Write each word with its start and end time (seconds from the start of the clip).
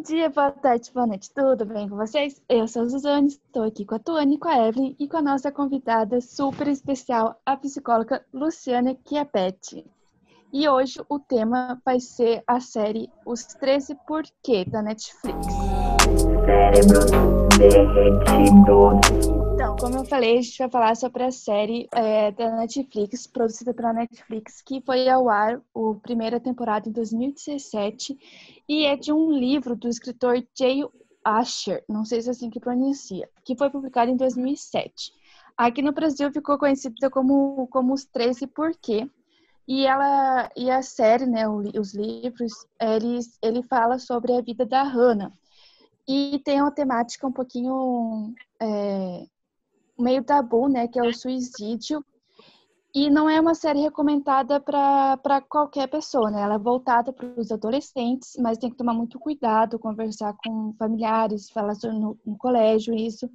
dia, 0.00 0.30
boa 0.30 0.50
tarde, 0.50 0.90
boa 0.94 1.06
noite, 1.06 1.30
tudo 1.34 1.66
bem 1.66 1.88
com 1.88 1.96
vocês? 1.96 2.40
Eu 2.48 2.66
sou 2.66 2.82
a 2.82 2.88
Suzane, 2.88 3.28
estou 3.28 3.64
aqui 3.64 3.84
com 3.84 3.94
a 3.96 3.98
Tuane, 3.98 4.38
com 4.38 4.48
a 4.48 4.68
Evelyn 4.68 4.96
e 4.98 5.06
com 5.06 5.18
a 5.18 5.22
nossa 5.22 5.52
convidada 5.52 6.20
super 6.20 6.68
especial, 6.68 7.38
a 7.44 7.56
psicóloga 7.56 8.24
Luciana 8.32 8.96
Chiapetti. 9.06 9.84
E 10.52 10.68
hoje 10.68 11.00
o 11.08 11.18
tema 11.18 11.80
vai 11.84 12.00
ser 12.00 12.42
a 12.46 12.60
série 12.60 13.10
Os 13.26 13.44
13 13.44 13.94
Porquê 14.06 14.64
da 14.64 14.82
Netflix. 14.82 15.46
Cérebro 16.46 17.00
derretido. 17.58 19.39
Como 19.80 19.96
eu 19.96 20.04
falei, 20.04 20.36
a 20.36 20.42
gente 20.42 20.58
vai 20.58 20.68
falar 20.68 20.94
sobre 20.94 21.22
a 21.22 21.32
série 21.32 21.88
é, 21.94 22.30
da 22.32 22.54
Netflix, 22.54 23.26
produzida 23.26 23.72
pela 23.72 23.94
Netflix, 23.94 24.60
que 24.60 24.82
foi 24.82 25.08
ao 25.08 25.26
ar 25.30 25.56
a 25.56 25.94
primeira 26.02 26.38
temporada 26.38 26.86
em 26.86 26.92
2017 26.92 28.62
e 28.68 28.84
é 28.84 28.94
de 28.94 29.10
um 29.10 29.32
livro 29.32 29.74
do 29.74 29.88
escritor 29.88 30.36
Jay 30.54 30.84
Asher, 31.24 31.82
não 31.88 32.04
sei 32.04 32.20
se 32.20 32.28
é 32.28 32.32
assim 32.32 32.50
que 32.50 32.60
pronuncia, 32.60 33.26
que 33.42 33.56
foi 33.56 33.70
publicado 33.70 34.10
em 34.10 34.16
2007. 34.16 35.14
Aqui 35.56 35.80
no 35.80 35.92
Brasil 35.92 36.30
ficou 36.30 36.58
conhecida 36.58 37.08
como, 37.08 37.66
como 37.68 37.94
Os 37.94 38.04
13 38.04 38.48
Porquê, 38.48 39.08
e 39.66 39.86
ela 39.86 40.50
e 40.54 40.70
a 40.70 40.82
série, 40.82 41.24
né, 41.24 41.48
os 41.48 41.94
livros, 41.94 42.52
eles, 42.78 43.38
ele 43.42 43.62
fala 43.62 43.98
sobre 43.98 44.34
a 44.36 44.42
vida 44.42 44.66
da 44.66 44.82
Hannah. 44.82 45.32
E 46.06 46.38
tem 46.44 46.60
uma 46.60 46.70
temática 46.70 47.26
um 47.26 47.32
pouquinho 47.32 48.34
é, 48.60 49.26
meio 50.00 50.24
tabu, 50.24 50.68
né, 50.68 50.88
que 50.88 50.98
é 50.98 51.02
o 51.02 51.12
suicídio. 51.12 52.04
E 52.92 53.08
não 53.08 53.30
é 53.30 53.40
uma 53.40 53.54
série 53.54 53.80
recomendada 53.80 54.60
para 54.60 55.40
qualquer 55.48 55.86
pessoa, 55.86 56.28
né? 56.28 56.40
Ela 56.42 56.54
é 56.56 56.58
voltada 56.58 57.12
para 57.12 57.38
os 57.38 57.52
adolescentes, 57.52 58.36
mas 58.36 58.58
tem 58.58 58.68
que 58.68 58.76
tomar 58.76 58.94
muito 58.94 59.16
cuidado, 59.16 59.78
conversar 59.78 60.34
com 60.44 60.74
familiares, 60.76 61.50
falar 61.50 61.74
no, 61.84 62.18
no 62.26 62.36
colégio, 62.36 62.92
isso, 62.92 63.30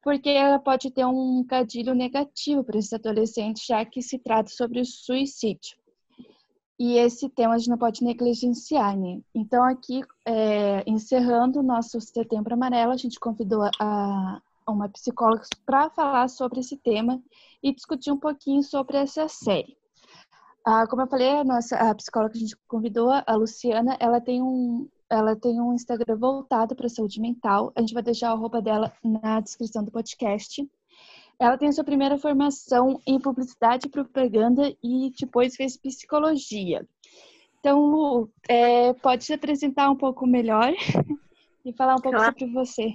porque 0.00 0.28
ela 0.28 0.60
pode 0.60 0.92
ter 0.92 1.04
um 1.04 1.42
cadilho 1.44 1.92
negativo 1.92 2.62
para 2.62 2.78
esses 2.78 2.92
adolescentes, 2.92 3.64
já 3.66 3.84
que 3.84 4.00
se 4.00 4.18
trata 4.18 4.50
sobre 4.50 4.80
o 4.80 4.84
suicídio. 4.84 5.76
E 6.78 6.98
esse 6.98 7.28
tema 7.28 7.54
a 7.54 7.58
gente 7.58 7.70
não 7.70 7.78
pode 7.78 8.04
negligenciar, 8.04 8.96
né? 8.96 9.20
Então, 9.34 9.64
aqui, 9.64 10.02
é, 10.26 10.82
encerrando 10.86 11.60
o 11.60 11.62
nosso 11.62 12.00
Setembro 12.00 12.54
Amarelo, 12.54 12.92
a 12.92 12.96
gente 12.96 13.18
convidou 13.18 13.62
a, 13.80 14.42
uma 14.68 14.88
psicóloga 14.88 15.42
para 15.66 15.90
falar 15.90 16.28
sobre 16.28 16.60
esse 16.60 16.76
tema 16.76 17.22
e 17.62 17.74
discutir 17.74 18.10
um 18.10 18.18
pouquinho 18.18 18.62
sobre 18.62 18.96
essa 18.96 19.28
série. 19.28 19.76
Ah, 20.66 20.86
como 20.86 21.02
eu 21.02 21.06
falei, 21.06 21.28
a 21.28 21.44
nossa 21.44 21.76
a 21.76 21.94
psicóloga 21.94 22.32
que 22.32 22.38
a 22.38 22.40
gente 22.40 22.56
convidou, 22.66 23.10
a 23.10 23.34
Luciana, 23.34 23.96
ela 24.00 24.20
tem 24.20 24.42
um 24.42 24.88
ela 25.10 25.36
tem 25.36 25.60
um 25.60 25.74
Instagram 25.74 26.16
voltado 26.16 26.74
para 26.74 26.88
saúde 26.88 27.20
mental. 27.20 27.72
A 27.76 27.80
gente 27.80 27.94
vai 27.94 28.02
deixar 28.02 28.30
a 28.30 28.34
roupa 28.34 28.60
dela 28.60 28.92
na 29.02 29.40
descrição 29.40 29.84
do 29.84 29.90
podcast. 29.90 30.66
Ela 31.38 31.58
tem 31.58 31.68
a 31.68 31.72
sua 31.72 31.84
primeira 31.84 32.16
formação 32.16 33.00
em 33.06 33.20
publicidade 33.20 33.86
e 33.86 33.90
propaganda 33.90 34.74
e 34.82 35.12
depois 35.18 35.54
fez 35.56 35.76
psicologia. 35.76 36.86
Então, 37.60 37.80
Lu, 37.80 38.30
é, 38.48 38.92
pode 38.94 39.24
se 39.24 39.32
apresentar 39.32 39.90
um 39.90 39.96
pouco 39.96 40.26
melhor 40.26 40.72
e 41.64 41.72
falar 41.72 41.94
um 41.94 42.00
pouco 42.00 42.16
claro. 42.16 42.32
sobre 42.38 42.52
você. 42.52 42.94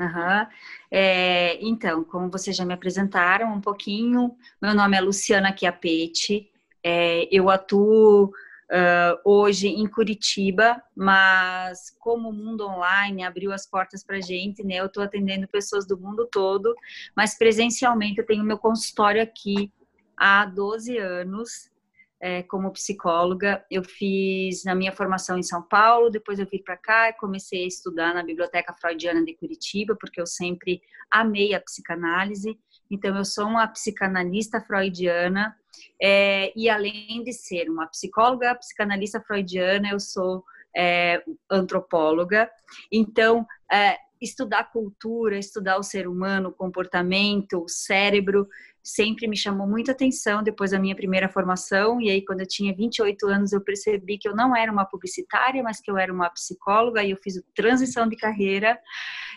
Uhum. 0.00 0.46
É, 0.90 1.58
então, 1.60 2.02
como 2.02 2.30
vocês 2.30 2.56
já 2.56 2.64
me 2.64 2.72
apresentaram 2.72 3.52
um 3.52 3.60
pouquinho, 3.60 4.34
meu 4.60 4.74
nome 4.74 4.96
é 4.96 5.00
Luciana 5.00 5.54
Chiapetti, 5.54 6.50
é, 6.82 7.28
eu 7.30 7.50
atuo 7.50 8.24
uh, 8.70 9.20
hoje 9.24 9.68
em 9.68 9.86
Curitiba, 9.86 10.82
mas 10.96 11.94
como 11.98 12.30
o 12.30 12.32
mundo 12.32 12.66
online 12.66 13.24
abriu 13.24 13.52
as 13.52 13.66
portas 13.66 14.02
para 14.02 14.22
gente, 14.22 14.64
né, 14.64 14.76
eu 14.76 14.86
estou 14.86 15.02
atendendo 15.02 15.46
pessoas 15.46 15.86
do 15.86 15.98
mundo 15.98 16.26
todo, 16.32 16.74
mas 17.14 17.36
presencialmente 17.36 18.18
eu 18.18 18.26
tenho 18.26 18.42
meu 18.42 18.56
consultório 18.56 19.22
aqui 19.22 19.70
há 20.16 20.46
12 20.46 20.96
anos, 20.96 21.70
é, 22.20 22.42
como 22.42 22.72
psicóloga. 22.72 23.64
Eu 23.70 23.82
fiz 23.82 24.64
na 24.64 24.74
minha 24.74 24.92
formação 24.92 25.38
em 25.38 25.42
São 25.42 25.62
Paulo, 25.62 26.10
depois 26.10 26.38
eu 26.38 26.46
vim 26.46 26.62
para 26.62 26.76
cá 26.76 27.08
e 27.08 27.14
comecei 27.14 27.64
a 27.64 27.68
estudar 27.68 28.14
na 28.14 28.22
Biblioteca 28.22 28.74
Freudiana 28.74 29.24
de 29.24 29.34
Curitiba, 29.34 29.96
porque 29.98 30.20
eu 30.20 30.26
sempre 30.26 30.82
amei 31.10 31.54
a 31.54 31.60
psicanálise. 31.60 32.58
Então, 32.90 33.16
eu 33.16 33.24
sou 33.24 33.46
uma 33.46 33.66
psicanalista 33.68 34.60
freudiana 34.60 35.56
é, 36.00 36.52
e, 36.56 36.68
além 36.68 37.22
de 37.24 37.32
ser 37.32 37.70
uma 37.70 37.86
psicóloga, 37.86 38.54
psicanalista 38.56 39.20
freudiana, 39.20 39.90
eu 39.90 40.00
sou 40.00 40.44
é, 40.76 41.22
antropóloga. 41.50 42.50
Então, 42.92 43.46
é, 43.72 43.96
estudar 44.20 44.70
cultura, 44.70 45.38
estudar 45.38 45.78
o 45.78 45.82
ser 45.82 46.06
humano, 46.06 46.50
o 46.50 46.52
comportamento, 46.52 47.62
o 47.62 47.68
cérebro, 47.68 48.46
sempre 48.82 49.26
me 49.26 49.36
chamou 49.36 49.66
muita 49.66 49.92
atenção 49.92 50.42
depois 50.42 50.70
da 50.70 50.78
minha 50.78 50.96
primeira 50.96 51.28
formação. 51.28 52.00
E 52.00 52.10
aí, 52.10 52.24
quando 52.24 52.40
eu 52.40 52.46
tinha 52.46 52.74
28 52.74 53.26
anos, 53.26 53.52
eu 53.52 53.60
percebi 53.60 54.18
que 54.18 54.28
eu 54.28 54.34
não 54.34 54.56
era 54.56 54.72
uma 54.72 54.84
publicitária, 54.84 55.62
mas 55.62 55.80
que 55.80 55.90
eu 55.90 55.98
era 55.98 56.12
uma 56.12 56.30
psicóloga. 56.30 57.02
E 57.02 57.10
eu 57.10 57.16
fiz 57.16 57.42
transição 57.54 58.08
de 58.08 58.16
carreira. 58.16 58.78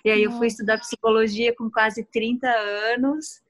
E 0.04 0.10
aí, 0.10 0.24
eu 0.24 0.32
fui 0.32 0.48
estudar 0.48 0.80
psicologia 0.80 1.54
com 1.56 1.70
quase 1.70 2.04
30 2.06 2.48
anos. 2.48 3.43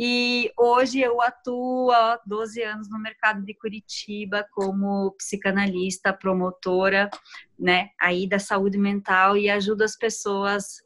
E 0.00 0.52
hoje 0.56 1.00
eu 1.00 1.20
atuo 1.20 1.90
há 1.90 2.20
12 2.24 2.62
anos 2.62 2.88
no 2.88 3.00
mercado 3.00 3.44
de 3.44 3.52
Curitiba 3.52 4.46
como 4.52 5.10
psicanalista, 5.18 6.12
promotora, 6.12 7.10
né, 7.58 7.90
aí 8.00 8.28
da 8.28 8.38
saúde 8.38 8.78
mental 8.78 9.36
e 9.36 9.50
ajudo 9.50 9.82
as 9.82 9.96
pessoas 9.96 10.84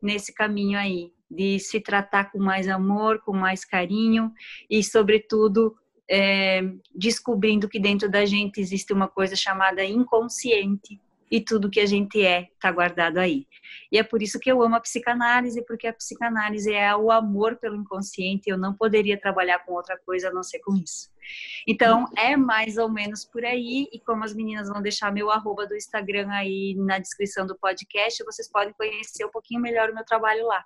nesse 0.00 0.32
caminho 0.32 0.78
aí 0.78 1.12
de 1.30 1.58
se 1.60 1.78
tratar 1.78 2.32
com 2.32 2.38
mais 2.38 2.66
amor, 2.66 3.20
com 3.20 3.34
mais 3.34 3.66
carinho 3.66 4.32
e, 4.70 4.82
sobretudo, 4.82 5.76
é, 6.08 6.62
descobrindo 6.94 7.68
que 7.68 7.78
dentro 7.78 8.10
da 8.10 8.24
gente 8.24 8.62
existe 8.62 8.94
uma 8.94 9.08
coisa 9.08 9.36
chamada 9.36 9.84
inconsciente 9.84 10.98
e 11.30 11.40
tudo 11.40 11.70
que 11.70 11.80
a 11.80 11.86
gente 11.86 12.24
é 12.24 12.48
está 12.54 12.70
guardado 12.70 13.18
aí. 13.18 13.46
E 13.90 13.98
é 13.98 14.02
por 14.02 14.22
isso 14.22 14.38
que 14.38 14.50
eu 14.50 14.62
amo 14.62 14.76
a 14.76 14.80
psicanálise, 14.80 15.64
porque 15.66 15.86
a 15.86 15.92
psicanálise 15.92 16.72
é 16.72 16.94
o 16.94 17.10
amor 17.10 17.56
pelo 17.56 17.76
inconsciente. 17.76 18.48
Eu 18.48 18.58
não 18.58 18.74
poderia 18.74 19.18
trabalhar 19.18 19.60
com 19.60 19.72
outra 19.72 19.98
coisa 19.98 20.28
a 20.28 20.32
não 20.32 20.42
ser 20.42 20.60
com 20.60 20.74
isso. 20.76 21.10
Então, 21.66 22.06
é 22.16 22.36
mais 22.36 22.76
ou 22.76 22.88
menos 22.88 23.24
por 23.24 23.44
aí. 23.44 23.88
E 23.92 24.00
como 24.00 24.24
as 24.24 24.34
meninas 24.34 24.68
vão 24.68 24.82
deixar 24.82 25.12
meu 25.12 25.30
arroba 25.30 25.66
do 25.66 25.76
Instagram 25.76 26.28
aí 26.30 26.74
na 26.76 26.98
descrição 26.98 27.46
do 27.46 27.56
podcast, 27.56 28.22
vocês 28.24 28.50
podem 28.50 28.74
conhecer 28.74 29.24
um 29.24 29.30
pouquinho 29.30 29.60
melhor 29.60 29.90
o 29.90 29.94
meu 29.94 30.04
trabalho 30.04 30.46
lá 30.46 30.64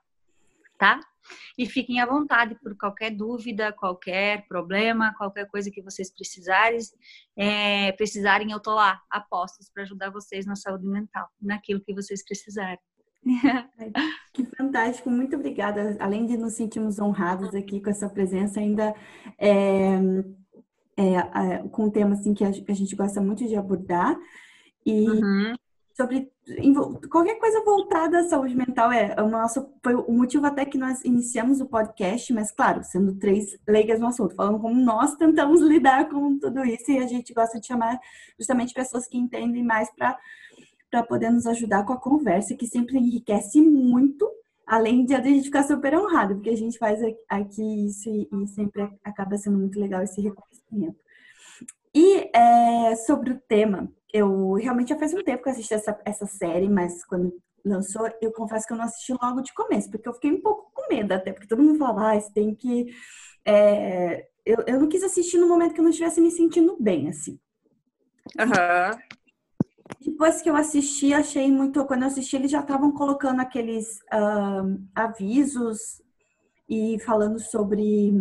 tá? 0.79 1.01
E 1.57 1.67
fiquem 1.67 2.01
à 2.01 2.07
vontade 2.07 2.55
por 2.63 2.77
qualquer 2.77 3.11
dúvida, 3.11 3.73
qualquer 3.73 4.47
problema, 4.47 5.15
qualquer 5.17 5.47
coisa 5.49 5.71
que 5.71 5.83
vocês 5.83 6.13
precisarem, 6.13 6.79
é, 7.37 7.93
precisarem, 7.93 8.51
eu 8.53 8.61
tô 8.61 8.75
lá, 8.75 9.01
apostos 9.11 9.71
para 9.71 9.83
ajudar 9.83 10.11
vocês 10.11 10.47
na 10.47 10.57
saúde 10.57 10.87
mental, 10.87 11.29
naquilo 11.41 11.81
que 11.81 11.95
vocês 11.95 12.25
precisarem. 12.25 12.79
Que 14.33 14.45
fantástico, 14.45 15.11
muito 15.11 15.35
obrigada. 15.35 15.97
Além 15.99 16.25
de 16.25 16.37
nos 16.37 16.53
sentirmos 16.53 17.01
honrados 17.01 17.53
aqui 17.57 17.81
com 17.81 17.91
essa 17.91 18.09
presença, 18.09 18.61
ainda 18.61 18.95
é, 19.37 19.97
é, 20.97 21.15
é, 21.15 21.69
com 21.73 21.87
um 21.87 21.91
tema 21.91 22.15
assim 22.15 22.33
que 22.33 22.45
a, 22.45 22.53
gente 22.53 22.95
gosta 22.95 23.21
muito 23.21 23.45
de 23.49 23.57
abordar. 23.57 24.17
E 24.87 25.09
uhum 25.09 25.55
sobre 26.01 26.31
qualquer 27.11 27.41
coisa 27.41 27.61
voltada 27.65 28.21
à 28.21 28.29
saúde 28.29 28.55
mental 28.55 28.93
é 28.93 29.21
o 29.21 29.29
nosso 29.29 29.69
foi 29.83 29.97
o 29.97 30.13
motivo 30.13 30.47
até 30.47 30.65
que 30.65 30.79
nós 30.79 31.05
iniciamos 31.05 31.61
o 31.61 31.67
podcast, 31.67 32.33
mas 32.33 32.53
claro, 32.53 32.85
sendo 32.85 33.17
três 33.17 33.59
leigas 33.67 33.99
no 33.99 34.07
assunto, 34.07 34.37
falando 34.37 34.61
como 34.61 34.81
nós 34.81 35.17
tentamos 35.17 35.61
lidar 35.67 36.09
com 36.09 36.39
tudo 36.39 36.65
isso 36.65 36.93
e 36.93 36.99
a 36.99 37.07
gente 37.09 37.35
gosta 37.35 37.59
de 37.59 37.67
chamar 37.67 37.99
justamente 38.39 38.73
pessoas 38.73 39.09
que 39.09 39.19
entendem 39.19 39.65
mais 39.65 39.91
para 39.97 40.17
para 40.89 41.03
poder 41.03 41.31
nos 41.31 41.47
ajudar 41.47 41.85
com 41.85 41.93
a 41.93 42.01
conversa, 42.01 42.57
que 42.57 42.67
sempre 42.67 42.97
enriquece 42.97 43.61
muito, 43.61 44.27
além 44.67 45.05
de 45.05 45.15
a 45.15 45.21
gente 45.21 45.45
ficar 45.45 45.63
super 45.65 45.95
honrado, 45.95 46.37
porque 46.37 46.49
a 46.49 46.57
gente 46.57 46.79
faz 46.79 46.99
aqui 47.29 47.87
isso 47.87 48.09
e, 48.09 48.27
e 48.33 48.47
sempre 48.47 48.89
acaba 49.05 49.37
sendo 49.37 49.59
muito 49.59 49.79
legal 49.79 50.03
esse 50.03 50.19
reconhecimento. 50.23 50.97
E 51.95 52.31
é, 52.35 52.97
sobre 52.97 53.33
o 53.33 53.41
tema, 53.49 53.91
eu 54.13 54.55
realmente 54.55 54.89
já 54.91 54.99
faz 54.99 55.13
um 55.15 55.23
tempo 55.23 55.43
que 55.43 55.49
eu 55.49 55.53
assisti 55.53 55.75
essa, 55.75 55.99
essa 56.05 56.27
série, 56.27 56.69
mas 56.69 57.05
quando 57.05 57.33
lançou, 57.65 58.09
eu 58.21 58.33
confesso 58.33 58.67
que 58.67 58.73
eu 58.73 58.77
não 58.77 58.85
assisti 58.85 59.13
logo 59.13 59.41
de 59.41 59.53
começo, 59.53 59.91
porque 59.91 60.09
eu 60.09 60.15
fiquei 60.15 60.33
um 60.33 60.41
pouco 60.41 60.71
com 60.73 60.89
medo, 60.89 61.13
até 61.13 61.33
porque 61.33 61.49
todo 61.49 61.63
mundo 61.63 61.79
falava, 61.79 62.13
ah, 62.13 62.21
você 62.21 62.33
tem 62.33 62.55
que. 62.55 62.87
É... 63.45 64.27
Eu, 64.45 64.65
eu 64.67 64.81
não 64.81 64.89
quis 64.89 65.03
assistir 65.03 65.39
no 65.39 65.49
momento 65.49 65.75
que 65.75 65.81
eu 65.81 65.85
não 65.85 65.91
estivesse 65.91 66.21
me 66.21 66.31
sentindo 66.31 66.77
bem, 66.81 67.09
assim. 67.09 67.39
Uhum. 68.39 68.99
Depois 70.01 70.41
que 70.41 70.49
eu 70.49 70.57
assisti, 70.57 71.13
achei 71.13 71.51
muito. 71.51 71.85
Quando 71.85 72.03
eu 72.03 72.09
assisti, 72.09 72.37
eles 72.37 72.51
já 72.51 72.61
estavam 72.61 72.93
colocando 72.93 73.41
aqueles 73.41 73.99
avisos 74.95 76.03
e 76.69 76.99
falando 77.01 77.39
sobre. 77.39 78.13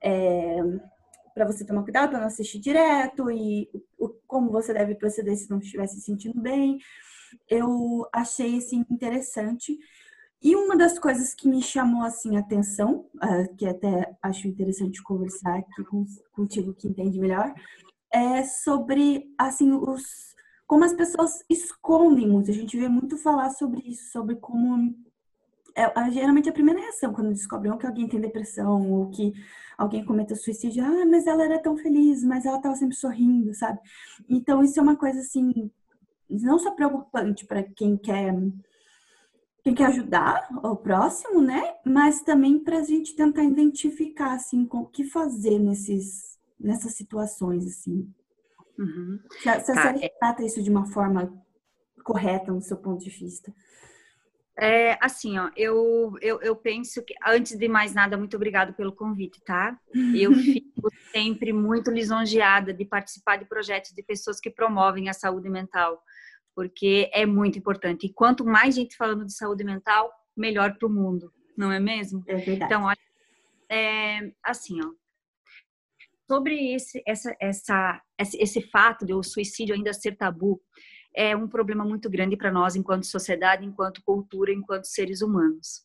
É, 0.00 0.60
para 1.34 1.44
você 1.44 1.66
tomar 1.66 1.82
cuidado, 1.82 2.10
para 2.10 2.20
não 2.20 2.28
assistir 2.28 2.60
direto 2.60 3.30
e 3.30 3.68
o, 3.98 4.08
como 4.26 4.52
você 4.52 4.72
deve 4.72 4.94
proceder 4.94 5.36
se 5.36 5.50
não 5.50 5.58
estiver 5.58 5.86
se 5.88 6.00
sentindo 6.00 6.40
bem. 6.40 6.78
Eu 7.48 8.06
achei 8.12 8.58
assim 8.58 8.84
interessante. 8.90 9.76
E 10.40 10.54
uma 10.54 10.76
das 10.76 10.98
coisas 10.98 11.34
que 11.34 11.48
me 11.48 11.62
chamou 11.62 12.04
assim 12.04 12.36
atenção, 12.36 13.06
uh, 13.16 13.56
que 13.56 13.66
até 13.66 14.14
acho 14.22 14.46
interessante 14.46 15.02
conversar 15.02 15.58
aqui 15.58 15.84
com, 15.84 16.04
contigo 16.32 16.74
que 16.74 16.86
entende 16.86 17.18
melhor, 17.18 17.52
é 18.12 18.44
sobre 18.44 19.24
assim 19.38 19.72
os 19.72 20.34
como 20.66 20.84
as 20.84 20.94
pessoas 20.94 21.44
escondem 21.48 22.28
muito. 22.28 22.50
A 22.50 22.54
gente 22.54 22.78
vê 22.78 22.88
muito 22.88 23.18
falar 23.18 23.50
sobre 23.50 23.80
isso, 23.86 24.10
sobre 24.10 24.36
como 24.36 24.94
é, 25.74 26.10
geralmente 26.10 26.48
a 26.48 26.52
primeira 26.52 26.80
reação 26.80 27.12
quando 27.12 27.32
descobrem 27.32 27.76
que 27.76 27.86
alguém 27.86 28.08
tem 28.08 28.20
depressão 28.20 28.90
ou 28.92 29.10
que 29.10 29.32
alguém 29.76 30.04
cometa 30.04 30.36
suicídio, 30.36 30.84
ah, 30.84 31.04
mas 31.04 31.26
ela 31.26 31.44
era 31.44 31.58
tão 31.58 31.76
feliz, 31.76 32.22
mas 32.22 32.46
ela 32.46 32.58
estava 32.58 32.76
sempre 32.76 32.94
sorrindo, 32.94 33.52
sabe? 33.54 33.80
Então 34.28 34.62
isso 34.62 34.78
é 34.78 34.82
uma 34.82 34.96
coisa 34.96 35.18
assim, 35.20 35.70
não 36.30 36.58
só 36.58 36.70
preocupante 36.70 37.44
para 37.46 37.62
quem 37.62 37.96
quer 37.96 38.34
quem 39.64 39.74
quer 39.74 39.86
ajudar 39.86 40.46
o 40.62 40.76
próximo, 40.76 41.40
né? 41.40 41.74
Mas 41.86 42.20
também 42.20 42.58
para 42.58 42.78
a 42.78 42.82
gente 42.82 43.16
tentar 43.16 43.42
identificar 43.42 44.34
assim 44.34 44.68
o 44.70 44.84
que 44.84 45.04
fazer 45.04 45.58
nesses 45.58 46.38
nessas 46.60 46.94
situações 46.94 47.66
assim. 47.66 48.08
Uhum. 48.78 49.18
Se 49.40 49.48
a, 49.48 49.60
se 49.60 49.72
a 49.72 49.74
tá, 49.74 49.82
série 49.82 50.04
é... 50.04 50.08
trata 50.08 50.44
isso 50.44 50.62
de 50.62 50.70
uma 50.70 50.86
forma 50.86 51.32
correta 52.04 52.52
no 52.52 52.60
seu 52.60 52.76
ponto 52.76 53.02
de 53.02 53.10
vista. 53.10 53.52
É, 54.56 54.96
assim, 55.04 55.36
ó, 55.36 55.50
eu, 55.56 56.16
eu, 56.20 56.40
eu 56.40 56.54
penso 56.54 57.02
que, 57.02 57.12
antes 57.26 57.58
de 57.58 57.68
mais 57.68 57.92
nada, 57.92 58.16
muito 58.16 58.36
obrigado 58.36 58.72
pelo 58.74 58.92
convite, 58.92 59.40
tá? 59.44 59.76
Eu 60.14 60.32
fico 60.34 60.88
sempre 61.10 61.52
muito 61.52 61.90
lisonjeada 61.90 62.72
de 62.72 62.84
participar 62.84 63.36
de 63.36 63.46
projetos 63.46 63.92
de 63.92 64.02
pessoas 64.02 64.38
que 64.38 64.50
promovem 64.50 65.08
a 65.08 65.12
saúde 65.12 65.48
mental, 65.48 66.00
porque 66.54 67.10
é 67.12 67.26
muito 67.26 67.58
importante. 67.58 68.06
E 68.06 68.12
quanto 68.12 68.44
mais 68.44 68.76
gente 68.76 68.96
falando 68.96 69.24
de 69.24 69.34
saúde 69.34 69.64
mental, 69.64 70.08
melhor 70.36 70.78
para 70.78 70.86
o 70.86 70.92
mundo, 70.92 71.32
não 71.56 71.72
é 71.72 71.80
mesmo? 71.80 72.22
É 72.28 72.36
verdade. 72.36 72.64
Então, 72.64 72.84
olha, 72.84 72.98
é, 73.68 74.32
assim, 74.44 74.80
ó, 74.80 74.90
sobre 76.28 76.74
esse, 76.74 77.02
essa, 77.06 77.36
essa, 77.40 78.00
esse 78.18 78.62
fato 78.62 79.04
de 79.04 79.12
o 79.12 79.22
suicídio 79.22 79.74
ainda 79.74 79.92
ser 79.92 80.16
tabu, 80.16 80.60
é 81.14 81.36
um 81.36 81.48
problema 81.48 81.84
muito 81.84 82.10
grande 82.10 82.36
para 82.36 82.52
nós 82.52 82.74
enquanto 82.74 83.06
sociedade, 83.06 83.64
enquanto 83.64 84.02
cultura, 84.02 84.52
enquanto 84.52 84.86
seres 84.86 85.22
humanos. 85.22 85.84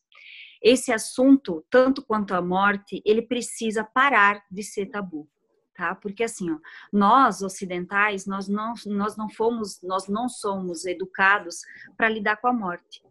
Esse 0.61 0.91
assunto, 0.91 1.65
tanto 1.69 2.05
quanto 2.05 2.33
a 2.33 2.41
morte, 2.41 3.01
ele 3.05 3.21
precisa 3.21 3.83
parar 3.83 4.43
de 4.51 4.63
ser 4.63 4.87
tabu. 4.87 5.29
Tá? 5.75 5.95
Porque 5.95 6.23
assim, 6.23 6.51
ó, 6.51 6.57
nós 6.91 7.41
ocidentais, 7.41 8.25
nós 8.25 8.49
não, 8.49 8.73
nós 8.85 9.15
não 9.15 9.29
fomos, 9.29 9.81
nós 9.81 10.09
não 10.09 10.27
somos 10.27 10.85
educados 10.85 11.59
para 11.95 12.09
lidar 12.09 12.35
com 12.37 12.47
a 12.47 12.53
morte 12.53 13.01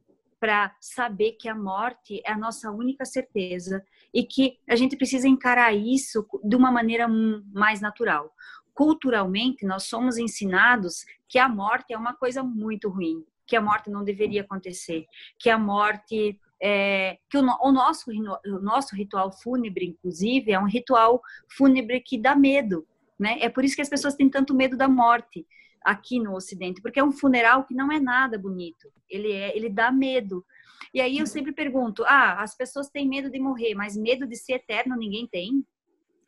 para 0.40 0.74
saber 0.80 1.32
que 1.32 1.48
a 1.48 1.54
morte 1.54 2.22
é 2.24 2.32
a 2.32 2.38
nossa 2.38 2.70
única 2.70 3.04
certeza 3.04 3.84
e 4.14 4.22
que 4.24 4.58
a 4.68 4.76
gente 4.76 4.96
precisa 4.96 5.26
encarar 5.26 5.74
isso 5.74 6.26
de 6.44 6.56
uma 6.56 6.70
maneira 6.70 7.08
mais 7.52 7.80
natural. 7.80 8.32
Culturalmente, 8.78 9.66
nós 9.66 9.82
somos 9.82 10.18
ensinados 10.18 11.04
que 11.28 11.36
a 11.36 11.48
morte 11.48 11.92
é 11.92 11.98
uma 11.98 12.14
coisa 12.14 12.44
muito 12.44 12.88
ruim, 12.88 13.24
que 13.44 13.56
a 13.56 13.60
morte 13.60 13.90
não 13.90 14.04
deveria 14.04 14.42
acontecer, 14.42 15.04
que 15.36 15.50
a 15.50 15.58
morte 15.58 16.38
é, 16.62 17.18
que 17.28 17.36
o, 17.36 17.40
o, 17.40 17.72
nosso, 17.72 18.08
o 18.12 18.60
nosso 18.60 18.94
ritual 18.94 19.32
fúnebre, 19.32 19.84
inclusive, 19.84 20.52
é 20.52 20.60
um 20.60 20.68
ritual 20.68 21.20
fúnebre 21.50 22.00
que 22.00 22.16
dá 22.16 22.36
medo, 22.36 22.86
né? 23.18 23.38
É 23.40 23.48
por 23.48 23.64
isso 23.64 23.74
que 23.74 23.82
as 23.82 23.88
pessoas 23.88 24.14
têm 24.14 24.30
tanto 24.30 24.54
medo 24.54 24.76
da 24.76 24.86
morte 24.86 25.44
aqui 25.84 26.20
no 26.20 26.36
Ocidente, 26.36 26.80
porque 26.80 27.00
é 27.00 27.04
um 27.04 27.10
funeral 27.10 27.64
que 27.64 27.74
não 27.74 27.90
é 27.90 27.98
nada 27.98 28.38
bonito. 28.38 28.88
Ele 29.10 29.32
é, 29.32 29.56
ele 29.56 29.68
dá 29.68 29.90
medo. 29.90 30.46
E 30.94 31.00
aí 31.00 31.18
eu 31.18 31.26
sempre 31.26 31.50
pergunto: 31.50 32.04
ah, 32.06 32.40
as 32.40 32.56
pessoas 32.56 32.88
têm 32.88 33.08
medo 33.08 33.28
de 33.28 33.40
morrer, 33.40 33.74
mas 33.74 33.96
medo 33.96 34.24
de 34.24 34.36
ser 34.36 34.52
eterno 34.52 34.96
ninguém 34.96 35.26
tem? 35.26 35.66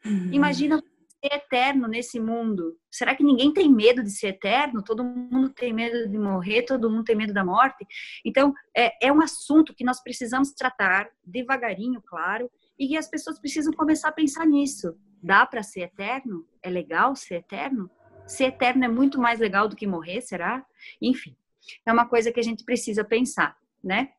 Uhum. 0.04 0.32
Imagina 0.32 0.82
ser 1.20 1.34
eterno 1.34 1.86
nesse 1.86 2.18
mundo. 2.18 2.76
Será 2.90 3.14
que 3.14 3.22
ninguém 3.22 3.52
tem 3.52 3.70
medo 3.70 4.02
de 4.02 4.10
ser 4.10 4.28
eterno? 4.28 4.82
Todo 4.82 5.04
mundo 5.04 5.50
tem 5.50 5.72
medo 5.72 6.08
de 6.08 6.18
morrer, 6.18 6.62
todo 6.62 6.90
mundo 6.90 7.04
tem 7.04 7.14
medo 7.14 7.32
da 7.32 7.44
morte. 7.44 7.86
Então, 8.24 8.54
é, 8.76 9.08
é 9.08 9.12
um 9.12 9.20
assunto 9.20 9.74
que 9.74 9.84
nós 9.84 10.02
precisamos 10.02 10.52
tratar 10.52 11.08
devagarinho, 11.24 12.02
claro, 12.02 12.50
e 12.78 12.88
que 12.88 12.96
as 12.96 13.08
pessoas 13.08 13.38
precisam 13.38 13.72
começar 13.72 14.08
a 14.08 14.12
pensar 14.12 14.46
nisso. 14.46 14.96
Dá 15.22 15.44
para 15.44 15.62
ser 15.62 15.82
eterno? 15.82 16.46
É 16.62 16.70
legal 16.70 17.14
ser 17.14 17.36
eterno? 17.36 17.90
Ser 18.26 18.44
eterno 18.44 18.84
é 18.84 18.88
muito 18.88 19.20
mais 19.20 19.38
legal 19.38 19.68
do 19.68 19.76
que 19.76 19.86
morrer, 19.86 20.22
será? 20.22 20.64
Enfim, 21.00 21.36
é 21.84 21.92
uma 21.92 22.08
coisa 22.08 22.32
que 22.32 22.40
a 22.40 22.42
gente 22.42 22.64
precisa 22.64 23.04
pensar, 23.04 23.56
né? 23.84 24.12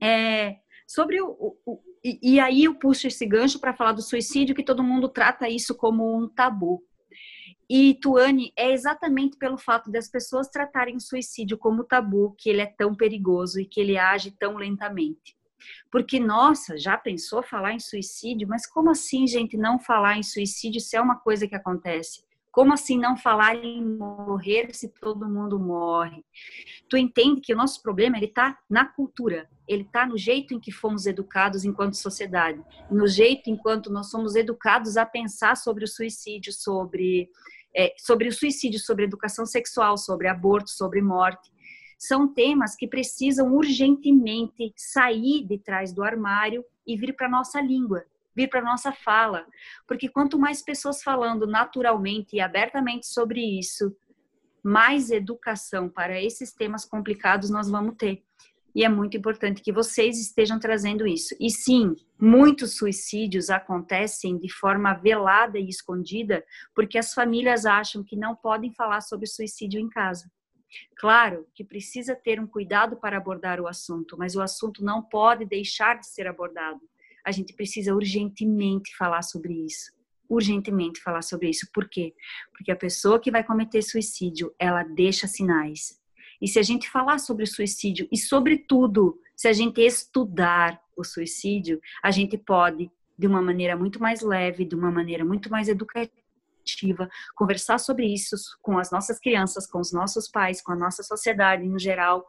É, 0.00 0.58
sobre 0.86 1.20
o, 1.20 1.58
o, 1.66 1.82
e, 2.04 2.34
e, 2.34 2.40
aí 2.40 2.64
eu 2.64 2.74
puxo 2.74 3.06
esse 3.06 3.26
gancho 3.26 3.58
para 3.58 3.74
falar 3.74 3.92
do 3.92 4.02
suicídio, 4.02 4.54
que 4.54 4.64
todo 4.64 4.82
mundo 4.82 5.08
trata 5.08 5.48
isso 5.48 5.74
como 5.74 6.16
um 6.16 6.28
tabu. 6.28 6.82
E 7.68 7.94
Tuane, 8.00 8.52
é 8.56 8.72
exatamente 8.72 9.36
pelo 9.36 9.58
fato 9.58 9.90
das 9.90 10.08
pessoas 10.08 10.48
tratarem 10.48 10.96
o 10.96 11.00
suicídio 11.00 11.58
como 11.58 11.84
tabu 11.84 12.34
que 12.38 12.48
ele 12.48 12.62
é 12.62 12.66
tão 12.66 12.94
perigoso 12.94 13.60
e 13.60 13.66
que 13.66 13.80
ele 13.80 13.98
age 13.98 14.30
tão 14.30 14.56
lentamente. 14.56 15.36
Porque, 15.90 16.18
nossa, 16.18 16.78
já 16.78 16.96
pensou 16.96 17.42
falar 17.42 17.74
em 17.74 17.80
suicídio? 17.80 18.48
Mas 18.48 18.66
como 18.66 18.90
assim, 18.90 19.26
gente, 19.26 19.56
não 19.56 19.78
falar 19.78 20.16
em 20.16 20.22
suicídio 20.22 20.80
se 20.80 20.96
é 20.96 21.00
uma 21.00 21.16
coisa 21.16 21.46
que 21.46 21.54
acontece? 21.54 22.22
Como 22.50 22.72
assim 22.72 22.98
não 22.98 23.16
falar 23.16 23.56
em 23.56 23.84
morrer 23.84 24.74
se 24.74 24.88
todo 24.88 25.28
mundo 25.28 25.58
morre? 25.58 26.24
Tu 26.88 26.96
entende 26.96 27.40
que 27.40 27.52
o 27.52 27.56
nosso 27.56 27.82
problema 27.82 28.16
ele 28.16 28.26
está 28.26 28.58
na 28.68 28.86
cultura, 28.86 29.48
ele 29.66 29.82
está 29.82 30.06
no 30.06 30.16
jeito 30.16 30.54
em 30.54 30.60
que 30.60 30.72
fomos 30.72 31.06
educados 31.06 31.64
enquanto 31.64 31.94
sociedade, 31.94 32.62
no 32.90 33.06
jeito 33.06 33.50
enquanto 33.50 33.90
nós 33.90 34.10
somos 34.10 34.34
educados 34.34 34.96
a 34.96 35.04
pensar 35.04 35.56
sobre 35.56 35.84
o 35.84 35.88
suicídio, 35.88 36.52
sobre 36.52 37.30
é, 37.76 37.94
sobre 37.98 38.28
o 38.28 38.32
suicídio, 38.32 38.80
sobre 38.80 39.04
educação 39.04 39.46
sexual, 39.46 39.96
sobre 39.96 40.26
aborto, 40.26 40.70
sobre 40.70 41.00
morte. 41.00 41.50
São 41.98 42.32
temas 42.32 42.74
que 42.74 42.86
precisam 42.86 43.54
urgentemente 43.54 44.72
sair 44.76 45.44
de 45.44 45.58
trás 45.58 45.92
do 45.92 46.02
armário 46.02 46.64
e 46.86 46.96
vir 46.96 47.14
para 47.14 47.28
nossa 47.28 47.60
língua, 47.60 48.04
vir 48.38 48.48
para 48.48 48.62
nossa 48.62 48.92
fala, 48.92 49.44
porque 49.86 50.08
quanto 50.08 50.38
mais 50.38 50.62
pessoas 50.62 51.02
falando 51.02 51.44
naturalmente 51.44 52.36
e 52.36 52.40
abertamente 52.40 53.06
sobre 53.06 53.40
isso, 53.40 53.96
mais 54.62 55.10
educação 55.10 55.88
para 55.88 56.22
esses 56.22 56.52
temas 56.52 56.84
complicados 56.84 57.50
nós 57.50 57.68
vamos 57.68 57.96
ter. 57.96 58.22
E 58.72 58.84
é 58.84 58.88
muito 58.88 59.16
importante 59.16 59.60
que 59.60 59.72
vocês 59.72 60.20
estejam 60.20 60.60
trazendo 60.60 61.04
isso. 61.04 61.34
E 61.40 61.50
sim, 61.50 61.96
muitos 62.20 62.76
suicídios 62.76 63.50
acontecem 63.50 64.38
de 64.38 64.52
forma 64.52 64.94
velada 64.94 65.58
e 65.58 65.68
escondida, 65.68 66.44
porque 66.72 66.96
as 66.96 67.12
famílias 67.12 67.66
acham 67.66 68.04
que 68.04 68.14
não 68.14 68.36
podem 68.36 68.72
falar 68.72 69.00
sobre 69.00 69.26
suicídio 69.26 69.80
em 69.80 69.88
casa. 69.88 70.30
Claro 70.96 71.44
que 71.54 71.64
precisa 71.64 72.14
ter 72.14 72.38
um 72.38 72.46
cuidado 72.46 72.96
para 72.98 73.16
abordar 73.16 73.60
o 73.60 73.66
assunto, 73.66 74.16
mas 74.16 74.36
o 74.36 74.42
assunto 74.42 74.84
não 74.84 75.02
pode 75.02 75.44
deixar 75.44 75.98
de 75.98 76.06
ser 76.06 76.28
abordado 76.28 76.80
a 77.28 77.32
gente 77.32 77.52
precisa 77.52 77.94
urgentemente 77.94 78.96
falar 78.96 79.20
sobre 79.22 79.52
isso. 79.52 79.92
Urgentemente 80.28 81.00
falar 81.02 81.22
sobre 81.22 81.50
isso. 81.50 81.68
Por 81.74 81.88
quê? 81.88 82.14
Porque 82.52 82.72
a 82.72 82.76
pessoa 82.76 83.20
que 83.20 83.30
vai 83.30 83.44
cometer 83.44 83.82
suicídio, 83.82 84.54
ela 84.58 84.82
deixa 84.82 85.26
sinais. 85.26 86.00
E 86.40 86.48
se 86.48 86.58
a 86.58 86.62
gente 86.62 86.88
falar 86.88 87.18
sobre 87.18 87.44
o 87.44 87.46
suicídio 87.46 88.08
e, 88.10 88.16
sobretudo, 88.16 89.20
se 89.36 89.46
a 89.46 89.52
gente 89.52 89.80
estudar 89.80 90.80
o 90.96 91.04
suicídio, 91.04 91.80
a 92.02 92.10
gente 92.10 92.38
pode, 92.38 92.90
de 93.18 93.26
uma 93.26 93.42
maneira 93.42 93.76
muito 93.76 94.00
mais 94.00 94.22
leve, 94.22 94.64
de 94.64 94.74
uma 94.74 94.90
maneira 94.90 95.24
muito 95.24 95.50
mais 95.50 95.68
educativa, 95.68 97.10
conversar 97.34 97.78
sobre 97.78 98.06
isso 98.06 98.36
com 98.62 98.78
as 98.78 98.90
nossas 98.90 99.18
crianças, 99.18 99.66
com 99.66 99.80
os 99.80 99.92
nossos 99.92 100.28
pais, 100.28 100.62
com 100.62 100.72
a 100.72 100.76
nossa 100.76 101.02
sociedade 101.02 101.66
no 101.66 101.78
geral 101.78 102.24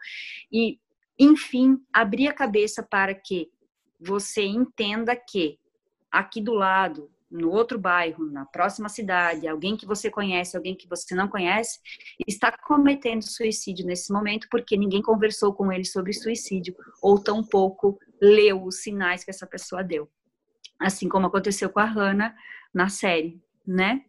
e, 0.51 0.77
enfim, 1.17 1.77
abrir 1.93 2.27
a 2.27 2.33
cabeça 2.33 2.83
para 2.83 3.13
que 3.13 3.49
você 3.99 4.43
entenda 4.43 5.15
que 5.15 5.59
aqui 6.11 6.41
do 6.41 6.53
lado, 6.53 7.09
no 7.29 7.51
outro 7.51 7.77
bairro, 7.77 8.25
na 8.25 8.45
próxima 8.45 8.89
cidade, 8.89 9.47
alguém 9.47 9.77
que 9.77 9.85
você 9.85 10.09
conhece, 10.09 10.57
alguém 10.57 10.75
que 10.75 10.87
você 10.87 11.13
não 11.13 11.27
conhece, 11.27 11.79
está 12.27 12.51
cometendo 12.51 13.21
suicídio 13.21 13.85
nesse 13.85 14.11
momento 14.11 14.47
porque 14.49 14.75
ninguém 14.75 15.01
conversou 15.01 15.53
com 15.53 15.71
ele 15.71 15.85
sobre 15.85 16.13
suicídio 16.13 16.75
ou 17.01 17.21
tampouco 17.21 17.99
leu 18.19 18.63
os 18.63 18.81
sinais 18.81 19.23
que 19.23 19.29
essa 19.29 19.45
pessoa 19.45 19.83
deu. 19.83 20.09
Assim 20.79 21.07
como 21.07 21.27
aconteceu 21.27 21.69
com 21.69 21.79
a 21.79 21.85
Hannah 21.85 22.35
na 22.73 22.89
série, 22.89 23.39
né? 23.65 24.03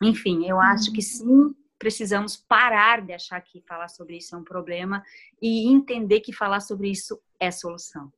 Enfim, 0.00 0.46
eu 0.46 0.60
acho 0.60 0.92
que 0.92 1.02
sim, 1.02 1.54
precisamos 1.78 2.36
parar 2.36 3.00
de 3.00 3.12
achar 3.12 3.40
que 3.40 3.62
falar 3.62 3.88
sobre 3.88 4.18
isso 4.18 4.34
é 4.34 4.38
um 4.38 4.44
problema 4.44 5.02
e 5.40 5.72
entender 5.72 6.20
que 6.20 6.32
falar 6.32 6.60
sobre 6.60 6.90
isso 6.90 7.20
é 7.40 7.50
solução. 7.50 8.12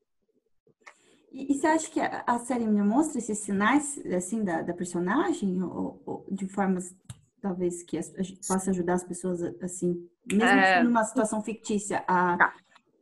E, 1.36 1.52
e, 1.52 1.54
você 1.54 1.66
acha 1.66 1.90
que 1.90 2.00
a, 2.00 2.24
a 2.26 2.38
série 2.38 2.64
demonstra 2.64 3.18
esses 3.18 3.38
sinais, 3.40 4.00
assim, 4.06 4.42
da, 4.42 4.62
da 4.62 4.72
personagem? 4.72 5.62
Ou, 5.62 6.02
ou, 6.06 6.26
de 6.30 6.48
formas, 6.48 6.96
talvez, 7.42 7.82
que 7.82 7.98
as, 7.98 8.08
possa 8.48 8.70
ajudar 8.70 8.94
as 8.94 9.04
pessoas, 9.04 9.42
assim, 9.62 10.08
mesmo 10.24 10.48
é... 10.48 10.82
numa 10.82 11.04
situação 11.04 11.42
fictícia, 11.42 12.02
a, 12.08 12.38
tá. 12.38 12.54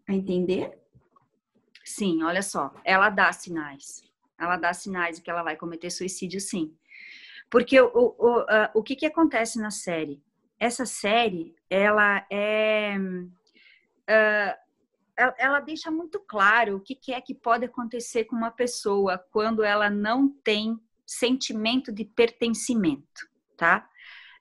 a 0.09 0.13
entender? 0.13 0.77
Sim, 1.85 2.25
olha 2.25 2.43
só. 2.43 2.75
Ela 2.85 3.09
dá 3.09 3.33
sinais. 3.33 4.03
Ela 4.37 4.57
dá 4.57 4.75
sinais 4.75 5.17
de 5.17 5.23
que 5.23 5.31
ela 5.31 5.45
vai 5.45 5.55
cometer 5.55 5.91
suicídio, 5.91 6.41
sim. 6.41 6.75
Porque 7.49 7.81
o, 7.81 7.89
o, 7.95 8.41
uh, 8.41 8.69
o 8.75 8.83
que, 8.83 8.97
que 8.97 9.07
acontece 9.07 9.61
na 9.61 9.71
série? 9.71 10.21
Essa 10.59 10.85
série, 10.85 11.55
ela 11.71 12.27
é... 12.29 12.97
Uh, 12.99 14.64
ela 15.17 15.61
deixa 15.61 15.91
muito 15.91 16.21
claro 16.21 16.77
o 16.77 16.81
que, 16.81 17.13
é 17.13 17.21
que 17.21 17.35
pode 17.35 17.65
acontecer 17.65 18.25
com 18.25 18.37
uma 18.37 18.51
pessoa 18.51 19.19
quando 19.31 19.63
ela 19.63 19.89
não 19.89 20.29
tem 20.29 20.79
sentimento 21.07 21.93
de 21.93 22.05
pertencimento, 22.05 23.29
tá? 23.57 23.89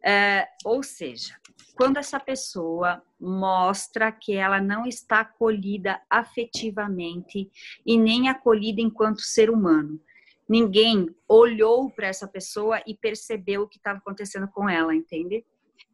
É, 0.04 0.48
ou 0.66 0.84
seja, 0.84 1.36
quando 1.76 1.98
essa 1.98 2.20
pessoa 2.20 3.02
mostra 3.20 4.12
que 4.12 4.34
ela 4.34 4.60
não 4.60 4.86
está 4.86 5.22
acolhida 5.22 6.02
afetivamente 6.10 7.50
e 7.86 7.98
nem 7.98 8.28
acolhida 8.28 8.82
enquanto 8.82 9.22
ser 9.22 9.50
humano. 9.50 10.00
Ninguém 10.48 11.08
olhou 11.28 11.90
para 11.90 12.08
essa 12.08 12.28
pessoa 12.28 12.84
e 12.86 12.94
percebeu 12.94 13.62
o 13.62 13.68
que 13.68 13.78
estava 13.78 14.00
acontecendo 14.00 14.48
com 14.50 14.68
ela, 14.68 14.94
entende? 14.94 15.46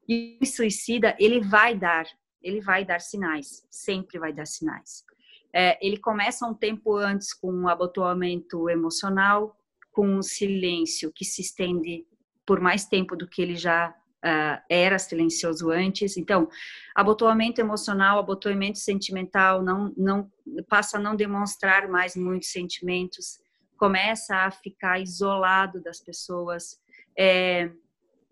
E 0.07 0.39
o 0.41 0.45
suicida, 0.45 1.15
ele 1.19 1.39
vai 1.39 1.75
dar 1.75 2.07
ele 2.41 2.61
vai 2.61 2.85
dar 2.85 3.01
sinais, 3.01 3.65
sempre 3.69 4.19
vai 4.19 4.33
dar 4.33 4.45
sinais. 4.45 5.05
É, 5.53 5.77
ele 5.85 5.97
começa 5.97 6.45
um 6.45 6.53
tempo 6.53 6.95
antes 6.95 7.33
com 7.33 7.51
um 7.51 7.67
abotoamento 7.67 8.69
emocional, 8.69 9.57
com 9.91 10.07
um 10.07 10.21
silêncio 10.21 11.11
que 11.13 11.25
se 11.25 11.41
estende 11.41 12.05
por 12.45 12.59
mais 12.59 12.85
tempo 12.85 13.15
do 13.15 13.27
que 13.27 13.41
ele 13.41 13.55
já 13.55 13.89
uh, 13.89 14.63
era 14.69 14.97
silencioso 14.99 15.69
antes. 15.69 16.17
Então, 16.17 16.47
abotoamento 16.95 17.59
emocional, 17.59 18.19
abotoamento 18.19 18.77
sentimental, 18.77 19.61
não, 19.61 19.93
não 19.97 20.31
passa 20.67 20.97
a 20.97 21.01
não 21.01 21.15
demonstrar 21.15 21.87
mais 21.87 22.15
muitos 22.15 22.51
sentimentos, 22.51 23.39
começa 23.77 24.35
a 24.35 24.51
ficar 24.51 24.99
isolado 24.99 25.81
das 25.81 25.99
pessoas, 25.99 26.79
é, 27.17 27.71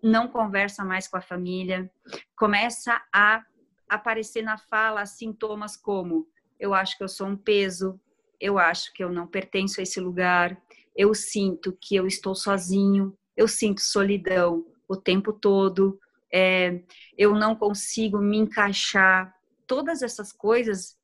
não 0.04 0.28
conversa 0.28 0.84
mais 0.84 1.08
com 1.08 1.18
a 1.18 1.22
família, 1.22 1.90
começa 2.36 3.02
a 3.14 3.44
aparecer 3.89 4.41
na 4.41 4.58
fala 4.58 5.06
sintomas 5.06 5.75
como 5.75 6.27
eu 6.60 6.74
acho 6.74 6.98
que 6.98 7.03
eu 7.03 7.08
sou 7.08 7.27
um 7.27 7.38
peso, 7.38 8.00
eu 8.39 8.58
acho 8.58 8.94
que 8.94 9.03
eu 9.03 9.12
não 9.12 9.27
pertenço 9.27 9.79
a 9.79 9.84
esse 9.84 10.00
lugar, 10.00 10.60
eu 10.96 11.13
sinto 11.13 11.77
que 11.79 11.96
eu 11.96 12.08
estou 12.08 12.34
sozinho, 12.34 13.15
eu 13.36 13.48
sinto 13.48 13.82
solidão 13.82 14.65
o 14.88 14.96
tempo 14.96 15.32
todo, 15.32 16.00
é, 16.34 16.82
eu 17.17 17.36
não 17.36 17.56
consigo 17.56 18.17
me 18.20 18.38
encaixar. 18.38 19.36
Todas 19.65 20.01
essas 20.01 20.32
coisas, 20.32 20.98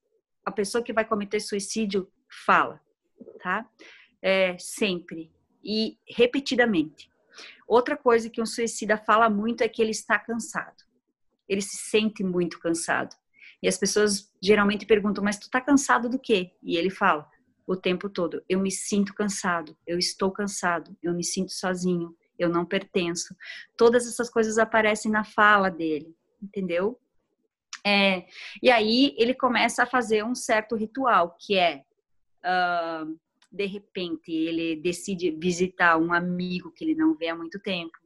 a 0.46 0.52
pessoa 0.52 0.84
que 0.84 0.94
vai 0.94 1.06
cometer 1.06 1.40
suicídio 1.40 2.10
fala, 2.46 2.82
tá? 3.42 3.68
É, 4.22 4.58
sempre 4.58 5.32
e 5.64 5.98
repetidamente. 6.08 7.12
Outra 7.68 7.96
coisa 7.96 8.30
que 8.30 8.42
um 8.42 8.46
suicida 8.46 8.98
fala 8.98 9.30
muito 9.30 9.62
é 9.62 9.70
que 9.70 9.82
ele 9.82 9.92
está 9.92 10.18
cansado 10.18 10.84
ele 11.48 11.62
se 11.62 11.78
sente 11.90 12.24
muito 12.24 12.60
cansado. 12.60 13.16
E 13.62 13.68
as 13.68 13.78
pessoas 13.78 14.32
geralmente 14.42 14.86
perguntam, 14.86 15.24
mas 15.24 15.40
tu 15.40 15.50
tá 15.50 15.62
cansado 15.62 16.10
do 16.10 16.20
quê? 16.20 16.52
E 16.62 16.76
ele 16.76 16.90
fala, 16.90 17.30
o 17.66 17.76
tempo 17.76 18.10
todo, 18.10 18.44
eu 18.50 18.60
me 18.60 18.70
sinto 18.70 19.14
cansado, 19.14 19.76
eu 19.88 19.98
estou 19.98 20.32
cansado, 20.32 20.96
eu 21.02 21.14
me 21.14 21.24
sinto 21.24 21.54
sozinho, 21.54 22.14
eu 22.38 22.50
não 22.50 22.66
pertenço. 22.66 23.34
Todas 23.78 24.06
essas 24.06 24.30
coisas 24.30 24.58
aparecem 24.58 25.10
na 25.10 25.24
fala 25.24 25.70
dele, 25.70 26.14
entendeu? 26.42 27.00
É, 27.86 28.26
e 28.62 28.70
aí 28.70 29.16
ele 29.18 29.34
começa 29.34 29.84
a 29.84 29.88
fazer 29.88 30.24
um 30.26 30.36
certo 30.36 30.76
ritual, 30.76 31.38
que 31.40 31.58
é, 31.58 31.84
uh, 32.44 33.18
de 33.52 33.66
repente, 33.66 34.32
ele 34.32 34.76
decide 34.76 35.32
visitar 35.32 35.98
um 35.98 36.14
amigo 36.14 36.72
que 36.72 36.84
ele 36.84 36.96
não 36.96 37.16
vê 37.16 37.30
há 37.30 37.36
muito 37.36 37.60
tempo 37.60 38.03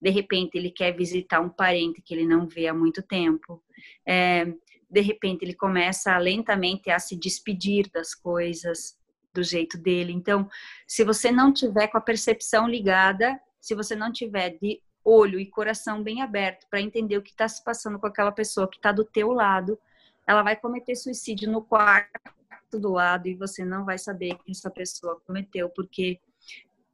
de 0.00 0.10
repente 0.10 0.56
ele 0.56 0.70
quer 0.70 0.96
visitar 0.96 1.40
um 1.40 1.48
parente 1.48 2.02
que 2.02 2.14
ele 2.14 2.26
não 2.26 2.46
vê 2.46 2.66
há 2.66 2.74
muito 2.74 3.02
tempo, 3.02 3.62
é, 4.06 4.46
de 4.90 5.00
repente 5.00 5.44
ele 5.44 5.54
começa 5.54 6.16
lentamente 6.18 6.90
a 6.90 6.98
se 6.98 7.16
despedir 7.16 7.90
das 7.90 8.14
coisas 8.14 8.96
do 9.34 9.42
jeito 9.42 9.76
dele. 9.76 10.12
Então, 10.12 10.48
se 10.86 11.04
você 11.04 11.30
não 11.30 11.52
tiver 11.52 11.88
com 11.88 11.98
a 11.98 12.00
percepção 12.02 12.68
ligada, 12.68 13.38
se 13.60 13.74
você 13.74 13.94
não 13.94 14.10
tiver 14.10 14.58
de 14.60 14.80
olho 15.04 15.38
e 15.38 15.46
coração 15.46 16.02
bem 16.02 16.22
aberto 16.22 16.66
para 16.70 16.80
entender 16.80 17.16
o 17.16 17.22
que 17.22 17.30
está 17.30 17.48
se 17.48 17.62
passando 17.62 17.98
com 17.98 18.06
aquela 18.06 18.32
pessoa 18.32 18.68
que 18.68 18.76
está 18.76 18.92
do 18.92 19.04
teu 19.04 19.32
lado, 19.32 19.78
ela 20.26 20.42
vai 20.42 20.56
cometer 20.56 20.94
suicídio 20.94 21.50
no 21.50 21.62
quarto 21.62 22.78
do 22.78 22.92
lado 22.92 23.26
e 23.26 23.34
você 23.34 23.64
não 23.64 23.84
vai 23.84 23.98
saber 23.98 24.36
que 24.38 24.50
essa 24.50 24.70
pessoa 24.70 25.20
cometeu, 25.26 25.70
porque 25.70 26.20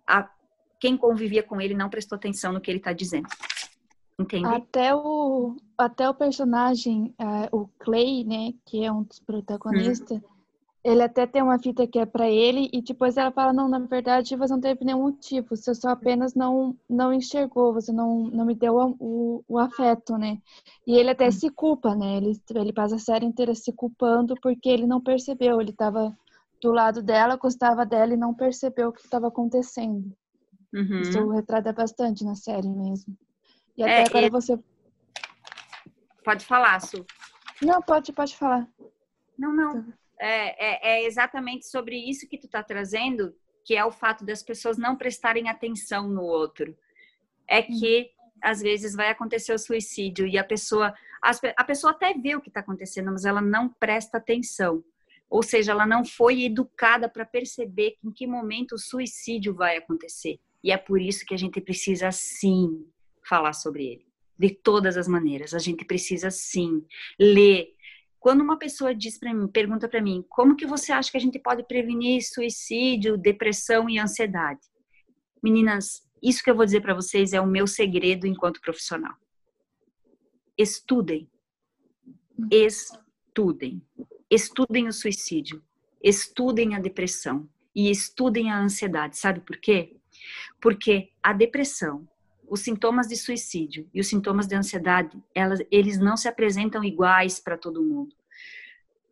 a, 0.06 0.28
quem 0.80 0.96
convivia 0.96 1.42
com 1.42 1.60
ele 1.60 1.74
não 1.74 1.90
prestou 1.90 2.16
atenção 2.16 2.52
no 2.52 2.60
que 2.60 2.70
ele 2.70 2.78
está 2.78 2.92
dizendo. 2.92 3.28
Entende? 4.18 4.46
Até 4.46 4.94
o, 4.94 5.56
até 5.76 6.08
o 6.08 6.14
personagem, 6.14 7.14
uh, 7.20 7.56
o 7.56 7.68
Clay, 7.78 8.24
né, 8.24 8.52
que 8.64 8.84
é 8.84 8.92
um 8.92 9.02
dos 9.02 9.18
protagonistas, 9.18 10.18
hum. 10.18 10.22
ele 10.84 11.02
até 11.02 11.26
tem 11.26 11.42
uma 11.42 11.58
fita 11.58 11.84
que 11.84 11.98
é 11.98 12.06
para 12.06 12.30
ele 12.30 12.70
e 12.72 12.80
depois 12.80 13.16
ela 13.16 13.32
fala, 13.32 13.52
não, 13.52 13.68
na 13.68 13.80
verdade 13.80 14.36
você 14.36 14.52
não 14.52 14.60
teve 14.60 14.84
nenhum 14.84 15.02
motivo, 15.02 15.56
você 15.56 15.74
só 15.74 15.88
apenas 15.88 16.32
não 16.32 16.76
não 16.88 17.12
enxergou, 17.12 17.72
você 17.72 17.92
não, 17.92 18.24
não 18.24 18.46
me 18.46 18.54
deu 18.54 18.76
o, 18.76 18.96
o, 19.00 19.44
o 19.48 19.58
afeto, 19.58 20.16
né? 20.16 20.38
E 20.86 20.96
ele 20.96 21.10
até 21.10 21.26
hum. 21.26 21.32
se 21.32 21.50
culpa, 21.50 21.96
né? 21.96 22.18
Ele, 22.18 22.40
ele 22.54 22.72
passa 22.72 22.94
a 22.94 23.00
série 23.00 23.26
inteira 23.26 23.52
se 23.52 23.72
culpando 23.72 24.36
porque 24.40 24.68
ele 24.68 24.86
não 24.86 25.00
percebeu, 25.00 25.60
ele 25.60 25.70
estava 25.70 26.16
do 26.62 26.70
lado 26.70 27.02
dela, 27.02 27.36
gostava 27.36 27.84
dela 27.84 28.14
e 28.14 28.16
não 28.16 28.32
percebeu 28.32 28.90
o 28.90 28.92
que 28.92 29.00
estava 29.00 29.26
acontecendo. 29.26 30.16
Uhum. 30.74 31.00
Isso 31.02 31.28
retrata 31.30 31.72
bastante 31.72 32.24
na 32.24 32.34
série 32.34 32.68
mesmo. 32.68 33.16
E 33.76 33.82
até 33.82 34.02
é, 34.02 34.06
agora 34.06 34.26
e... 34.26 34.30
você. 34.30 34.58
Pode 36.24 36.44
falar, 36.44 36.80
Su. 36.80 37.06
Não, 37.62 37.80
pode, 37.80 38.12
pode 38.12 38.36
falar. 38.36 38.68
Não, 39.38 39.54
não. 39.54 39.84
Tá. 39.84 39.98
É, 40.18 40.64
é, 40.64 40.98
é 40.98 41.06
exatamente 41.06 41.66
sobre 41.66 41.96
isso 41.96 42.28
que 42.28 42.38
tu 42.38 42.48
tá 42.48 42.62
trazendo, 42.62 43.34
que 43.64 43.76
é 43.76 43.84
o 43.84 43.92
fato 43.92 44.24
das 44.24 44.42
pessoas 44.42 44.76
não 44.76 44.96
prestarem 44.96 45.48
atenção 45.48 46.08
no 46.08 46.22
outro. 46.22 46.76
É 47.48 47.60
uhum. 47.60 47.66
que 47.78 48.10
às 48.42 48.60
vezes 48.60 48.94
vai 48.94 49.10
acontecer 49.10 49.54
o 49.54 49.58
suicídio 49.58 50.26
e 50.26 50.36
a 50.36 50.44
pessoa 50.44 50.92
a 51.56 51.64
pessoa 51.64 51.92
até 51.92 52.12
vê 52.12 52.36
o 52.36 52.40
que 52.40 52.48
está 52.48 52.60
acontecendo, 52.60 53.10
mas 53.10 53.24
ela 53.24 53.40
não 53.40 53.66
presta 53.66 54.18
atenção. 54.18 54.84
Ou 55.30 55.42
seja, 55.42 55.72
ela 55.72 55.86
não 55.86 56.04
foi 56.04 56.44
educada 56.44 57.08
para 57.08 57.24
perceber 57.24 57.96
em 58.04 58.12
que 58.12 58.26
momento 58.26 58.72
o 58.74 58.78
suicídio 58.78 59.54
vai 59.54 59.78
acontecer. 59.78 60.38
E 60.64 60.72
é 60.72 60.78
por 60.78 60.98
isso 60.98 61.26
que 61.26 61.34
a 61.34 61.36
gente 61.36 61.60
precisa 61.60 62.10
sim 62.10 62.86
falar 63.22 63.52
sobre 63.52 63.84
ele. 63.84 64.06
De 64.36 64.48
todas 64.48 64.96
as 64.96 65.06
maneiras, 65.06 65.52
a 65.52 65.58
gente 65.58 65.84
precisa 65.84 66.30
sim 66.30 66.82
ler. 67.20 67.74
Quando 68.18 68.40
uma 68.40 68.58
pessoa 68.58 68.94
diz 68.94 69.18
para 69.18 69.34
mim, 69.34 69.46
pergunta 69.46 69.86
para 69.86 70.00
mim, 70.00 70.24
como 70.26 70.56
que 70.56 70.66
você 70.66 70.90
acha 70.90 71.10
que 71.10 71.18
a 71.18 71.20
gente 71.20 71.38
pode 71.38 71.64
prevenir 71.64 72.22
suicídio, 72.22 73.18
depressão 73.18 73.90
e 73.90 73.98
ansiedade? 73.98 74.62
Meninas, 75.42 76.02
isso 76.22 76.42
que 76.42 76.50
eu 76.50 76.56
vou 76.56 76.64
dizer 76.64 76.80
para 76.80 76.94
vocês 76.94 77.34
é 77.34 77.40
o 77.42 77.46
meu 77.46 77.66
segredo 77.66 78.26
enquanto 78.26 78.62
profissional. 78.62 79.14
Estudem. 80.56 81.28
Estudem. 82.50 83.82
Estudem 84.30 84.88
o 84.88 84.92
suicídio. 84.94 85.62
Estudem 86.02 86.74
a 86.74 86.80
depressão 86.80 87.46
e 87.74 87.90
estudem 87.90 88.50
a 88.50 88.58
ansiedade. 88.58 89.18
Sabe 89.18 89.40
por 89.40 89.58
quê? 89.58 89.94
Porque 90.60 91.10
a 91.22 91.32
depressão, 91.32 92.08
os 92.48 92.60
sintomas 92.60 93.08
de 93.08 93.16
suicídio 93.16 93.88
e 93.92 94.00
os 94.00 94.08
sintomas 94.08 94.46
de 94.46 94.54
ansiedade, 94.54 95.22
elas, 95.34 95.60
eles 95.70 95.98
não 95.98 96.16
se 96.16 96.28
apresentam 96.28 96.84
iguais 96.84 97.40
para 97.40 97.56
todo 97.56 97.82
mundo. 97.82 98.14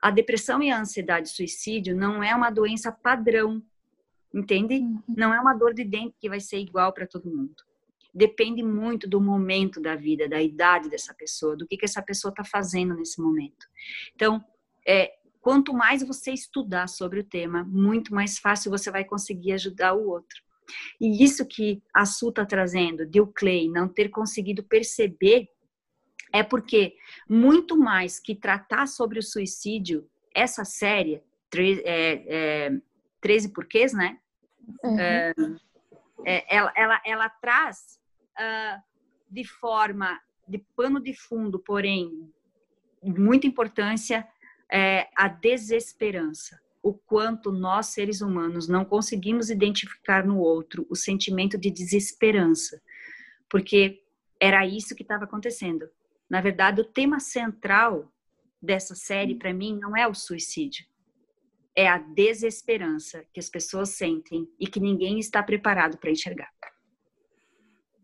A 0.01 0.11
depressão 0.11 0.63
e 0.63 0.71
a 0.71 0.81
ansiedade 0.81 1.29
e 1.29 1.33
suicídio 1.33 1.97
não 1.97 2.23
é 2.23 2.35
uma 2.35 2.51
doença 2.51 2.91
padrão, 2.91 3.63
entende? 4.35 4.75
Uhum. 4.79 5.03
Não 5.09 5.33
é 5.33 5.41
uma 5.41 5.55
dor 5.55 5.73
de 5.73 5.85
dente 5.85 6.17
que 6.21 6.29
vai 6.29 6.41
ser 6.41 6.59
igual 6.59 6.93
para 6.93 7.07
todo 7.07 7.31
mundo. 7.31 7.55
Depende 8.15 8.63
muito 8.63 9.09
do 9.09 9.21
momento 9.21 9.81
da 9.81 9.95
vida, 9.95 10.29
da 10.29 10.43
idade 10.43 10.91
dessa 10.91 11.15
pessoa, 11.15 11.57
do 11.57 11.67
que, 11.67 11.77
que 11.77 11.85
essa 11.85 12.03
pessoa 12.03 12.31
está 12.31 12.45
fazendo 12.45 12.95
nesse 12.95 13.23
momento. 13.23 13.67
Então, 14.15 14.45
é, 14.87 15.13
quanto 15.41 15.73
mais 15.73 16.03
você 16.03 16.33
estudar 16.33 16.89
sobre 16.89 17.21
o 17.21 17.25
tema, 17.25 17.65
muito 17.65 18.15
mais 18.15 18.39
fácil 18.39 18.71
você 18.71 18.91
vai 18.91 19.05
conseguir 19.05 19.53
ajudar 19.53 19.95
o 19.95 20.09
outro. 20.09 20.43
E 21.01 21.23
isso 21.23 21.47
que 21.47 21.83
a 21.95 22.05
Su 22.05 22.29
está 22.29 22.45
trazendo, 22.45 23.07
de 23.07 23.21
o 23.21 23.27
Clay 23.27 23.69
não 23.69 23.89
ter 23.89 24.09
conseguido 24.09 24.63
perceber, 24.63 25.49
é 26.33 26.43
porque 26.43 26.97
muito 27.29 27.77
mais 27.77 28.19
que 28.19 28.35
tratar 28.35 28.87
sobre 28.87 29.19
o 29.19 29.23
suicídio, 29.23 30.09
essa 30.35 30.65
série, 30.65 31.23
é, 31.85 32.25
é, 32.27 32.71
13 33.21 33.51
porquês, 33.51 33.93
né? 33.93 34.19
Uhum. 34.83 34.99
É, 34.99 35.35
é, 36.25 36.57
ela, 36.57 36.73
ela, 36.75 37.03
ela 37.05 37.29
traz 37.29 38.01
uh, 38.39 38.83
de 39.29 39.45
forma 39.45 40.21
de 40.47 40.59
pano 40.77 41.01
de 41.01 41.15
fundo, 41.15 41.59
porém, 41.59 42.33
muita 43.03 43.47
importância, 43.47 44.27
é, 44.71 45.09
a 45.17 45.29
desesperança. 45.29 46.62
O 46.83 46.93
quanto 46.95 47.53
nós, 47.53 47.87
seres 47.87 48.21
humanos, 48.21 48.67
não 48.67 48.85
conseguimos 48.85 49.51
identificar 49.51 50.27
no 50.27 50.39
outro 50.39 50.85
o 50.91 50.97
sentimento 50.97 51.57
de 51.57 51.71
desesperança. 51.71 52.83
Porque 53.49 54.03
era 54.41 54.67
isso 54.67 54.95
que 54.95 55.03
estava 55.03 55.25
acontecendo. 55.25 55.89
Na 56.29 56.41
verdade, 56.41 56.81
o 56.81 56.85
tema 56.85 57.21
central 57.21 58.11
dessa 58.61 58.95
série, 58.95 59.35
para 59.37 59.53
mim, 59.55 59.79
não 59.79 59.97
é 59.97 60.09
o 60.09 60.15
suicídio. 60.15 60.85
É 61.75 61.89
a 61.89 61.99
desesperança 61.99 63.25
que 63.33 63.39
as 63.41 63.49
pessoas 63.49 63.91
sentem 63.91 64.49
e 64.59 64.67
que 64.67 64.81
ninguém 64.81 65.19
está 65.19 65.43
preparado 65.43 65.97
para 65.99 66.11
enxergar. 66.11 66.51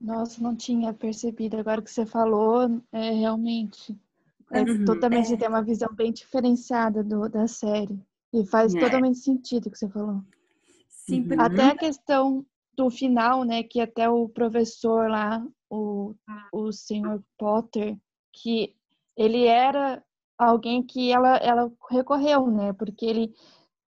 Nossa, 0.00 0.40
não 0.40 0.54
tinha 0.54 0.94
percebido. 0.94 1.56
Agora 1.58 1.82
que 1.82 1.90
você 1.90 2.06
falou, 2.06 2.80
é 2.92 3.10
realmente. 3.10 3.98
É 4.52 4.62
Uhum. 4.62 4.84
totalmente 4.84 5.32
É. 5.32 5.36
tem 5.36 5.48
uma 5.48 5.62
visão 5.62 5.92
bem 5.94 6.12
diferenciada 6.12 7.02
do, 7.02 7.28
da 7.28 7.46
série. 7.48 7.98
E 8.32 8.44
faz 8.46 8.74
É. 8.74 8.78
totalmente 8.78 9.18
sentido 9.18 9.66
o 9.66 9.70
que 9.70 9.78
você 9.78 9.88
falou. 9.88 10.22
Sim, 10.88 11.22
Uhum. 11.22 11.40
Até 11.40 11.70
a 11.70 11.76
questão 11.76 12.44
do 12.76 12.90
final, 12.90 13.44
né? 13.44 13.62
Que 13.62 13.80
até 13.80 14.08
o 14.08 14.28
professor 14.28 15.10
lá, 15.10 15.44
o, 15.70 16.14
o 16.52 16.70
senhor 16.72 17.22
Potter, 17.38 17.96
que 18.32 18.74
ele 19.16 19.46
era 19.46 20.02
alguém 20.38 20.82
que 20.82 21.10
ela, 21.10 21.36
ela 21.38 21.72
recorreu, 21.90 22.46
né? 22.50 22.72
Porque 22.72 23.04
ele 23.04 23.34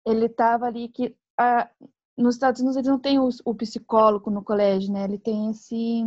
ele 0.07 0.27
estava 0.27 0.67
ali 0.67 0.89
que 0.89 1.17
a, 1.39 1.71
nos 2.17 2.35
Estados 2.35 2.61
Unidos 2.61 2.77
eles 2.77 2.89
não 2.91 2.99
tem 2.99 3.19
o, 3.19 3.29
o 3.45 3.55
psicólogo 3.55 4.31
no 4.31 4.45
colégio, 4.45 4.93
né? 4.93 5.05
Ele 5.05 5.19
tem 5.19 5.51
esse 5.51 6.03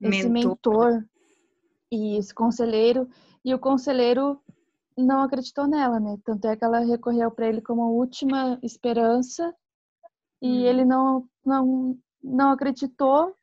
esse 0.00 0.28
Mentor. 0.28 0.92
mentor 0.92 1.08
e 1.92 2.16
esse 2.16 2.32
conselheiro 2.32 3.06
e 3.44 3.52
o 3.52 3.58
conselheiro 3.58 4.40
não 5.04 5.22
acreditou 5.22 5.66
nela, 5.66 5.98
né? 6.00 6.16
Tanto 6.24 6.46
é 6.46 6.56
que 6.56 6.64
ela 6.64 6.80
recorreu 6.80 7.30
para 7.30 7.48
ele 7.48 7.60
como 7.60 7.82
a 7.82 7.88
última 7.88 8.58
esperança 8.62 9.54
e 10.42 10.48
Hum. 10.48 10.66
ele 10.66 10.84
não 10.84 11.28
não 11.44 11.98
não 12.22 12.50
acreditou 12.50 13.34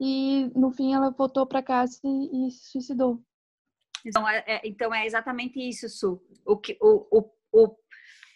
e 0.00 0.50
no 0.54 0.70
fim 0.70 0.94
ela 0.94 1.10
voltou 1.10 1.46
para 1.46 1.62
casa 1.62 1.98
e, 2.04 2.48
e 2.48 2.50
se 2.50 2.70
suicidou. 2.72 3.20
Então 4.04 4.28
é, 4.28 4.44
é- 4.46 4.60
então 4.64 4.94
é 4.94 5.06
exatamente 5.06 5.58
isso, 5.58 5.88
Su. 5.88 6.20
O, 6.44 6.56
que, 6.56 6.76
o, 6.80 7.06
o, 7.10 7.30
o, 7.52 7.76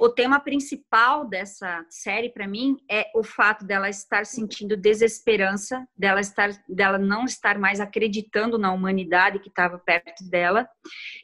o 0.00 0.08
tema 0.08 0.40
principal 0.40 1.28
dessa 1.28 1.84
série, 1.90 2.30
para 2.30 2.48
mim, 2.48 2.78
é 2.90 3.10
o 3.14 3.22
fato 3.22 3.66
dela 3.66 3.86
estar 3.86 4.24
sentindo 4.24 4.74
desesperança, 4.74 5.86
dela, 5.94 6.20
estar, 6.20 6.50
dela 6.66 6.96
não 6.96 7.26
estar 7.26 7.58
mais 7.58 7.80
acreditando 7.80 8.56
na 8.56 8.72
humanidade 8.72 9.38
que 9.38 9.50
estava 9.50 9.78
perto 9.78 10.24
dela, 10.30 10.66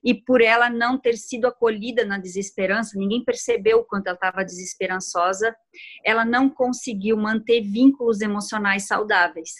e 0.04 0.12
por 0.12 0.42
ela 0.42 0.68
não 0.68 0.98
ter 0.98 1.16
sido 1.16 1.46
acolhida 1.46 2.04
na 2.04 2.18
desesperança, 2.18 2.98
ninguém 2.98 3.24
percebeu 3.24 3.78
o 3.78 3.84
quanto 3.84 4.08
ela 4.08 4.14
estava 4.14 4.44
desesperançosa, 4.44 5.56
ela 6.04 6.22
não 6.22 6.50
conseguiu 6.50 7.16
manter 7.16 7.62
vínculos 7.62 8.20
emocionais 8.20 8.86
saudáveis. 8.86 9.52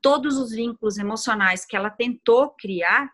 Todos 0.00 0.38
os 0.38 0.50
vínculos 0.50 0.96
emocionais 0.96 1.66
que 1.66 1.76
ela 1.76 1.90
tentou 1.90 2.54
criar 2.58 3.10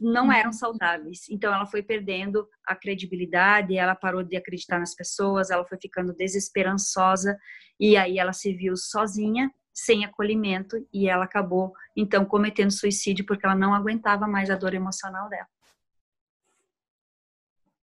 não 0.00 0.32
eram 0.32 0.52
saudáveis. 0.52 1.28
Então 1.30 1.52
ela 1.52 1.66
foi 1.66 1.82
perdendo 1.82 2.48
a 2.66 2.74
credibilidade, 2.74 3.76
ela 3.76 3.94
parou 3.94 4.22
de 4.22 4.36
acreditar 4.36 4.78
nas 4.78 4.94
pessoas, 4.94 5.50
ela 5.50 5.64
foi 5.64 5.78
ficando 5.80 6.12
desesperançosa 6.14 7.36
e 7.78 7.96
aí 7.96 8.18
ela 8.18 8.32
se 8.32 8.52
viu 8.52 8.76
sozinha, 8.76 9.52
sem 9.72 10.04
acolhimento 10.04 10.76
e 10.92 11.08
ela 11.08 11.24
acabou 11.24 11.74
então 11.94 12.24
cometendo 12.24 12.70
suicídio 12.70 13.26
porque 13.26 13.44
ela 13.44 13.54
não 13.54 13.74
aguentava 13.74 14.26
mais 14.26 14.50
a 14.50 14.56
dor 14.56 14.74
emocional 14.74 15.28
dela. 15.28 15.48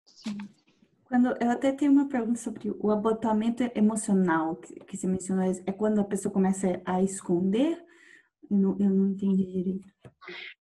Sim. 0.06 0.38
Quando, 1.12 1.36
eu 1.42 1.52
até 1.52 1.74
tenho 1.74 1.92
uma 1.92 2.08
pergunta 2.08 2.40
sobre 2.40 2.74
o 2.80 2.90
abortamento 2.90 3.70
emocional 3.76 4.56
que, 4.56 4.74
que 4.80 4.96
você 4.96 5.06
mencionou. 5.06 5.44
É 5.66 5.72
quando 5.74 6.00
a 6.00 6.06
pessoa 6.06 6.32
começa 6.32 6.82
a 6.86 7.02
esconder? 7.02 7.84
Eu 8.52 8.58
não, 8.58 8.78
eu 8.78 8.90
não 8.90 9.08
entendi 9.12 9.46
direito. 9.46 9.88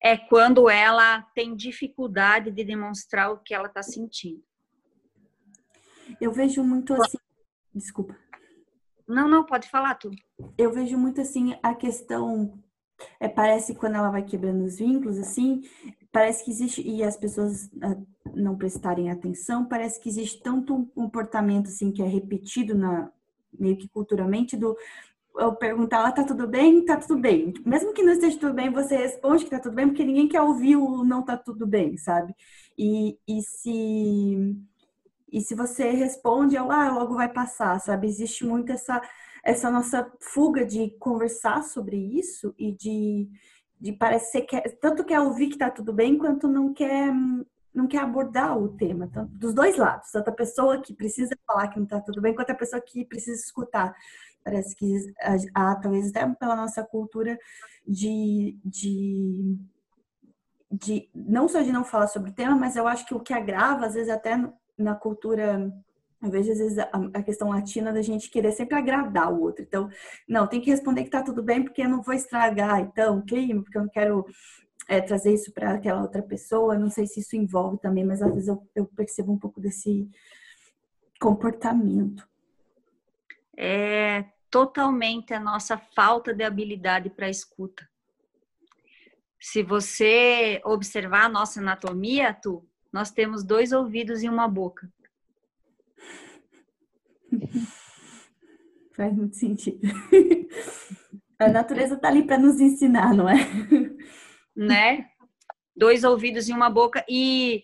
É 0.02 0.16
quando 0.16 0.70
ela 0.70 1.24
tem 1.34 1.56
dificuldade 1.56 2.52
de 2.52 2.64
demonstrar 2.64 3.32
o 3.32 3.40
que 3.40 3.54
ela 3.54 3.68
está 3.68 3.82
sentindo. 3.82 4.44
Eu 6.22 6.32
vejo 6.32 6.64
muito 6.64 6.94
assim. 6.94 7.18
Desculpa. 7.74 8.16
Não, 9.08 9.28
não, 9.28 9.44
pode 9.44 9.68
falar 9.70 9.96
tu. 9.96 10.12
Eu 10.56 10.72
vejo 10.72 10.98
muito 10.98 11.20
assim 11.20 11.56
a 11.64 11.74
questão. 11.74 12.54
É, 13.20 13.28
parece 13.28 13.74
que 13.74 13.80
quando 13.80 13.96
ela 13.96 14.12
vai 14.12 14.24
quebrando 14.24 14.64
os 14.64 14.78
vínculos, 14.78 15.18
assim, 15.18 15.64
parece 16.12 16.46
que 16.46 16.52
existe, 16.52 16.88
e 16.88 17.02
as 17.02 17.18
pessoas 17.18 17.72
ah, 17.82 17.98
não 18.36 18.56
prestarem 18.56 19.10
atenção, 19.10 19.66
parece 19.66 20.00
que 20.00 20.10
existe 20.10 20.44
tanto 20.44 20.76
um 20.76 20.86
comportamento 20.86 21.68
assim 21.68 21.92
que 21.92 22.04
é 22.04 22.06
repetido 22.06 22.76
na 22.76 23.12
meio 23.58 23.78
que 23.78 23.88
culturalmente 23.90 24.56
do 24.56 24.78
eu 25.38 25.56
perguntar, 25.56 26.06
ah, 26.06 26.12
tá 26.12 26.24
tudo 26.24 26.48
bem? 26.48 26.84
Tá 26.86 26.98
tudo 26.98 27.18
bem. 27.20 27.54
Mesmo 27.66 27.94
que 27.94 28.04
não 28.04 28.14
esteja 28.14 28.40
tudo 28.40 28.54
bem, 28.54 28.72
você 28.72 28.96
responde 28.98 29.46
que 29.46 29.52
tá 29.52 29.60
tudo 29.60 29.76
bem, 29.76 29.88
porque 29.88 30.04
ninguém 30.04 30.28
quer 30.28 30.42
ouvir 30.42 30.76
o 30.76 31.04
não 31.04 31.24
tá 31.24 31.38
tudo 31.38 31.66
bem, 31.68 31.98
sabe? 31.98 32.34
E, 32.78 33.18
e 33.28 33.42
se 33.42 34.56
e 35.32 35.42
se 35.42 35.54
você 35.54 35.92
responde, 35.92 36.56
eu, 36.56 36.72
ah, 36.72 36.92
logo 36.92 37.16
vai 37.16 37.32
passar, 37.32 37.80
sabe? 37.80 38.08
Existe 38.08 38.46
muito 38.46 38.72
essa 38.72 39.02
essa 39.44 39.72
nossa 39.72 40.12
fuga 40.22 40.66
de 40.66 40.92
conversar 41.00 41.64
sobre 41.64 41.96
isso 41.98 42.54
e 42.58 42.74
de, 42.74 43.30
de 43.80 43.94
parece 43.94 44.42
que 44.42 44.48
quer, 44.48 44.78
tanto 44.80 45.06
quer 45.06 45.22
ouvir 45.22 45.48
que 45.50 45.58
tá 45.58 45.72
tudo 45.72 45.94
bem, 45.94 46.18
quanto 46.18 46.48
não 46.48 46.74
quer 46.74 47.14
não 47.74 47.88
quer 47.88 48.00
abordar 48.00 48.58
o 48.58 48.70
tema, 48.70 49.08
tanto, 49.14 49.32
dos 49.34 49.54
dois 49.54 49.78
lados, 49.78 50.12
tanto 50.12 50.30
a 50.30 50.34
pessoa 50.34 50.82
que 50.82 50.94
precisa 50.94 51.38
falar 51.46 51.68
que 51.70 51.80
não 51.80 51.86
tá 51.86 52.02
tudo 52.02 52.20
bem, 52.22 52.34
quanto 52.36 52.50
a 52.52 52.56
pessoa 52.56 52.82
que 52.82 53.06
precisa 53.06 53.40
escutar. 53.42 53.96
Parece 54.50 54.76
que 54.76 55.14
há, 55.54 55.76
talvez 55.76 56.10
até 56.10 56.28
pela 56.34 56.56
nossa 56.56 56.84
cultura 56.84 57.38
de, 57.88 58.58
de, 58.66 59.58
de 60.72 61.10
não 61.14 61.48
só 61.48 61.62
de 61.62 61.72
não 61.72 61.84
falar 61.84 62.08
sobre 62.08 62.32
o 62.32 62.34
tema, 62.34 62.56
mas 62.56 62.76
eu 62.76 62.88
acho 62.88 63.06
que 63.06 63.14
o 63.14 63.20
que 63.20 63.32
agrava, 63.32 63.86
às 63.86 63.94
vezes 63.94 64.10
até 64.10 64.36
na 64.76 64.96
cultura 64.96 65.72
eu 66.22 66.32
vejo, 66.32 66.52
às 66.52 66.58
vezes, 66.58 66.80
a, 66.80 67.24
questão 67.24 67.50
latina 67.50 67.94
da 67.94 68.02
gente 68.02 68.30
querer 68.30 68.52
sempre 68.52 68.76
agradar 68.76 69.32
o 69.32 69.40
outro. 69.42 69.64
Então, 69.64 69.88
não, 70.28 70.48
tem 70.48 70.60
que 70.60 70.70
responder 70.72 71.04
que 71.04 71.12
tá 71.12 71.22
tudo 71.24 71.44
bem, 71.44 71.64
porque 71.64 71.84
eu 71.84 71.90
não 71.90 72.02
vou 72.02 72.14
estragar, 72.14 72.82
então, 72.82 73.20
o 73.20 73.24
clima, 73.24 73.62
porque 73.62 73.78
eu 73.78 73.84
não 73.84 73.90
quero 73.90 74.26
é, 74.90 75.00
trazer 75.00 75.34
isso 75.34 75.54
para 75.54 75.76
aquela 75.76 76.02
outra 76.02 76.22
pessoa. 76.22 76.78
Não 76.78 76.90
sei 76.90 77.08
se 77.08 77.20
isso 77.20 77.36
envolve 77.38 77.78
também, 77.80 78.04
mas 78.04 78.22
às 78.22 78.34
vezes 78.34 78.50
eu, 78.50 78.68
eu 78.76 78.86
percebo 78.86 79.32
um 79.32 79.38
pouco 79.38 79.62
desse 79.62 80.10
comportamento. 81.22 82.28
É 83.56 84.26
totalmente 84.50 85.34
a 85.34 85.40
nossa 85.40 85.78
falta 85.78 86.34
de 86.34 86.44
habilidade 86.44 87.10
para 87.10 87.30
escuta. 87.30 87.88
Se 89.40 89.64
você 89.64 90.62
observar 90.66 91.26
a 91.26 91.30
nossa 91.30 91.60
anatomia, 91.60 92.34
tu, 92.34 92.68
nós 92.92 93.12
temos 93.12 93.44
dois 93.44 93.72
ouvidos 93.72 94.22
e 94.24 94.30
uma 94.30 94.48
boca. 94.48 94.92
Faz 98.96 99.16
muito 99.16 99.36
sentido. 99.38 99.80
A 101.40 101.48
natureza 101.48 101.96
está 101.96 102.10
ali 102.10 102.24
para 102.24 102.38
nos 102.38 102.60
ensinar, 102.60 103.14
não 103.14 103.30
é? 103.30 103.36
Né? 104.54 105.06
Dois 105.74 106.04
ouvidos 106.04 106.50
e 106.50 106.52
uma 106.52 106.70
boca. 106.70 107.06
E, 107.08 107.64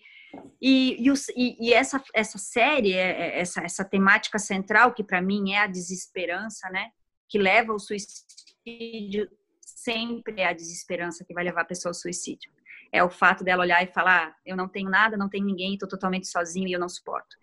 e, 0.60 0.96
e, 1.36 1.68
e 1.68 1.72
essa, 1.72 2.02
essa 2.14 2.38
série, 2.38 2.92
essa, 2.92 3.62
essa 3.62 3.84
temática 3.84 4.38
central, 4.38 4.94
que 4.94 5.04
para 5.04 5.20
mim 5.20 5.52
é 5.52 5.58
a 5.58 5.66
desesperança, 5.66 6.68
né? 6.70 6.90
Que 7.28 7.38
leva 7.38 7.72
ao 7.72 7.78
suicídio, 7.78 9.28
sempre 9.60 10.40
é 10.40 10.48
a 10.48 10.52
desesperança 10.52 11.24
que 11.24 11.34
vai 11.34 11.44
levar 11.44 11.62
a 11.62 11.66
pessoa 11.66 11.90
ao 11.90 11.94
suicídio. 11.94 12.50
É 12.92 13.02
o 13.02 13.10
fato 13.10 13.44
dela 13.44 13.62
olhar 13.62 13.82
e 13.82 13.92
falar: 13.92 14.34
eu 14.44 14.56
não 14.56 14.68
tenho 14.68 14.88
nada, 14.88 15.16
não 15.16 15.28
tenho 15.28 15.44
ninguém, 15.44 15.74
estou 15.74 15.88
totalmente 15.88 16.26
sozinho 16.26 16.68
e 16.68 16.72
eu 16.72 16.80
não 16.80 16.88
suporto. 16.88 17.36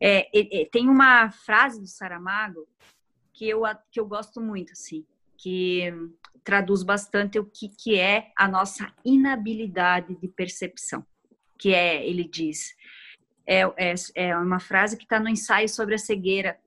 É, 0.00 0.28
é, 0.34 0.64
tem 0.72 0.88
uma 0.88 1.30
frase 1.30 1.80
do 1.80 1.86
Saramago 1.86 2.66
que 3.32 3.48
eu, 3.48 3.62
que 3.90 4.00
eu 4.00 4.06
gosto 4.06 4.40
muito, 4.40 4.72
assim, 4.72 5.04
que 5.36 5.92
traduz 6.42 6.82
bastante 6.82 7.38
o 7.38 7.44
que, 7.44 7.68
que 7.68 7.98
é 7.98 8.32
a 8.36 8.48
nossa 8.48 8.92
inabilidade 9.04 10.14
de 10.16 10.28
percepção. 10.28 11.04
Que 11.60 11.74
é, 11.74 12.04
ele 12.06 12.24
diz, 12.24 12.74
é, 13.46 13.60
é, 13.76 13.94
é 14.14 14.36
uma 14.36 14.58
frase 14.58 14.96
que 14.96 15.04
está 15.04 15.20
no 15.20 15.28
ensaio 15.28 15.68
sobre 15.68 15.94
a 15.94 15.98
cegueira, 15.98 16.58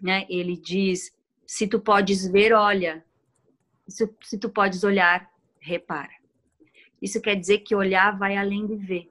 né? 0.00 0.26
Ele 0.28 0.56
diz: 0.56 1.14
se 1.46 1.68
tu 1.68 1.78
podes 1.78 2.26
ver, 2.26 2.52
olha, 2.52 3.04
se, 3.86 4.08
se 4.22 4.38
tu 4.38 4.48
podes 4.48 4.82
olhar, 4.82 5.30
repara. 5.60 6.16
Isso 7.00 7.20
quer 7.20 7.36
dizer 7.36 7.58
que 7.58 7.74
olhar 7.76 8.18
vai 8.18 8.36
além 8.36 8.66
de 8.66 8.74
ver 8.74 9.08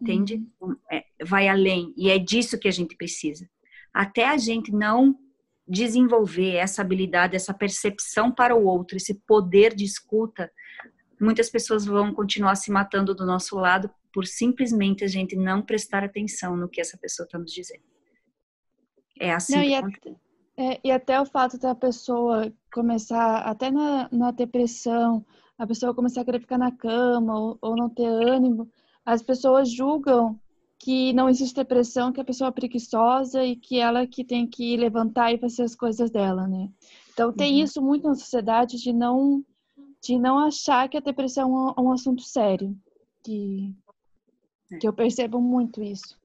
entende? 0.00 0.42
É, 0.90 1.04
vai 1.24 1.48
além 1.48 1.92
e 1.96 2.08
é 2.08 2.18
disso 2.18 2.58
que 2.58 2.68
a 2.68 2.72
gente 2.72 2.96
precisa. 2.96 3.48
até 3.92 4.28
a 4.28 4.36
gente 4.36 4.70
não 4.70 5.18
desenvolver 5.66 6.54
essa 6.54 6.80
habilidade, 6.80 7.36
essa 7.36 7.52
percepção 7.52 8.32
para 8.32 8.54
o 8.56 8.64
outro, 8.64 8.96
esse 8.96 9.14
poder 9.26 9.74
de 9.74 9.84
escuta, 9.84 10.50
muitas 11.20 11.50
pessoas 11.50 11.84
vão 11.84 12.12
continuar 12.12 12.54
se 12.54 12.70
matando 12.70 13.14
do 13.14 13.26
nosso 13.26 13.56
lado 13.56 13.90
por 14.12 14.26
simplesmente 14.26 15.04
a 15.04 15.08
gente 15.08 15.36
não 15.36 15.62
prestar 15.62 16.04
atenção 16.04 16.56
no 16.56 16.68
que 16.68 16.80
essa 16.80 16.96
pessoa 16.98 17.24
está 17.24 17.38
nos 17.38 17.52
dizendo. 17.52 17.82
É 19.20 19.32
assim 19.32 19.54
não, 19.54 19.62
que 19.62 19.68
e, 19.68 19.74
até, 19.74 20.16
é, 20.56 20.80
e 20.84 20.90
até 20.90 21.20
o 21.20 21.26
fato 21.26 21.58
da 21.58 21.74
pessoa 21.74 22.52
começar, 22.72 23.38
até 23.40 23.70
na, 23.70 24.08
na 24.10 24.30
depressão, 24.30 25.24
a 25.58 25.66
pessoa 25.66 25.94
começar 25.94 26.20
a 26.20 26.24
querer 26.24 26.40
ficar 26.40 26.58
na 26.58 26.70
cama 26.70 27.38
ou, 27.38 27.58
ou 27.60 27.76
não 27.76 27.88
ter 27.88 28.06
ânimo, 28.06 28.70
as 29.04 29.22
pessoas 29.22 29.70
julgam 29.70 30.38
que 30.78 31.12
não 31.12 31.28
existe 31.28 31.56
depressão, 31.56 32.12
que 32.12 32.20
a 32.20 32.24
pessoa 32.24 32.48
é 32.48 32.52
preguiçosa 32.52 33.44
e 33.44 33.56
que 33.56 33.78
ela 33.78 34.06
que 34.06 34.24
tem 34.24 34.46
que 34.46 34.76
levantar 34.76 35.32
e 35.32 35.38
fazer 35.38 35.62
as 35.62 35.74
coisas 35.74 36.10
dela, 36.10 36.46
né? 36.46 36.68
Então 37.12 37.32
tem 37.32 37.56
uhum. 37.56 37.64
isso 37.64 37.82
muito 37.82 38.06
na 38.06 38.14
sociedade 38.14 38.76
de 38.76 38.92
não 38.92 39.44
de 40.02 40.18
não 40.18 40.38
achar 40.38 40.88
que 40.88 40.96
a 40.96 41.00
depressão 41.00 41.74
é 41.76 41.80
um, 41.80 41.86
um 41.86 41.92
assunto 41.92 42.22
sério, 42.22 42.76
que 43.24 43.74
que 44.80 44.86
eu 44.86 44.92
percebo 44.92 45.40
muito 45.40 45.82
isso. 45.82 46.18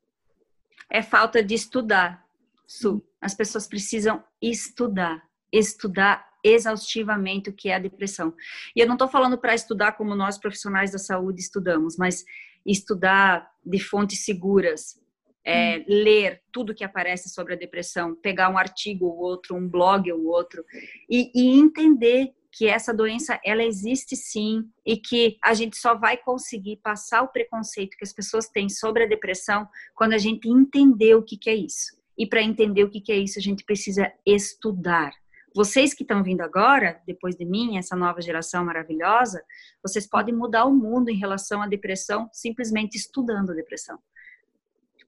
É 0.89 1.01
falta 1.01 1.41
de 1.41 1.53
estudar, 1.53 2.25
Su. 2.67 3.01
As 3.21 3.33
pessoas 3.33 3.67
precisam 3.67 4.23
estudar, 4.41 5.23
estudar 5.51 6.27
exaustivamente 6.43 7.49
o 7.49 7.53
que 7.53 7.69
é 7.69 7.75
a 7.75 7.79
depressão. 7.79 8.33
E 8.75 8.81
eu 8.81 8.87
não 8.87 8.95
estou 8.95 9.07
falando 9.07 9.37
para 9.37 9.55
estudar 9.55 9.93
como 9.93 10.13
nós 10.13 10.37
profissionais 10.37 10.91
da 10.91 10.97
saúde 10.97 11.39
estudamos, 11.39 11.95
mas 11.97 12.25
estudar 12.65 13.49
de 13.65 13.79
fontes 13.79 14.25
seguras, 14.25 14.99
é, 15.45 15.77
hum. 15.77 15.85
ler 15.87 16.41
tudo 16.51 16.75
que 16.75 16.83
aparece 16.83 17.29
sobre 17.29 17.53
a 17.53 17.57
depressão, 17.57 18.15
pegar 18.15 18.49
um 18.49 18.57
artigo 18.57 19.05
ou 19.05 19.17
outro, 19.19 19.55
um 19.55 19.67
blog 19.67 20.11
ou 20.11 20.25
outro, 20.25 20.65
e, 21.09 21.31
e 21.33 21.59
entender 21.59 22.33
que 22.53 22.67
essa 22.67 22.93
doença 22.93 23.39
ela 23.43 23.63
existe 23.63 24.15
sim 24.15 24.69
e 24.85 24.95
que 24.95 25.37
a 25.43 25.55
gente 25.55 25.75
só 25.75 25.95
vai 25.95 26.15
conseguir 26.15 26.77
passar 26.77 27.23
o 27.23 27.27
preconceito 27.27 27.97
que 27.97 28.03
as 28.05 28.13
pessoas 28.13 28.47
têm 28.47 28.69
sobre 28.69 29.03
a 29.03 29.07
depressão 29.07 29.67
quando 29.95 30.13
a 30.13 30.19
gente 30.19 30.47
entender 30.47 31.15
o 31.15 31.23
que, 31.23 31.35
que 31.35 31.49
é 31.49 31.55
isso. 31.55 31.97
E 32.15 32.27
para 32.27 32.43
entender 32.43 32.83
o 32.83 32.89
que, 32.91 33.01
que 33.01 33.11
é 33.11 33.17
isso, 33.17 33.39
a 33.39 33.41
gente 33.41 33.63
precisa 33.63 34.11
estudar. 34.23 35.11
Vocês 35.55 35.95
que 35.95 36.03
estão 36.03 36.23
vindo 36.23 36.41
agora, 36.41 37.01
depois 37.07 37.35
de 37.35 37.45
mim, 37.45 37.77
essa 37.77 37.95
nova 37.95 38.21
geração 38.21 38.63
maravilhosa, 38.63 39.43
vocês 39.83 40.07
podem 40.07 40.33
mudar 40.33 40.65
o 40.65 40.73
mundo 40.73 41.09
em 41.09 41.17
relação 41.17 41.61
à 41.61 41.67
depressão 41.67 42.29
simplesmente 42.31 42.95
estudando 42.95 43.51
a 43.51 43.55
depressão. 43.55 43.97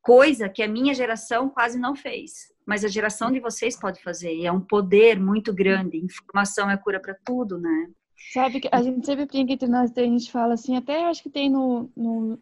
Coisa 0.06 0.48
que 0.48 0.62
a 0.62 0.68
minha 0.68 0.94
geração 0.94 1.50
quase 1.50 1.80
não 1.80 1.96
fez, 1.96 2.54
mas 2.63 2.86
a 2.86 2.88
geração 2.88 3.32
de 3.32 3.39
vocês 3.39 3.76
pode 3.76 4.04
fazer. 4.04 4.36
E 4.36 4.46
é 4.46 4.52
um 4.52 4.62
poder 4.62 5.20
muito 5.20 5.52
grande. 5.52 5.98
Informação 5.98 6.70
é 6.70 6.78
cura 6.78 7.00
para 7.00 7.18
tudo, 7.26 7.58
né? 7.58 7.89
Sabe 8.32 8.60
que 8.60 8.70
a 8.72 8.84
gente 8.84 9.04
sempre 9.04 9.26
brinca 9.26 9.54
entre 9.54 9.68
nós, 9.68 9.91
a 9.96 10.02
gente 10.02 10.32
fala 10.32 10.54
assim, 10.54 10.78
até 10.78 11.06
acho 11.06 11.24
que 11.24 11.30
tem 11.30 11.50
no, 11.50 11.89
no 11.96 12.39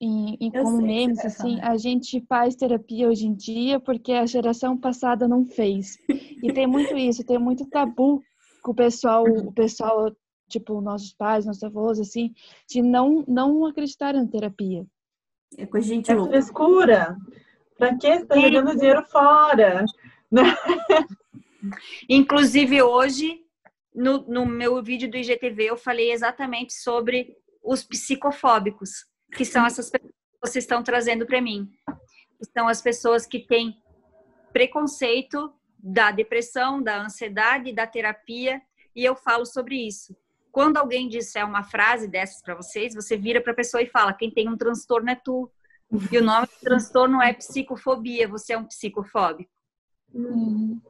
em, 0.00 0.36
em 0.40 0.50
como 0.50 0.82
memes, 0.82 1.24
assim, 1.24 1.60
a 1.60 1.76
gente 1.76 2.20
faz 2.28 2.56
terapia 2.56 3.08
hoje 3.08 3.26
em 3.26 3.34
dia 3.34 3.78
porque 3.78 4.12
a 4.12 4.26
geração 4.26 4.76
passada 4.76 5.28
não 5.28 5.46
fez. 5.46 5.96
E 6.42 6.52
tem 6.52 6.66
muito 6.66 6.96
isso, 6.96 7.24
tem 7.24 7.38
muito 7.38 7.64
tabu 7.66 8.22
com 8.62 8.72
o 8.72 8.74
pessoal, 8.74 9.24
o 9.24 9.52
pessoal, 9.52 10.12
tipo, 10.48 10.80
nossos 10.80 11.12
pais, 11.14 11.46
nossos 11.46 11.62
avós, 11.62 12.00
assim, 12.00 12.34
de 12.68 12.82
não, 12.82 13.24
não 13.28 13.64
acreditar 13.66 14.14
na 14.14 14.26
terapia. 14.26 14.84
É 15.56 15.66
com 15.66 15.76
a 15.76 15.80
gente 15.80 16.10
é 16.10 16.16
frescura. 16.16 17.16
Pra 17.76 17.96
que 17.96 18.18
você 18.18 18.26
tá 18.26 18.38
jogando 18.38 18.76
dinheiro 18.76 19.02
fora? 19.04 19.84
Inclusive, 22.08 22.82
hoje, 22.82 23.40
no, 23.94 24.22
no 24.28 24.46
meu 24.46 24.82
vídeo 24.82 25.10
do 25.10 25.16
IGTV, 25.16 25.64
eu 25.64 25.76
falei 25.76 26.12
exatamente 26.12 26.72
sobre 26.74 27.36
os 27.62 27.82
psicofóbicos 27.82 29.06
que 29.34 29.44
são 29.44 29.66
essas 29.66 29.90
pessoas 29.90 30.12
que 30.12 30.48
vocês 30.48 30.64
estão 30.64 30.82
trazendo 30.82 31.26
para 31.26 31.40
mim. 31.40 31.68
São 32.52 32.68
as 32.68 32.82
pessoas 32.82 33.26
que 33.26 33.40
têm 33.40 33.76
preconceito 34.52 35.52
da 35.78 36.10
depressão, 36.10 36.82
da 36.82 37.02
ansiedade, 37.02 37.72
da 37.72 37.86
terapia, 37.86 38.60
e 38.94 39.04
eu 39.04 39.16
falo 39.16 39.44
sobre 39.44 39.86
isso. 39.86 40.16
Quando 40.54 40.76
alguém 40.76 41.08
disser 41.08 41.44
uma 41.44 41.64
frase 41.64 42.06
dessas 42.06 42.40
para 42.40 42.54
vocês, 42.54 42.94
você 42.94 43.16
vira 43.16 43.40
para 43.40 43.50
a 43.50 43.56
pessoa 43.56 43.82
e 43.82 43.88
fala: 43.88 44.14
quem 44.14 44.30
tem 44.30 44.48
um 44.48 44.56
transtorno 44.56 45.10
é 45.10 45.16
tu. 45.16 45.50
E 46.12 46.16
o 46.16 46.22
nome 46.22 46.46
do 46.46 46.60
transtorno 46.60 47.20
é 47.20 47.32
psicofobia, 47.32 48.28
você 48.28 48.52
é 48.52 48.58
um 48.58 48.64
psicofóbico. 48.64 49.50
Uhum. 50.14 50.80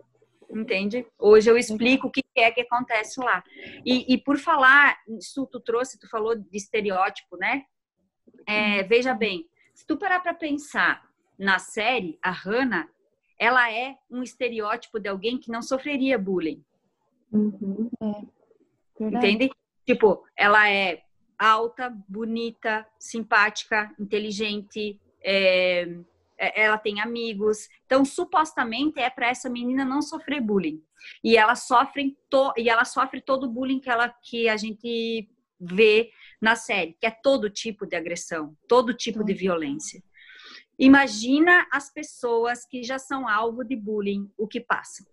Entende? 0.50 1.06
Hoje 1.18 1.50
eu 1.50 1.56
explico 1.56 2.08
o 2.08 2.10
que 2.10 2.22
é 2.36 2.50
que 2.50 2.60
acontece 2.60 3.18
lá. 3.20 3.42
E, 3.86 4.12
e 4.12 4.18
por 4.18 4.36
falar, 4.36 4.98
isso 5.18 5.46
tu 5.46 5.58
trouxe, 5.58 5.98
tu 5.98 6.10
falou 6.10 6.36
de 6.36 6.46
estereótipo, 6.52 7.38
né? 7.38 7.64
É, 8.46 8.82
veja 8.82 9.14
bem, 9.14 9.48
se 9.74 9.86
tu 9.86 9.96
parar 9.96 10.20
para 10.20 10.34
pensar 10.34 11.08
na 11.38 11.58
série, 11.58 12.18
a 12.22 12.30
Hannah, 12.30 12.86
ela 13.38 13.72
é 13.72 13.96
um 14.10 14.22
estereótipo 14.22 15.00
de 15.00 15.08
alguém 15.08 15.38
que 15.38 15.50
não 15.50 15.62
sofreria 15.62 16.18
bullying. 16.18 16.62
Uhum. 17.32 17.88
É. 18.02 18.33
Entende? 19.00 19.50
Tipo, 19.86 20.24
ela 20.36 20.70
é 20.70 21.02
alta, 21.38 21.90
bonita, 22.08 22.86
simpática, 22.98 23.92
inteligente, 23.98 25.00
é, 25.22 25.88
é 26.38 26.62
ela 26.62 26.78
tem 26.78 27.00
amigos. 27.00 27.68
Então, 27.86 28.04
supostamente 28.04 29.00
é 29.00 29.10
para 29.10 29.28
essa 29.28 29.50
menina 29.50 29.84
não 29.84 30.00
sofrer 30.00 30.40
bullying. 30.40 30.82
E 31.22 31.36
ela 31.36 31.54
sofre 31.54 32.16
to, 32.30 32.52
e 32.56 32.68
ela 32.68 32.84
sofre 32.84 33.20
todo 33.20 33.44
o 33.44 33.50
bullying 33.50 33.80
que 33.80 33.90
ela 33.90 34.08
que 34.08 34.48
a 34.48 34.56
gente 34.56 35.28
vê 35.60 36.10
na 36.40 36.56
série, 36.56 36.96
que 37.00 37.06
é 37.06 37.10
todo 37.10 37.50
tipo 37.50 37.86
de 37.86 37.96
agressão, 37.96 38.56
todo 38.68 38.94
tipo 38.94 39.24
de 39.24 39.34
violência. 39.34 40.02
Imagina 40.78 41.66
as 41.70 41.92
pessoas 41.92 42.66
que 42.66 42.82
já 42.82 42.98
são 42.98 43.28
alvo 43.28 43.64
de 43.64 43.76
bullying, 43.76 44.30
o 44.36 44.46
que 44.46 44.60
passam. 44.60 45.06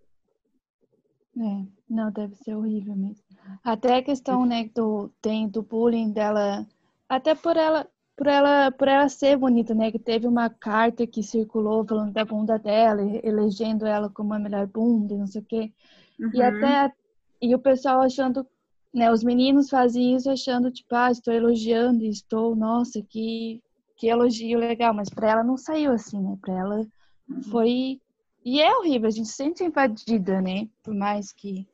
É, 1.37 1.65
não, 1.89 2.11
deve 2.11 2.35
ser 2.35 2.55
horrível 2.55 2.95
mesmo. 2.95 3.23
Até 3.63 3.97
a 3.97 4.03
questão, 4.03 4.45
né, 4.45 4.69
do, 4.75 5.09
tem 5.21 5.47
do 5.47 5.61
bullying 5.61 6.11
dela, 6.11 6.65
até 7.07 7.33
por 7.33 7.55
ela, 7.55 7.87
por 8.15 8.27
ela, 8.27 8.71
por 8.71 8.87
ela 8.87 9.07
ser 9.09 9.37
bonita, 9.37 9.73
né, 9.73 9.91
que 9.91 9.99
teve 9.99 10.27
uma 10.27 10.49
carta 10.49 11.07
que 11.07 11.23
circulou 11.23 11.85
falando 11.85 12.11
da 12.11 12.25
bunda 12.25 12.59
dela, 12.59 13.01
elegendo 13.23 13.85
ela 13.85 14.09
como 14.09 14.33
a 14.33 14.39
melhor 14.39 14.67
bunda, 14.67 15.17
não 15.17 15.27
sei 15.27 15.41
o 15.41 15.45
quê. 15.45 15.71
Uhum. 16.19 16.31
E 16.33 16.41
até, 16.41 16.93
e 17.41 17.55
o 17.55 17.59
pessoal 17.59 18.01
achando 18.01 18.45
né, 18.93 19.11
os 19.11 19.23
meninos 19.23 19.69
fazem 19.69 20.15
isso 20.15 20.29
achando, 20.29 20.69
tipo, 20.69 20.93
ah, 20.93 21.11
estou 21.11 21.33
elogiando, 21.33 22.03
estou, 22.03 22.55
nossa, 22.55 23.01
que, 23.01 23.61
que 23.95 24.07
elogio 24.07 24.59
legal, 24.59 24.93
mas 24.93 25.09
para 25.09 25.31
ela 25.31 25.43
não 25.43 25.57
saiu 25.57 25.93
assim, 25.93 26.19
né? 26.19 26.37
Para 26.41 26.53
ela 26.53 26.87
uhum. 27.29 27.43
foi. 27.43 28.00
E 28.43 28.62
é 28.62 28.75
horrível, 28.75 29.08
a 29.08 29.12
gente 29.12 29.27
se 29.27 29.36
sente 29.36 29.63
invadida, 29.63 30.41
né? 30.41 30.67
Por 30.84 30.93
mais 30.93 31.32
que. 31.32 31.67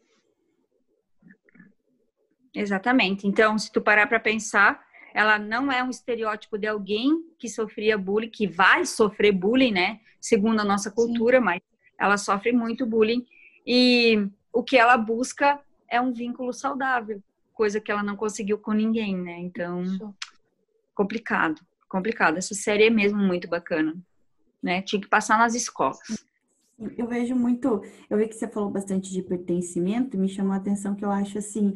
Exatamente. 2.53 3.27
Então, 3.27 3.57
se 3.57 3.71
tu 3.71 3.81
parar 3.81 4.07
para 4.07 4.19
pensar, 4.19 4.85
ela 5.13 5.39
não 5.39 5.71
é 5.71 5.81
um 5.83 5.89
estereótipo 5.89 6.57
de 6.57 6.67
alguém 6.67 7.23
que 7.39 7.47
sofria 7.47 7.97
bullying, 7.97 8.29
que 8.29 8.47
vai 8.47 8.85
sofrer 8.85 9.31
bullying, 9.31 9.71
né? 9.71 9.99
Segundo 10.19 10.59
a 10.59 10.65
nossa 10.65 10.91
cultura, 10.91 11.37
Sim. 11.37 11.43
mas 11.45 11.61
ela 11.99 12.17
sofre 12.17 12.51
muito 12.51 12.85
bullying. 12.85 13.25
E 13.65 14.27
o 14.51 14.63
que 14.63 14.77
ela 14.77 14.97
busca 14.97 15.59
é 15.89 16.01
um 16.01 16.11
vínculo 16.11 16.51
saudável, 16.51 17.21
coisa 17.53 17.79
que 17.79 17.91
ela 17.91 18.03
não 18.03 18.15
conseguiu 18.15 18.57
com 18.57 18.73
ninguém, 18.73 19.15
né? 19.15 19.39
Então, 19.39 19.83
complicado, 20.93 21.61
complicado. 21.87 22.37
Essa 22.37 22.53
série 22.53 22.85
é 22.85 22.89
mesmo 22.89 23.19
muito 23.19 23.47
bacana, 23.47 23.95
né? 24.61 24.81
Tinha 24.81 25.01
que 25.01 25.07
passar 25.07 25.37
nas 25.37 25.55
escolas. 25.55 25.99
Eu 26.95 27.07
vejo 27.07 27.35
muito, 27.35 27.81
eu 28.09 28.17
vi 28.17 28.27
que 28.27 28.35
você 28.35 28.47
falou 28.47 28.69
bastante 28.69 29.11
de 29.11 29.23
pertencimento, 29.23 30.17
me 30.17 30.29
chamou 30.29 30.53
a 30.53 30.57
atenção 30.57 30.95
que 30.95 31.03
eu 31.03 31.09
acho 31.09 31.39
assim, 31.39 31.73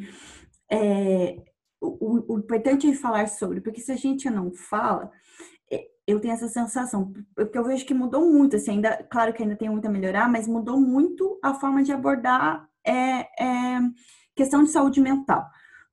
é, 0.71 1.41
o, 1.81 2.33
o 2.35 2.37
importante 2.37 2.87
é 2.87 2.93
falar 2.93 3.27
sobre, 3.27 3.61
porque 3.61 3.81
se 3.81 3.91
a 3.91 3.95
gente 3.95 4.29
não 4.29 4.51
fala, 4.51 5.11
é, 5.71 5.87
eu 6.05 6.19
tenho 6.19 6.33
essa 6.33 6.47
sensação, 6.47 7.11
porque 7.35 7.57
eu 7.57 7.63
vejo 7.63 7.85
que 7.85 7.93
mudou 7.93 8.31
muito, 8.31 8.55
assim, 8.55 8.71
ainda, 8.71 9.03
claro 9.09 9.33
que 9.33 9.41
ainda 9.41 9.55
tem 9.55 9.69
muito 9.69 9.87
a 9.87 9.91
melhorar, 9.91 10.29
mas 10.29 10.47
mudou 10.47 10.79
muito 10.79 11.39
a 11.43 11.55
forma 11.55 11.81
de 11.81 11.91
abordar 11.91 12.69
é, 12.85 13.21
é 13.43 13.79
questão 14.35 14.63
de 14.63 14.69
saúde 14.69 15.01
mental. 15.01 15.45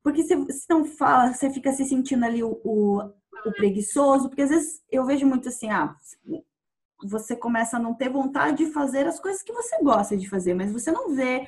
Porque 0.02 0.22
se, 0.22 0.52
se 0.52 0.66
não 0.68 0.84
fala, 0.84 1.32
você 1.32 1.50
fica 1.50 1.72
se 1.72 1.84
sentindo 1.84 2.24
ali 2.24 2.42
o, 2.42 2.60
o, 2.64 3.02
o, 3.46 3.52
preguiçoso, 3.52 4.28
porque 4.28 4.42
às 4.42 4.50
vezes 4.50 4.82
eu 4.90 5.04
vejo 5.04 5.26
muito 5.26 5.48
assim, 5.48 5.70
ah, 5.70 5.94
você 7.04 7.36
começa 7.36 7.76
a 7.76 7.80
não 7.80 7.94
ter 7.94 8.08
vontade 8.08 8.64
de 8.64 8.72
fazer 8.72 9.06
as 9.06 9.20
coisas 9.20 9.42
que 9.42 9.52
você 9.52 9.76
gosta 9.82 10.16
de 10.16 10.28
fazer, 10.28 10.54
mas 10.54 10.72
você 10.72 10.90
não 10.90 11.14
vê, 11.14 11.46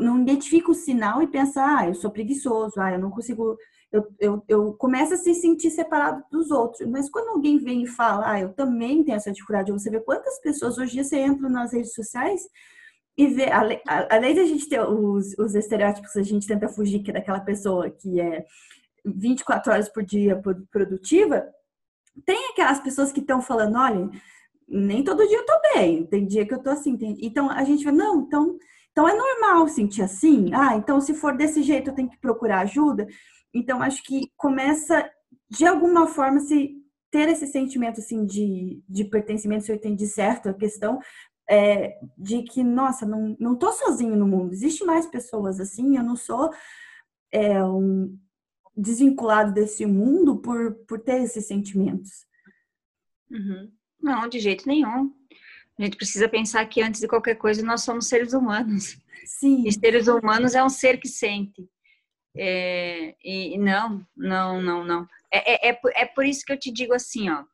não 0.00 0.20
identifica 0.20 0.70
o 0.70 0.74
sinal 0.74 1.22
e 1.22 1.26
pensa, 1.26 1.62
ah, 1.64 1.88
eu 1.88 1.94
sou 1.94 2.10
preguiçoso, 2.10 2.80
ah, 2.80 2.92
eu 2.92 2.98
não 2.98 3.10
consigo, 3.10 3.56
eu, 3.92 4.06
eu, 4.18 4.44
eu 4.48 4.72
começo 4.74 5.14
a 5.14 5.16
se 5.16 5.34
sentir 5.34 5.70
separado 5.70 6.22
dos 6.30 6.50
outros. 6.50 6.88
Mas 6.88 7.08
quando 7.10 7.28
alguém 7.28 7.58
vem 7.58 7.82
e 7.84 7.86
fala, 7.86 8.32
ah, 8.32 8.40
eu 8.40 8.52
também 8.52 9.02
tenho 9.04 9.16
essa 9.16 9.32
dificuldade, 9.32 9.72
você 9.72 9.90
vê 9.90 10.00
quantas 10.00 10.40
pessoas 10.40 10.78
hoje 10.78 11.02
você 11.02 11.16
entra 11.16 11.48
nas 11.48 11.72
redes 11.72 11.94
sociais 11.94 12.40
e 13.16 13.26
vê, 13.28 13.46
além 13.50 14.34
de 14.34 14.40
a 14.40 14.46
gente 14.46 14.68
ter 14.68 14.80
os, 14.80 15.38
os 15.38 15.54
estereótipos, 15.54 16.16
a 16.16 16.22
gente 16.22 16.46
tenta 16.46 16.68
fugir 16.68 17.00
que 17.02 17.10
é 17.10 17.14
daquela 17.14 17.40
pessoa 17.40 17.88
que 17.88 18.20
é 18.20 18.44
24 19.04 19.72
horas 19.72 19.88
por 19.88 20.02
dia 20.02 20.40
produtiva, 20.70 21.46
tem 22.24 22.50
aquelas 22.50 22.80
pessoas 22.80 23.12
que 23.12 23.20
estão 23.20 23.40
falando, 23.40 23.76
olha, 23.76 24.10
nem 24.68 25.04
todo 25.04 25.26
dia 25.26 25.38
eu 25.38 25.46
tô 25.46 25.52
bem, 25.74 26.06
tem 26.06 26.26
dia 26.26 26.46
que 26.46 26.54
eu 26.54 26.62
tô 26.62 26.70
assim. 26.70 26.96
Tem... 26.96 27.16
Então 27.20 27.50
a 27.50 27.64
gente 27.64 27.84
vai, 27.84 27.92
não, 27.92 28.22
então, 28.22 28.58
então 28.92 29.08
é 29.08 29.16
normal 29.16 29.68
sentir 29.68 30.02
assim. 30.02 30.52
Ah, 30.54 30.76
então 30.76 31.00
se 31.00 31.14
for 31.14 31.36
desse 31.36 31.62
jeito 31.62 31.90
eu 31.90 31.94
tenho 31.94 32.10
que 32.10 32.18
procurar 32.18 32.60
ajuda. 32.60 33.06
Então 33.52 33.82
acho 33.82 34.02
que 34.02 34.30
começa 34.36 35.08
de 35.50 35.66
alguma 35.66 36.06
forma 36.06 36.40
se 36.40 36.82
ter 37.10 37.28
esse 37.28 37.46
sentimento 37.46 38.00
assim 38.00 38.26
de, 38.26 38.82
de 38.88 39.04
pertencimento, 39.04 39.64
se 39.64 39.70
eu 39.70 39.76
entendi 39.76 40.06
certo 40.06 40.48
a 40.48 40.54
questão, 40.54 40.98
é, 41.48 41.98
de 42.18 42.42
que, 42.42 42.64
nossa, 42.64 43.06
não, 43.06 43.36
não 43.38 43.56
tô 43.56 43.70
sozinho 43.72 44.16
no 44.16 44.26
mundo, 44.26 44.52
existe 44.52 44.84
mais 44.84 45.06
pessoas 45.06 45.60
assim, 45.60 45.96
eu 45.96 46.02
não 46.02 46.16
sou 46.16 46.50
é, 47.30 47.62
um 47.64 48.18
desvinculado 48.76 49.52
desse 49.52 49.86
mundo 49.86 50.38
por, 50.38 50.74
por 50.86 51.00
ter 51.00 51.22
esses 51.22 51.46
sentimentos. 51.46 52.26
Uhum. 53.30 53.70
Não, 54.04 54.28
de 54.28 54.38
jeito 54.38 54.68
nenhum. 54.68 55.10
A 55.78 55.82
gente 55.82 55.96
precisa 55.96 56.28
pensar 56.28 56.64
que 56.66 56.82
antes 56.82 57.00
de 57.00 57.08
qualquer 57.08 57.36
coisa 57.36 57.64
nós 57.64 57.82
somos 57.82 58.06
seres 58.06 58.34
humanos. 58.34 58.98
Sim. 59.24 59.66
E 59.66 59.72
seres 59.72 60.08
humanos 60.08 60.54
é 60.54 60.62
um 60.62 60.68
ser 60.68 60.98
que 60.98 61.08
sente. 61.08 61.66
É, 62.36 63.16
e 63.24 63.56
não, 63.56 64.06
não, 64.14 64.60
não, 64.60 64.84
não. 64.84 65.08
É, 65.32 65.68
é, 65.68 65.70
é, 65.70 65.80
é 65.94 66.04
por 66.04 66.26
isso 66.26 66.44
que 66.44 66.52
eu 66.52 66.58
te 66.58 66.70
digo 66.70 66.92
assim, 66.92 67.30
ó. 67.30 67.44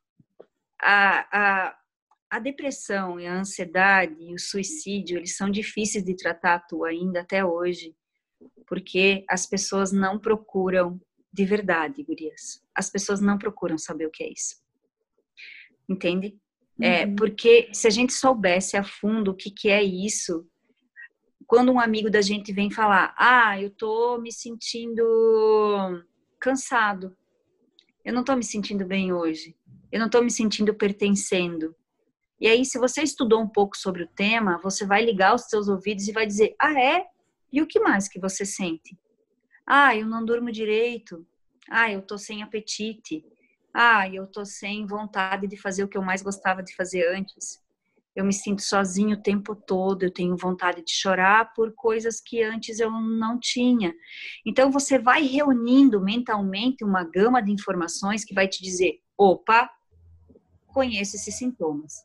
A, 0.83 1.29
a, 1.31 1.79
a 2.31 2.39
depressão 2.41 3.21
e 3.21 3.29
a 3.29 3.35
ansiedade 3.35 4.17
e 4.19 4.35
o 4.35 4.39
suicídio, 4.39 5.19
eles 5.19 5.37
são 5.37 5.49
difíceis 5.49 6.03
de 6.05 6.17
tratar 6.17 6.67
tu 6.67 6.85
ainda 6.85 7.21
até 7.21 7.45
hoje, 7.45 7.95
porque 8.67 9.25
as 9.29 9.47
pessoas 9.47 9.93
não 9.93 10.19
procuram 10.19 11.01
de 11.33 11.45
verdade, 11.45 12.03
gurias. 12.03 12.61
As 12.75 12.91
pessoas 12.91 13.21
não 13.21 13.39
procuram 13.39 13.79
saber 13.79 14.07
o 14.07 14.11
que 14.11 14.25
é 14.25 14.33
isso. 14.33 14.57
Entende? 15.90 16.38
É, 16.81 17.05
uhum. 17.05 17.16
porque 17.16 17.68
se 17.74 17.87
a 17.87 17.90
gente 17.90 18.12
soubesse 18.12 18.76
a 18.76 18.85
fundo 18.85 19.33
o 19.33 19.35
que, 19.35 19.50
que 19.50 19.68
é 19.68 19.83
isso, 19.83 20.46
quando 21.46 21.72
um 21.72 21.81
amigo 21.81 22.09
da 22.09 22.22
gente 22.22 22.53
vem 22.53 22.70
falar, 22.70 23.14
ah, 23.18 23.61
eu 23.61 23.70
tô 23.70 24.18
me 24.18 24.33
sentindo 24.33 25.03
cansado, 26.40 27.14
eu 28.05 28.14
não 28.14 28.24
tô 28.24 28.35
me 28.35 28.44
sentindo 28.44 28.87
bem 28.87 29.12
hoje, 29.12 29.55
eu 29.92 30.00
não 30.00 30.09
tô 30.09 30.22
me 30.22 30.31
sentindo 30.31 30.72
pertencendo, 30.72 31.74
e 32.40 32.48
aí, 32.48 32.64
se 32.64 32.79
você 32.79 33.03
estudou 33.03 33.38
um 33.42 33.48
pouco 33.48 33.76
sobre 33.76 34.03
o 34.03 34.09
tema, 34.09 34.59
você 34.62 34.87
vai 34.87 35.05
ligar 35.05 35.35
os 35.35 35.42
seus 35.42 35.68
ouvidos 35.68 36.09
e 36.09 36.12
vai 36.12 36.26
dizer: 36.26 36.55
Ah, 36.59 36.72
é? 36.81 37.05
E 37.53 37.61
o 37.61 37.66
que 37.66 37.79
mais 37.79 38.09
que 38.09 38.18
você 38.18 38.46
sente? 38.46 38.98
Ah, 39.66 39.94
eu 39.94 40.07
não 40.07 40.24
durmo 40.24 40.50
direito. 40.50 41.26
Ah, 41.68 41.92
eu 41.92 42.00
tô 42.00 42.16
sem 42.16 42.42
apetite. 42.42 43.22
Ah, 43.72 44.09
eu 44.09 44.26
tô 44.26 44.44
sem 44.44 44.87
vontade 44.87 45.46
de 45.46 45.56
fazer 45.56 45.85
o 45.85 45.88
que 45.88 45.96
eu 45.96 46.02
mais 46.02 46.22
gostava 46.22 46.62
de 46.62 46.74
fazer 46.74 47.06
antes. 47.14 47.62
Eu 48.14 48.24
me 48.24 48.33
sinto 48.33 48.62
sozinho 48.62 49.16
o 49.16 49.22
tempo 49.22 49.54
todo, 49.54 50.02
eu 50.02 50.12
tenho 50.12 50.37
vontade 50.37 50.83
de 50.83 50.92
chorar 50.92 51.54
por 51.54 51.72
coisas 51.74 52.20
que 52.20 52.42
antes 52.42 52.80
eu 52.80 52.90
não 52.90 53.38
tinha. 53.38 53.94
Então 54.44 54.70
você 54.70 54.98
vai 54.98 55.22
reunindo 55.22 56.00
mentalmente 56.00 56.85
uma 56.85 57.04
gama 57.04 57.40
de 57.40 57.52
informações 57.52 58.24
que 58.24 58.35
vai 58.35 58.48
te 58.48 58.62
dizer: 58.62 59.00
opa, 59.16 59.70
conheço 60.66 61.16
esses 61.16 61.37
sintomas. 61.37 62.04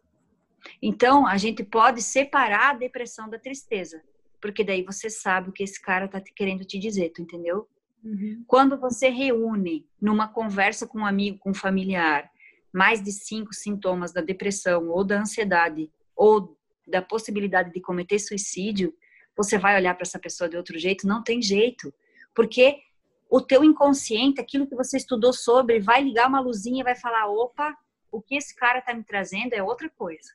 Então, 0.82 1.28
a 1.28 1.38
gente 1.38 1.64
pode 1.64 2.02
separar 2.02 2.72
a 2.72 2.78
depressão 2.78 3.30
da 3.30 3.40
tristeza, 3.40 4.02
porque 4.42 4.64
daí 4.64 4.84
você 4.84 5.10
sabe 5.10 5.50
o 5.50 5.54
que 5.54 5.64
esse 5.64 5.82
cara 5.82 6.08
tá 6.08 6.22
querendo 6.36 6.66
te 6.66 6.80
dizer, 6.80 7.12
tu 7.12 7.22
entendeu? 7.22 7.68
Uhum. 8.06 8.44
Quando 8.48 8.78
você 8.78 9.10
reúne 9.10 9.90
numa 10.00 10.28
conversa 10.28 10.86
com 10.86 11.00
um 11.00 11.06
amigo, 11.06 11.40
com 11.40 11.50
um 11.50 11.56
familiar, 11.56 12.30
mais 12.72 13.02
de 13.02 13.12
cinco 13.12 13.54
sintomas 13.54 14.14
da 14.14 14.22
depressão 14.22 14.90
ou 14.90 15.04
da 15.04 15.20
ansiedade 15.20 15.92
ou 16.16 16.56
da 16.88 17.02
possibilidade 17.02 17.74
de 17.74 17.82
cometer 17.82 18.20
suicídio, 18.20 18.94
você 19.36 19.58
vai 19.58 19.76
olhar 19.76 19.96
para 19.96 20.04
essa 20.04 20.20
pessoa 20.20 20.48
de 20.48 20.56
outro 20.56 20.78
jeito? 20.78 21.08
Não 21.08 21.24
tem 21.24 21.42
jeito, 21.42 21.92
porque 22.34 22.78
o 23.28 23.42
teu 23.42 23.64
inconsciente, 23.64 24.40
aquilo 24.40 24.68
que 24.68 24.76
você 24.76 24.98
estudou 24.98 25.34
sobre, 25.34 25.80
vai 25.80 26.04
ligar 26.04 26.30
uma 26.30 26.40
luzinha 26.40 26.82
e 26.82 26.84
vai 26.84 26.96
falar: 26.96 27.28
opa, 27.28 27.76
o 28.12 28.22
que 28.22 28.36
esse 28.36 28.56
cara 28.56 28.82
tá 28.82 28.94
me 28.94 29.04
trazendo 29.04 29.54
é 29.54 29.64
outra 29.64 29.90
coisa. 29.90 30.32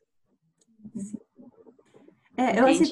É, 2.41 2.59
eu 2.59 2.65
achei, 2.65 2.87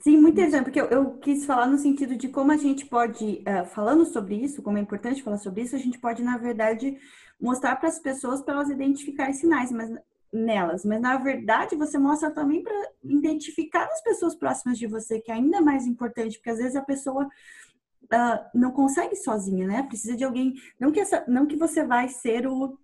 sim, 0.00 0.16
muito 0.16 0.34
interessante, 0.34 0.62
porque 0.62 0.80
eu, 0.80 0.86
eu, 0.86 1.18
quis 1.18 1.44
falar 1.44 1.66
no 1.66 1.76
sentido 1.76 2.14
de 2.14 2.28
como 2.28 2.52
a 2.52 2.56
gente 2.56 2.86
pode, 2.86 3.42
uh, 3.42 3.66
falando 3.66 4.06
sobre 4.06 4.36
isso, 4.36 4.62
como 4.62 4.78
é 4.78 4.80
importante 4.80 5.24
falar 5.24 5.38
sobre 5.38 5.62
isso, 5.62 5.74
a 5.74 5.78
gente 5.78 5.98
pode, 5.98 6.22
na 6.22 6.38
verdade, 6.38 6.96
mostrar 7.40 7.74
para 7.74 7.88
as 7.88 7.98
pessoas 7.98 8.42
para 8.42 8.54
elas 8.54 8.70
identificarem 8.70 9.32
sinais 9.34 9.72
mas, 9.72 9.90
nelas. 10.32 10.84
Mas, 10.84 11.00
na 11.00 11.16
verdade, 11.16 11.74
você 11.74 11.98
mostra 11.98 12.30
também 12.30 12.62
para 12.62 12.74
identificar 13.02 13.86
as 13.86 14.00
pessoas 14.04 14.36
próximas 14.36 14.78
de 14.78 14.86
você, 14.86 15.20
que 15.20 15.32
é 15.32 15.34
ainda 15.34 15.60
mais 15.60 15.84
importante, 15.84 16.38
porque 16.38 16.50
às 16.50 16.58
vezes 16.58 16.76
a 16.76 16.82
pessoa 16.82 17.24
uh, 17.24 18.38
não 18.54 18.70
consegue 18.70 19.16
sozinha, 19.16 19.66
né? 19.66 19.82
Precisa 19.82 20.16
de 20.16 20.22
alguém. 20.22 20.54
Não 20.78 20.92
que, 20.92 21.00
essa, 21.00 21.24
não 21.26 21.44
que 21.44 21.56
você 21.56 21.84
vai 21.84 22.08
ser 22.08 22.46
o 22.46 22.78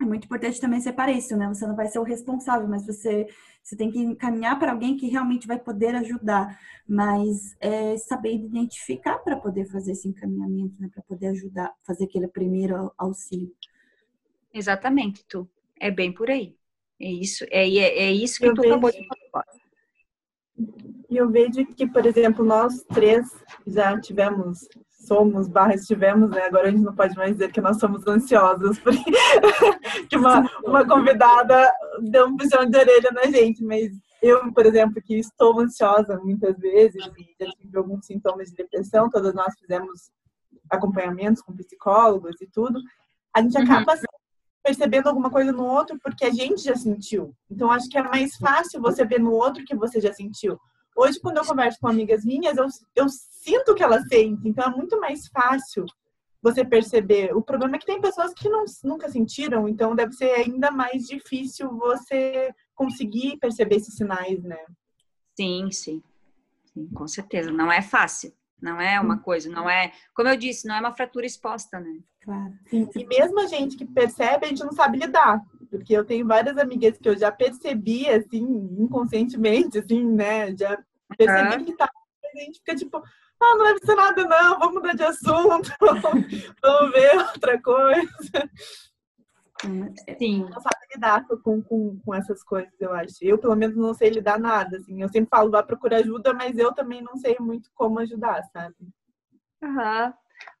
é 0.00 0.04
muito 0.04 0.24
importante 0.24 0.60
também 0.60 0.80
separar 0.80 1.12
isso, 1.12 1.36
né? 1.36 1.48
Você 1.48 1.66
não 1.66 1.74
vai 1.74 1.88
ser 1.88 1.98
o 1.98 2.02
responsável, 2.02 2.68
mas 2.68 2.86
você, 2.86 3.26
você 3.62 3.76
tem 3.76 3.90
que 3.90 3.98
encaminhar 3.98 4.58
para 4.58 4.72
alguém 4.72 4.96
que 4.96 5.08
realmente 5.08 5.46
vai 5.46 5.58
poder 5.58 5.94
ajudar. 5.94 6.58
Mas 6.86 7.56
é 7.60 7.96
saber 7.96 8.34
identificar 8.34 9.18
para 9.18 9.36
poder 9.36 9.66
fazer 9.66 9.92
esse 9.92 10.08
encaminhamento, 10.08 10.74
né? 10.80 10.90
Para 10.92 11.02
poder 11.02 11.28
ajudar, 11.28 11.72
fazer 11.82 12.04
aquele 12.04 12.28
primeiro 12.28 12.92
auxílio. 12.98 13.50
Exatamente, 14.52 15.24
tu. 15.26 15.48
É 15.80 15.90
bem 15.90 16.12
por 16.12 16.30
aí. 16.30 16.56
É 17.00 17.10
isso, 17.10 17.44
é, 17.50 17.68
é, 17.68 17.98
é 18.04 18.12
isso 18.12 18.38
que 18.38 18.46
eu 18.46 18.54
tu 18.54 18.62
vejo, 18.62 18.74
acabou 18.74 18.90
de 18.90 19.06
falar. 19.06 19.44
E 21.10 21.16
eu 21.16 21.30
vejo 21.30 21.64
que, 21.66 21.86
por 21.86 22.06
exemplo, 22.06 22.44
nós 22.44 22.82
três 22.84 23.26
já 23.66 23.98
tivemos 24.00 24.66
somos, 25.06 25.48
barra 25.48 25.74
estivemos, 25.74 26.30
né? 26.30 26.42
Agora 26.42 26.68
a 26.68 26.70
gente 26.70 26.82
não 26.82 26.94
pode 26.94 27.16
mais 27.16 27.32
dizer 27.32 27.52
que 27.52 27.60
nós 27.60 27.78
somos 27.78 28.06
ansiosas, 28.06 28.78
porque 28.80 29.10
que 30.08 30.16
uma, 30.16 30.48
uma 30.64 30.86
convidada 30.86 31.72
deu 32.00 32.26
um 32.26 32.36
puxão 32.36 32.68
de 32.68 32.76
orelha 32.76 33.10
na 33.12 33.24
gente, 33.24 33.64
mas 33.64 33.92
eu, 34.22 34.52
por 34.52 34.66
exemplo, 34.66 35.02
que 35.02 35.14
estou 35.18 35.60
ansiosa 35.60 36.18
muitas 36.18 36.58
vezes 36.58 36.96
e 36.96 37.44
já 37.44 37.50
tive 37.52 37.78
alguns 37.78 38.06
sintomas 38.06 38.48
de 38.50 38.56
depressão, 38.56 39.10
todas 39.10 39.34
nós 39.34 39.54
fizemos 39.58 40.10
acompanhamentos 40.70 41.42
com 41.42 41.54
psicólogos 41.54 42.40
e 42.40 42.46
tudo, 42.46 42.80
a 43.34 43.40
gente 43.42 43.56
uhum. 43.56 43.64
acaba 43.64 43.92
uhum. 43.92 44.00
percebendo 44.64 45.08
alguma 45.08 45.30
coisa 45.30 45.52
no 45.52 45.64
outro 45.64 45.98
porque 46.02 46.24
a 46.24 46.30
gente 46.30 46.62
já 46.62 46.74
sentiu. 46.74 47.34
Então, 47.50 47.70
acho 47.70 47.88
que 47.88 47.98
é 47.98 48.02
mais 48.02 48.36
fácil 48.36 48.80
você 48.80 49.04
ver 49.04 49.20
no 49.20 49.32
outro 49.32 49.64
que 49.64 49.76
você 49.76 50.00
já 50.00 50.12
sentiu. 50.12 50.58
Hoje, 50.96 51.20
quando 51.20 51.36
eu 51.36 51.44
converso 51.44 51.78
com 51.78 51.88
amigas 51.88 52.24
minhas, 52.24 52.56
eu, 52.56 52.66
eu 52.94 53.06
sinto 53.08 53.74
que 53.74 53.82
elas 53.82 54.08
sentem, 54.08 54.50
então 54.50 54.64
é 54.64 54.74
muito 54.74 54.98
mais 54.98 55.28
fácil 55.28 55.84
você 56.42 56.64
perceber. 56.64 57.36
O 57.36 57.42
problema 57.42 57.76
é 57.76 57.78
que 57.78 57.86
tem 57.86 58.00
pessoas 58.00 58.32
que 58.32 58.48
não, 58.48 58.64
nunca 58.82 59.10
sentiram, 59.10 59.68
então 59.68 59.94
deve 59.94 60.12
ser 60.12 60.30
ainda 60.30 60.70
mais 60.70 61.06
difícil 61.06 61.76
você 61.76 62.54
conseguir 62.74 63.36
perceber 63.38 63.76
esses 63.76 63.94
sinais, 63.94 64.42
né? 64.42 64.64
Sim, 65.36 65.70
sim. 65.70 66.02
sim 66.72 66.88
com 66.88 67.06
certeza. 67.06 67.50
Não 67.52 67.70
é 67.70 67.82
fácil. 67.82 68.32
Não 68.60 68.80
é 68.80 68.98
uma 68.98 69.18
coisa, 69.18 69.50
não 69.50 69.68
é. 69.68 69.92
Como 70.14 70.28
eu 70.28 70.36
disse, 70.36 70.66
não 70.66 70.76
é 70.76 70.80
uma 70.80 70.94
fratura 70.94 71.26
exposta, 71.26 71.78
né? 71.78 71.98
Claro. 72.22 72.54
E 72.72 73.04
mesmo 73.06 73.38
a 73.40 73.46
gente 73.46 73.76
que 73.76 73.84
percebe, 73.84 74.46
a 74.46 74.48
gente 74.48 74.64
não 74.64 74.72
sabe 74.72 74.98
lidar. 74.98 75.40
Porque 75.66 75.92
eu 75.94 76.04
tenho 76.04 76.26
várias 76.26 76.56
amigas 76.56 76.98
que 76.98 77.08
eu 77.08 77.16
já 77.16 77.30
percebi, 77.30 78.08
assim, 78.08 78.42
inconscientemente, 78.78 79.78
assim, 79.78 80.04
né? 80.04 80.56
Já 80.56 80.78
percebi 81.16 81.56
uhum. 81.56 81.64
que 81.64 81.76
tá. 81.76 81.90
A 82.34 82.38
gente 82.38 82.58
fica 82.58 82.74
tipo, 82.74 82.98
ah, 82.98 83.56
não 83.56 83.64
deve 83.64 83.80
ser 83.80 83.94
nada, 83.94 84.24
não, 84.24 84.58
vamos 84.58 84.74
mudar 84.74 84.94
de 84.94 85.04
assunto, 85.04 85.70
vamos 86.62 86.92
ver 86.92 87.18
outra 87.18 87.60
coisa. 87.62 88.50
Sim. 90.18 90.40
Não 90.40 90.60
sabe 90.60 90.76
lidar 90.94 91.26
com, 91.26 91.62
com, 91.62 91.98
com 91.98 92.14
essas 92.14 92.42
coisas, 92.42 92.72
eu 92.80 92.92
acho. 92.92 93.16
Eu, 93.22 93.38
pelo 93.38 93.56
menos, 93.56 93.76
não 93.76 93.94
sei 93.94 94.10
lidar 94.10 94.38
nada, 94.38 94.78
assim. 94.78 95.00
Eu 95.00 95.08
sempre 95.08 95.30
falo, 95.30 95.50
vá 95.50 95.62
procurar 95.62 95.98
ajuda, 95.98 96.32
mas 96.32 96.58
eu 96.58 96.72
também 96.74 97.02
não 97.02 97.16
sei 97.16 97.36
muito 97.40 97.70
como 97.74 97.98
ajudar, 98.00 98.42
sabe? 98.52 98.74
Uhum. 99.62 100.12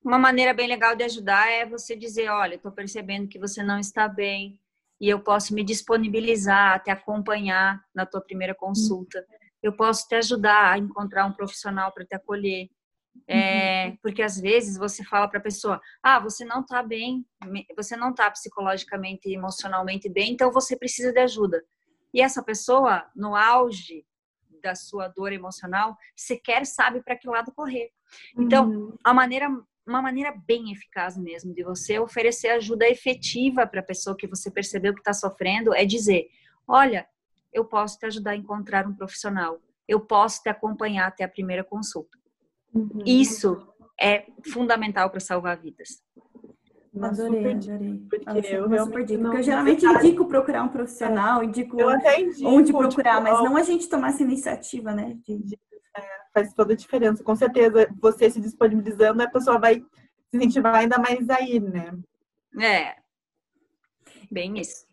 Uma 0.02 0.18
maneira 0.18 0.54
bem 0.54 0.68
legal 0.68 0.96
de 0.96 1.04
ajudar 1.04 1.50
é 1.50 1.66
você 1.66 1.94
dizer, 1.94 2.28
olha, 2.30 2.54
estou 2.54 2.72
percebendo 2.72 3.28
que 3.28 3.38
você 3.38 3.62
não 3.62 3.78
está 3.78 4.08
bem, 4.08 4.58
e 5.00 5.08
eu 5.08 5.20
posso 5.20 5.54
me 5.54 5.62
disponibilizar, 5.62 6.82
te 6.82 6.90
acompanhar 6.90 7.84
na 7.94 8.06
tua 8.06 8.20
primeira 8.20 8.54
consulta. 8.54 9.24
Eu 9.62 9.74
posso 9.74 10.06
te 10.08 10.14
ajudar 10.14 10.72
a 10.72 10.78
encontrar 10.78 11.26
um 11.26 11.32
profissional 11.32 11.92
para 11.92 12.04
te 12.04 12.14
acolher. 12.14 12.68
É, 13.26 13.88
uhum. 13.88 13.96
Porque 14.02 14.22
às 14.22 14.38
vezes 14.38 14.76
você 14.76 15.02
fala 15.04 15.28
para 15.28 15.38
a 15.38 15.42
pessoa: 15.42 15.80
ah, 16.02 16.18
você 16.18 16.44
não 16.44 16.60
está 16.60 16.82
bem, 16.82 17.24
você 17.74 17.96
não 17.96 18.10
está 18.10 18.30
psicologicamente 18.30 19.28
e 19.28 19.34
emocionalmente 19.34 20.08
bem, 20.08 20.32
então 20.32 20.50
você 20.52 20.76
precisa 20.76 21.12
de 21.12 21.20
ajuda. 21.20 21.62
E 22.12 22.20
essa 22.20 22.42
pessoa, 22.42 23.06
no 23.14 23.34
auge 23.34 24.04
da 24.62 24.74
sua 24.74 25.08
dor 25.08 25.32
emocional, 25.32 25.96
sequer 26.14 26.66
sabe 26.66 27.02
para 27.02 27.16
que 27.16 27.28
lado 27.28 27.52
correr. 27.52 27.90
Então, 28.36 28.68
uhum. 28.68 28.94
a 29.02 29.14
maneira, 29.14 29.48
uma 29.86 30.02
maneira 30.02 30.34
bem 30.46 30.72
eficaz 30.72 31.16
mesmo 31.16 31.54
de 31.54 31.62
você 31.62 31.98
oferecer 31.98 32.48
ajuda 32.48 32.88
efetiva 32.88 33.66
para 33.66 33.80
a 33.80 33.84
pessoa 33.84 34.16
que 34.16 34.26
você 34.26 34.50
percebeu 34.50 34.92
que 34.92 35.00
está 35.00 35.12
sofrendo 35.12 35.74
é 35.74 35.84
dizer: 35.84 36.26
olha, 36.66 37.06
eu 37.52 37.64
posso 37.64 37.98
te 37.98 38.06
ajudar 38.06 38.32
a 38.32 38.36
encontrar 38.36 38.86
um 38.86 38.94
profissional, 38.94 39.60
eu 39.86 40.00
posso 40.00 40.42
te 40.42 40.48
acompanhar 40.48 41.06
até 41.06 41.24
a 41.24 41.28
primeira 41.28 41.62
consulta. 41.62 42.18
Uhum. 42.74 43.02
Isso 43.06 43.56
é 44.00 44.26
fundamental 44.52 45.08
para 45.08 45.20
salvar 45.20 45.56
vidas. 45.58 46.02
Adorei, 47.00 47.52
adorei. 47.52 48.06
Porque 48.08 48.24
Nossa, 48.26 48.48
eu 48.48 48.68
realmente 48.68 49.18
Porque 49.18 49.36
eu 49.36 49.42
geralmente 49.42 49.84
indico 49.84 50.26
procurar 50.26 50.62
um 50.62 50.68
profissional, 50.68 51.44
indico, 51.44 51.78
eu 51.78 51.90
até 51.90 52.20
indico 52.20 52.48
onde 52.48 52.72
procurar, 52.72 53.18
tipo, 53.18 53.30
mas 53.30 53.44
não 53.44 53.56
a 53.56 53.62
gente 53.62 53.88
tomar 53.88 54.08
essa 54.08 54.22
iniciativa, 54.22 54.94
né? 54.94 55.16
De... 55.26 55.54
É, 55.54 55.58
faz 56.32 56.52
toda 56.52 56.72
a 56.72 56.76
diferença. 56.76 57.22
Com 57.22 57.34
certeza, 57.34 57.88
você 58.00 58.30
se 58.30 58.40
disponibilizando, 58.40 59.22
a 59.22 59.30
pessoa 59.30 59.58
vai 59.58 59.76
se 60.30 60.36
incentivar 60.36 60.74
ainda 60.74 60.98
mais 60.98 61.28
aí, 61.30 61.60
né? 61.60 61.96
É. 62.60 62.96
Bem 64.30 64.58
isso. 64.58 64.86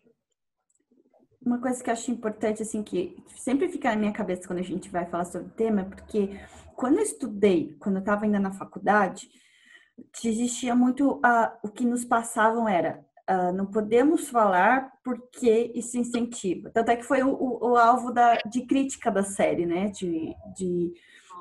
Uma 1.44 1.60
coisa 1.60 1.82
que 1.82 1.90
eu 1.90 1.92
acho 1.92 2.10
importante, 2.10 2.62
assim, 2.62 2.82
que 2.82 3.22
sempre 3.36 3.68
fica 3.68 3.90
na 3.90 3.96
minha 3.96 4.12
cabeça 4.12 4.46
quando 4.46 4.60
a 4.60 4.62
gente 4.62 4.88
vai 4.88 5.04
falar 5.04 5.26
sobre 5.26 5.48
o 5.48 5.54
tema, 5.54 5.82
é 5.82 5.84
porque 5.84 6.40
quando 6.74 6.96
eu 6.96 7.02
estudei, 7.02 7.76
quando 7.78 7.96
eu 7.96 8.00
estava 8.00 8.24
ainda 8.24 8.40
na 8.40 8.52
faculdade, 8.52 9.28
existia 10.24 10.74
muito 10.74 11.16
uh, 11.16 11.52
o 11.62 11.68
que 11.68 11.84
nos 11.84 12.04
passavam 12.04 12.68
era 12.68 13.04
uh, 13.30 13.52
não 13.52 13.66
podemos 13.66 14.28
falar 14.28 14.92
porque 15.02 15.72
isso 15.74 15.96
incentiva. 15.98 16.70
Tanto 16.70 16.90
é 16.90 16.96
que 16.96 17.04
foi 17.04 17.22
o, 17.22 17.30
o, 17.30 17.70
o 17.72 17.76
alvo 17.76 18.12
da, 18.12 18.36
de 18.50 18.66
crítica 18.66 19.10
da 19.10 19.22
série, 19.22 19.66
né? 19.66 19.88
De, 19.90 20.34
de 20.56 20.92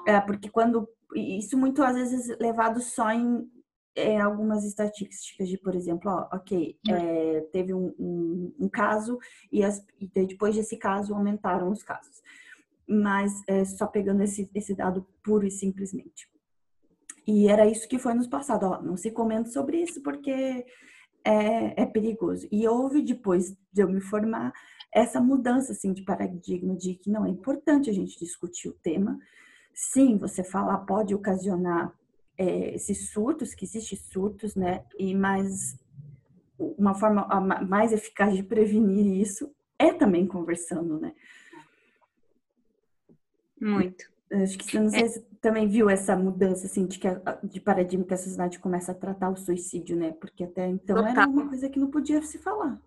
uh, 0.08 0.26
porque 0.26 0.50
quando 0.50 0.88
isso 1.16 1.58
muito 1.58 1.84
às 1.84 1.96
vezes 1.96 2.36
levado 2.40 2.82
só 2.82 3.12
em, 3.12 3.48
em 3.96 4.20
algumas 4.20 4.66
estatísticas 4.66 5.48
de, 5.48 5.58
por 5.58 5.76
exemplo, 5.76 6.10
ó, 6.10 6.36
ok, 6.36 6.76
é, 6.90 7.42
teve 7.52 7.74
um, 7.74 7.94
um, 8.00 8.56
um, 8.62 8.70
caso 8.70 9.20
e, 9.52 9.64
as, 9.64 9.86
e 10.00 10.08
depois 10.26 10.56
desse 10.56 10.76
caso 10.76 11.14
aumentaram 11.14 11.72
os 11.72 11.84
casos 11.84 12.24
mas 12.88 13.42
é, 13.48 13.64
só 13.66 13.88
pegando 13.88 14.24
esse, 14.24 14.50
esse 14.54 14.76
dado 14.76 15.06
puro 15.24 15.46
e 15.46 15.52
simplesmente. 15.52 16.28
E 17.26 17.48
era 17.48 17.66
isso 17.66 17.88
que 17.88 17.98
foi 17.98 18.14
nos 18.14 18.28
passado, 18.28 18.66
ó, 18.66 18.82
não 18.82 18.98
se 18.98 19.12
comente 19.12 19.52
sobre 19.52 19.82
isso 19.82 20.02
porque 20.02 20.66
é, 21.26 21.82
é 21.82 21.86
perigoso. 21.86 22.48
E 22.52 22.68
houve, 22.68 23.02
depois 23.02 23.56
de 23.72 23.82
eu 23.82 23.90
me 23.90 24.02
formar, 24.02 24.54
essa 24.94 25.20
mudança 25.20 25.72
assim, 25.72 25.94
de 25.94 26.04
paradigma 26.04 26.76
de 26.76 26.96
que 26.96 27.10
não 27.10 27.26
é 27.26 27.30
importante 27.30 27.90
a 27.90 27.94
gente 27.94 28.20
discutir 28.20 28.70
o 28.70 28.74
tema. 28.74 29.20
Sim, 29.74 30.18
você 30.18 30.44
falar 30.44 30.80
pode 30.80 31.16
ocasionar 31.16 31.94
é, 32.38 32.76
esses 32.76 33.10
surtos, 33.12 33.56
que 33.56 33.66
existem 33.66 33.98
surtos, 33.98 34.56
né? 34.56 34.84
E 35.00 35.16
mais 35.16 35.80
uma 36.60 36.94
forma 36.94 37.26
mais 37.62 37.92
eficaz 37.92 38.36
de 38.36 38.44
prevenir 38.44 39.20
isso 39.22 39.52
é 39.78 39.92
também 39.92 40.28
conversando, 40.28 41.00
né? 41.00 41.14
Muito. 43.60 44.12
Acho 44.32 44.58
que 44.58 44.78
não 44.78 44.90
sei 44.90 45.04
é. 45.04 45.08
se 45.08 45.26
também 45.44 45.68
viu 45.68 45.90
essa 45.90 46.16
mudança 46.16 46.68
assim 46.68 46.88
de, 46.88 46.98
que 46.98 47.06
a, 47.06 47.20
de 47.44 47.60
paradigma 47.60 48.06
que 48.06 48.14
a 48.14 48.18
sociedade 48.18 48.60
começa 48.60 48.94
a 48.94 48.96
tratar 48.96 49.30
o 49.30 49.36
suicídio, 49.36 49.98
né? 49.98 50.14
Porque 50.14 50.46
até 50.46 50.66
então 50.70 50.96
Total. 50.96 51.12
era 51.12 51.28
uma 51.28 51.50
coisa 51.50 51.70
que 51.70 51.78
não 51.78 51.92
podia 51.92 52.22
se 52.22 52.38
falar. 52.38 52.82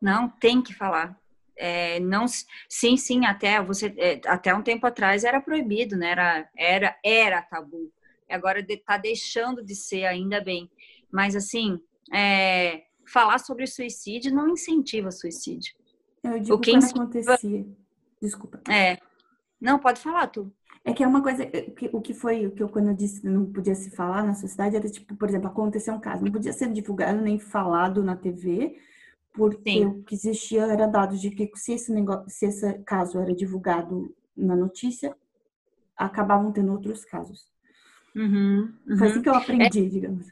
Não, 0.00 0.28
tem 0.28 0.60
que 0.60 0.74
falar. 0.74 1.16
É, 1.56 2.00
não, 2.00 2.26
sim, 2.68 2.96
sim, 2.96 3.24
até 3.24 3.62
você 3.62 3.94
é, 3.98 4.20
até 4.26 4.52
um 4.52 4.62
tempo 4.62 4.84
atrás 4.84 5.22
era 5.22 5.40
proibido, 5.40 5.96
né? 5.96 6.10
Era 6.10 6.50
era 6.56 6.98
era 7.04 7.42
tabu. 7.42 7.92
Agora 8.28 8.58
está 8.68 8.98
deixando 8.98 9.64
de 9.64 9.76
ser, 9.76 10.06
ainda 10.06 10.40
bem. 10.40 10.68
Mas 11.08 11.36
assim, 11.36 11.80
é, 12.12 12.82
falar 13.06 13.38
sobre 13.38 13.68
suicídio 13.68 14.34
não 14.34 14.48
incentiva 14.48 15.12
suicídio. 15.12 15.72
Eu 16.24 16.40
digo 16.40 16.56
o 16.56 16.58
que 16.58 16.72
incentiva... 16.72 17.04
acontecia. 17.04 17.64
Desculpa. 18.20 18.60
É, 18.68 18.98
não, 19.60 19.78
pode 19.78 20.00
falar, 20.00 20.26
tu. 20.28 20.52
É 20.84 20.92
que 20.92 21.04
é 21.04 21.06
uma 21.06 21.22
coisa, 21.22 21.46
o 21.92 22.00
que 22.00 22.14
foi, 22.14 22.46
o 22.46 22.50
que 22.52 22.62
eu 22.62 22.68
quando 22.68 22.88
eu 22.88 22.94
disse 22.94 23.26
não 23.26 23.44
podia 23.52 23.74
se 23.74 23.90
falar 23.90 24.24
na 24.24 24.34
sociedade, 24.34 24.76
era 24.76 24.88
tipo, 24.88 25.14
por 25.14 25.28
exemplo, 25.28 25.48
aconteceu 25.48 25.92
um 25.92 26.00
caso, 26.00 26.24
não 26.24 26.32
podia 26.32 26.52
ser 26.54 26.72
divulgado 26.72 27.20
nem 27.20 27.38
falado 27.38 28.02
na 28.02 28.16
TV, 28.16 28.78
porque 29.34 29.70
Sim. 29.70 29.84
o 29.84 30.02
que 30.02 30.14
existia 30.14 30.62
era 30.62 30.86
dados 30.86 31.20
de 31.20 31.30
que 31.30 31.50
se 31.54 31.74
esse 31.74 31.92
negócio, 31.92 32.24
se 32.30 32.46
esse 32.46 32.78
caso 32.80 33.18
era 33.18 33.34
divulgado 33.34 34.14
na 34.34 34.56
notícia, 34.56 35.14
acabavam 35.96 36.50
tendo 36.50 36.72
outros 36.72 37.04
casos. 37.04 37.46
Uhum, 38.16 38.72
uhum. 38.88 38.96
Foi 38.96 39.08
assim 39.08 39.22
que 39.22 39.28
eu 39.28 39.34
aprendi, 39.34 39.84
é... 39.84 39.88
digamos. 39.88 40.26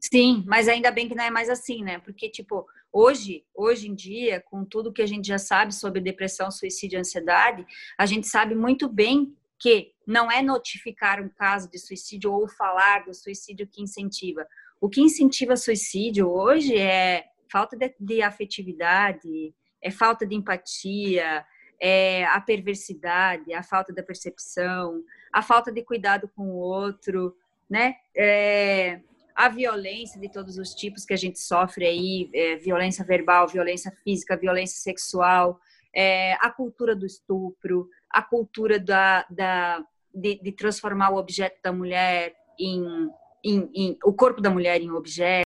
Sim, 0.00 0.44
mas 0.46 0.68
ainda 0.68 0.90
bem 0.92 1.08
que 1.08 1.14
não 1.14 1.24
é 1.24 1.30
mais 1.30 1.50
assim, 1.50 1.82
né? 1.82 1.98
Porque, 1.98 2.28
tipo, 2.28 2.66
hoje, 2.96 3.44
hoje 3.54 3.88
em 3.88 3.94
dia, 3.94 4.40
com 4.40 4.64
tudo 4.64 4.92
que 4.92 5.02
a 5.02 5.06
gente 5.06 5.28
já 5.28 5.36
sabe 5.36 5.74
sobre 5.74 6.00
depressão, 6.00 6.50
suicídio 6.50 6.96
e 6.96 7.00
ansiedade, 7.00 7.66
a 7.98 8.06
gente 8.06 8.26
sabe 8.26 8.54
muito 8.54 8.88
bem 8.88 9.36
que 9.58 9.92
não 10.06 10.30
é 10.32 10.40
notificar 10.40 11.22
um 11.22 11.28
caso 11.28 11.70
de 11.70 11.78
suicídio 11.78 12.32
ou 12.32 12.48
falar 12.48 13.04
do 13.04 13.12
suicídio 13.12 13.66
que 13.66 13.82
incentiva. 13.82 14.46
O 14.80 14.88
que 14.88 15.02
incentiva 15.02 15.56
suicídio 15.56 16.30
hoje 16.30 16.74
é 16.74 17.26
falta 17.52 17.76
de, 17.76 17.94
de 18.00 18.22
afetividade, 18.22 19.54
é 19.82 19.90
falta 19.90 20.26
de 20.26 20.34
empatia, 20.34 21.44
é 21.78 22.24
a 22.24 22.40
perversidade, 22.40 23.52
a 23.52 23.62
falta 23.62 23.92
da 23.92 24.02
percepção, 24.02 25.02
a 25.30 25.42
falta 25.42 25.70
de 25.70 25.82
cuidado 25.82 26.30
com 26.34 26.48
o 26.48 26.56
outro, 26.56 27.36
né? 27.68 27.96
É, 28.16 29.00
a 29.36 29.50
violência 29.50 30.18
de 30.18 30.30
todos 30.30 30.56
os 30.56 30.74
tipos 30.74 31.04
que 31.04 31.12
a 31.12 31.16
gente 31.16 31.38
sofre 31.38 31.84
aí, 31.84 32.30
é, 32.32 32.56
violência 32.56 33.04
verbal, 33.04 33.46
violência 33.46 33.92
física, 34.02 34.36
violência 34.36 34.78
sexual, 34.80 35.60
é, 35.94 36.32
a 36.40 36.50
cultura 36.50 36.96
do 36.96 37.04
estupro, 37.04 37.86
a 38.10 38.22
cultura 38.22 38.80
da, 38.80 39.26
da 39.28 39.84
de, 40.14 40.40
de, 40.42 40.52
transformar 40.52 41.10
o 41.10 41.16
objeto 41.16 41.58
da 41.62 41.70
mulher 41.70 42.34
em, 42.58 43.10
em, 43.44 43.70
em, 43.74 43.98
o 44.02 44.12
corpo 44.14 44.40
da 44.40 44.48
mulher 44.48 44.80
em 44.80 44.90
objeto. 44.90 45.44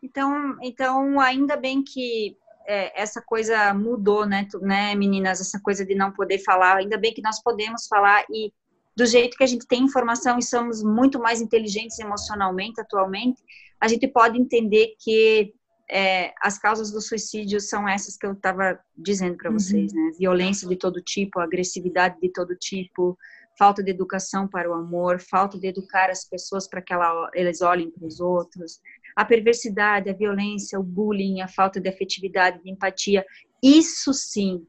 Então, 0.00 0.56
então 0.62 1.18
ainda 1.18 1.56
bem 1.56 1.82
que 1.82 2.36
é, 2.66 3.00
essa 3.00 3.20
coisa 3.20 3.74
mudou, 3.74 4.24
né, 4.24 4.46
né, 4.60 4.94
meninas? 4.94 5.40
Essa 5.40 5.60
coisa 5.60 5.84
de 5.84 5.96
não 5.96 6.12
poder 6.12 6.38
falar. 6.38 6.76
Ainda 6.76 6.96
bem 6.96 7.12
que 7.12 7.22
nós 7.22 7.42
podemos 7.42 7.88
falar 7.88 8.24
e 8.30 8.52
do 8.96 9.06
jeito 9.06 9.36
que 9.36 9.44
a 9.44 9.46
gente 9.46 9.66
tem 9.66 9.82
informação 9.82 10.38
e 10.38 10.42
somos 10.42 10.82
muito 10.82 11.18
mais 11.18 11.40
inteligentes 11.40 11.98
emocionalmente 11.98 12.80
atualmente, 12.80 13.42
a 13.80 13.88
gente 13.88 14.06
pode 14.06 14.38
entender 14.38 14.94
que 15.00 15.52
é, 15.90 16.32
as 16.40 16.58
causas 16.58 16.90
do 16.90 17.00
suicídio 17.00 17.60
são 17.60 17.88
essas 17.88 18.16
que 18.16 18.26
eu 18.26 18.32
estava 18.32 18.78
dizendo 18.96 19.36
para 19.36 19.50
vocês, 19.50 19.92
uhum. 19.92 20.06
né? 20.06 20.12
Violência 20.18 20.66
de 20.68 20.76
todo 20.76 21.02
tipo, 21.02 21.40
agressividade 21.40 22.18
de 22.20 22.30
todo 22.30 22.56
tipo, 22.56 23.18
falta 23.58 23.82
de 23.82 23.90
educação 23.90 24.48
para 24.48 24.70
o 24.70 24.74
amor, 24.74 25.20
falta 25.20 25.58
de 25.58 25.66
educar 25.66 26.10
as 26.10 26.24
pessoas 26.24 26.68
para 26.68 26.80
que 26.80 26.92
ela, 26.92 27.30
eles 27.34 27.60
olhem 27.60 27.90
para 27.90 28.06
os 28.06 28.20
outros, 28.20 28.80
a 29.14 29.24
perversidade, 29.24 30.10
a 30.10 30.14
violência, 30.14 30.78
o 30.78 30.82
bullying, 30.82 31.40
a 31.40 31.48
falta 31.48 31.80
de 31.80 31.88
afetividade, 31.88 32.62
de 32.62 32.70
empatia, 32.70 33.24
isso 33.62 34.12
sim 34.12 34.66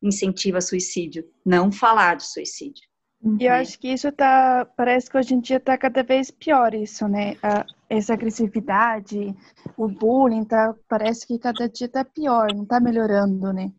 incentiva 0.00 0.60
suicídio, 0.60 1.28
não 1.44 1.72
falar 1.72 2.16
de 2.16 2.26
suicídio. 2.26 2.87
Uhum. 3.22 3.36
E 3.40 3.46
eu 3.46 3.52
uhum. 3.52 3.60
acho 3.60 3.78
que 3.78 3.88
isso 3.88 4.12
tá, 4.12 4.66
parece 4.76 5.10
que 5.10 5.18
hoje 5.18 5.34
em 5.34 5.40
dia 5.40 5.58
tá 5.58 5.76
cada 5.76 6.02
vez 6.02 6.30
pior 6.30 6.74
isso, 6.74 7.08
né? 7.08 7.36
A, 7.42 7.64
essa 7.90 8.12
agressividade, 8.12 9.34
o 9.76 9.88
bullying, 9.88 10.44
tá, 10.44 10.74
parece 10.88 11.26
que 11.26 11.38
cada 11.38 11.68
dia 11.68 11.88
tá 11.88 12.04
pior, 12.04 12.52
não 12.54 12.64
tá 12.64 12.78
melhorando, 12.78 13.52
né? 13.52 13.72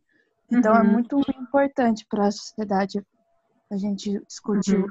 Então 0.51 0.75
é 0.75 0.81
uhum. 0.81 0.85
é 0.85 0.91
muito 0.91 1.19
importante 1.37 2.05
para 2.09 2.27
a 2.27 2.31
sociedade 2.31 3.05
a 3.71 3.77
gente 3.77 4.19
discutir. 4.27 4.77
Uhum. 4.77 4.87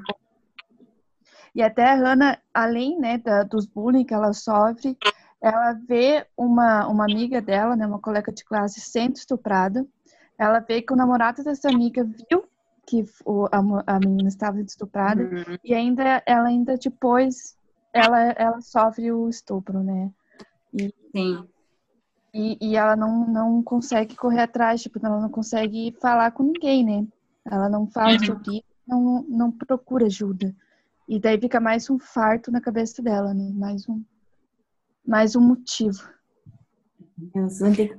E 1.53 1.61
até 1.61 1.83
a 1.83 1.95
Hannah, 1.95 2.39
além 2.53 2.97
né, 2.99 3.17
da, 3.17 3.43
dos 3.43 3.65
bullying 3.65 4.05
que 4.05 4.13
ela 4.13 4.33
sofre, 4.33 4.97
ela 5.41 5.73
vê 5.73 6.25
uma, 6.37 6.87
uma 6.87 7.03
amiga 7.03 7.41
dela, 7.41 7.75
né, 7.75 7.85
uma 7.85 7.99
colega 7.99 8.31
de 8.31 8.43
classe, 8.45 8.79
sendo 8.79 9.15
estuprada. 9.15 9.85
Ela 10.37 10.59
vê 10.59 10.81
que 10.81 10.93
o 10.93 10.95
namorado 10.95 11.43
dessa 11.43 11.69
amiga 11.69 12.03
viu 12.03 12.47
que 12.89 13.05
o, 13.23 13.45
a, 13.51 13.59
a 13.85 13.99
menina 13.99 14.27
estava 14.27 14.59
estuprada 14.61 15.21
uhum. 15.21 15.57
e 15.63 15.75
ainda 15.75 16.23
ela 16.25 16.47
ainda 16.47 16.75
depois 16.75 17.55
ela 17.93 18.31
ela 18.31 18.59
sofre 18.61 19.11
o 19.11 19.29
estupro, 19.29 19.83
né? 19.83 20.11
E, 20.73 20.91
Sim. 21.15 21.47
E, 22.33 22.57
e 22.59 22.75
ela 22.75 22.95
não, 22.95 23.27
não 23.27 23.63
consegue 23.63 24.15
correr 24.15 24.41
atrás, 24.41 24.81
tipo, 24.81 24.99
ela 25.03 25.19
não 25.19 25.29
consegue 25.29 25.95
falar 26.01 26.31
com 26.31 26.43
ninguém, 26.43 26.83
né? 26.83 27.07
Ela 27.45 27.69
não 27.69 27.87
fala 27.87 28.13
uhum. 28.13 28.25
sobre 28.25 28.57
isso, 28.57 28.65
não, 28.87 29.25
não 29.27 29.51
procura 29.51 30.07
ajuda. 30.07 30.55
E 31.07 31.19
daí 31.19 31.39
fica 31.39 31.59
mais 31.59 31.89
um 31.89 31.97
farto 31.99 32.51
na 32.51 32.61
cabeça 32.61 33.01
dela, 33.01 33.33
né? 33.33 33.51
Mais 33.53 33.87
um, 33.87 34.03
mais 35.05 35.35
um 35.35 35.41
motivo. 35.41 36.07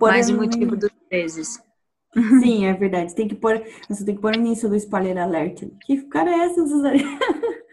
mais 0.01 0.31
um 0.31 0.37
motivo 0.37 0.77
dos 0.77 0.91
vezes. 1.11 1.63
Sim, 2.43 2.67
é 2.67 2.75
verdade. 2.75 3.15
Tem 3.15 3.29
que 3.29 3.35
pôr, 3.35 3.63
você 3.89 4.05
tem 4.05 4.15
que 4.15 4.21
pôr 4.21 4.35
início 4.35 4.69
do 4.69 4.77
spoiler 4.77 5.19
alert. 5.19 5.69
Que 5.85 6.03
cara 6.09 6.31
é 6.31 6.39
essa, 6.47 6.67
Suzane? 6.67 7.05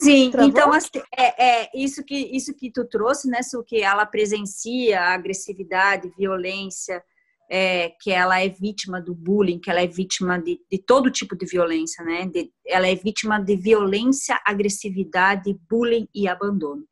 Sim, 0.00 0.30
Travou? 0.30 0.48
então 0.48 0.72
assim, 0.72 1.02
é, 1.16 1.62
é, 1.64 1.70
isso 1.74 2.04
que 2.04 2.16
isso 2.16 2.54
que 2.54 2.70
tu 2.70 2.84
trouxe, 2.84 3.28
né, 3.28 3.42
Su, 3.42 3.64
que 3.64 3.82
ela 3.82 4.06
presencia 4.06 5.00
a 5.00 5.14
agressividade, 5.14 6.12
violência, 6.16 7.02
é, 7.50 7.90
que 8.00 8.12
ela 8.12 8.40
é 8.40 8.48
vítima 8.48 9.00
do 9.00 9.12
bullying, 9.12 9.58
que 9.58 9.70
ela 9.70 9.80
é 9.80 9.86
vítima 9.86 10.38
de, 10.38 10.60
de 10.70 10.78
todo 10.78 11.10
tipo 11.10 11.34
de 11.34 11.46
violência, 11.46 12.04
né? 12.04 12.26
De, 12.26 12.52
ela 12.66 12.86
é 12.86 12.94
vítima 12.94 13.40
de 13.40 13.56
violência, 13.56 14.40
agressividade, 14.44 15.58
bullying 15.68 16.06
e 16.14 16.28
abandono, 16.28 16.84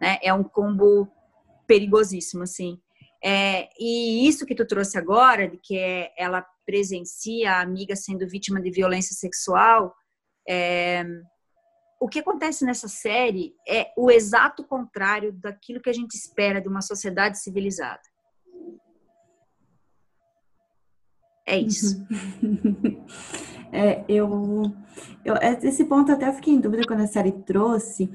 né? 0.00 0.18
É 0.22 0.34
um 0.34 0.42
combo 0.42 1.08
perigosíssimo, 1.66 2.42
assim. 2.42 2.78
É, 3.24 3.68
e 3.78 4.26
isso 4.26 4.44
que 4.44 4.54
tu 4.54 4.66
trouxe 4.66 4.98
agora, 4.98 5.48
de 5.48 5.56
que 5.56 5.78
é, 5.78 6.12
ela 6.18 6.44
presencia 6.66 7.52
a 7.52 7.60
amiga 7.60 7.94
sendo 7.94 8.26
vítima 8.26 8.60
de 8.60 8.70
violência 8.70 9.14
sexual, 9.14 9.94
é, 10.48 11.04
o 12.00 12.08
que 12.08 12.18
acontece 12.18 12.64
nessa 12.64 12.88
série 12.88 13.54
é 13.66 13.92
o 13.96 14.10
exato 14.10 14.64
contrário 14.64 15.32
daquilo 15.32 15.80
que 15.80 15.88
a 15.88 15.92
gente 15.92 16.14
espera 16.14 16.60
de 16.60 16.68
uma 16.68 16.82
sociedade 16.82 17.38
civilizada. 17.38 18.02
É 21.46 21.58
isso. 21.58 22.04
é, 23.72 24.04
eu, 24.08 24.64
eu, 25.24 25.34
esse 25.62 25.84
ponto 25.84 26.10
até 26.10 26.28
eu 26.28 26.32
fiquei 26.32 26.54
em 26.54 26.60
dúvida 26.60 26.86
quando 26.86 27.02
a 27.02 27.06
série 27.06 27.32
trouxe, 27.32 28.10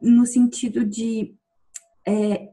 no 0.00 0.24
sentido 0.24 0.84
de 0.84 1.34
é, 2.06 2.48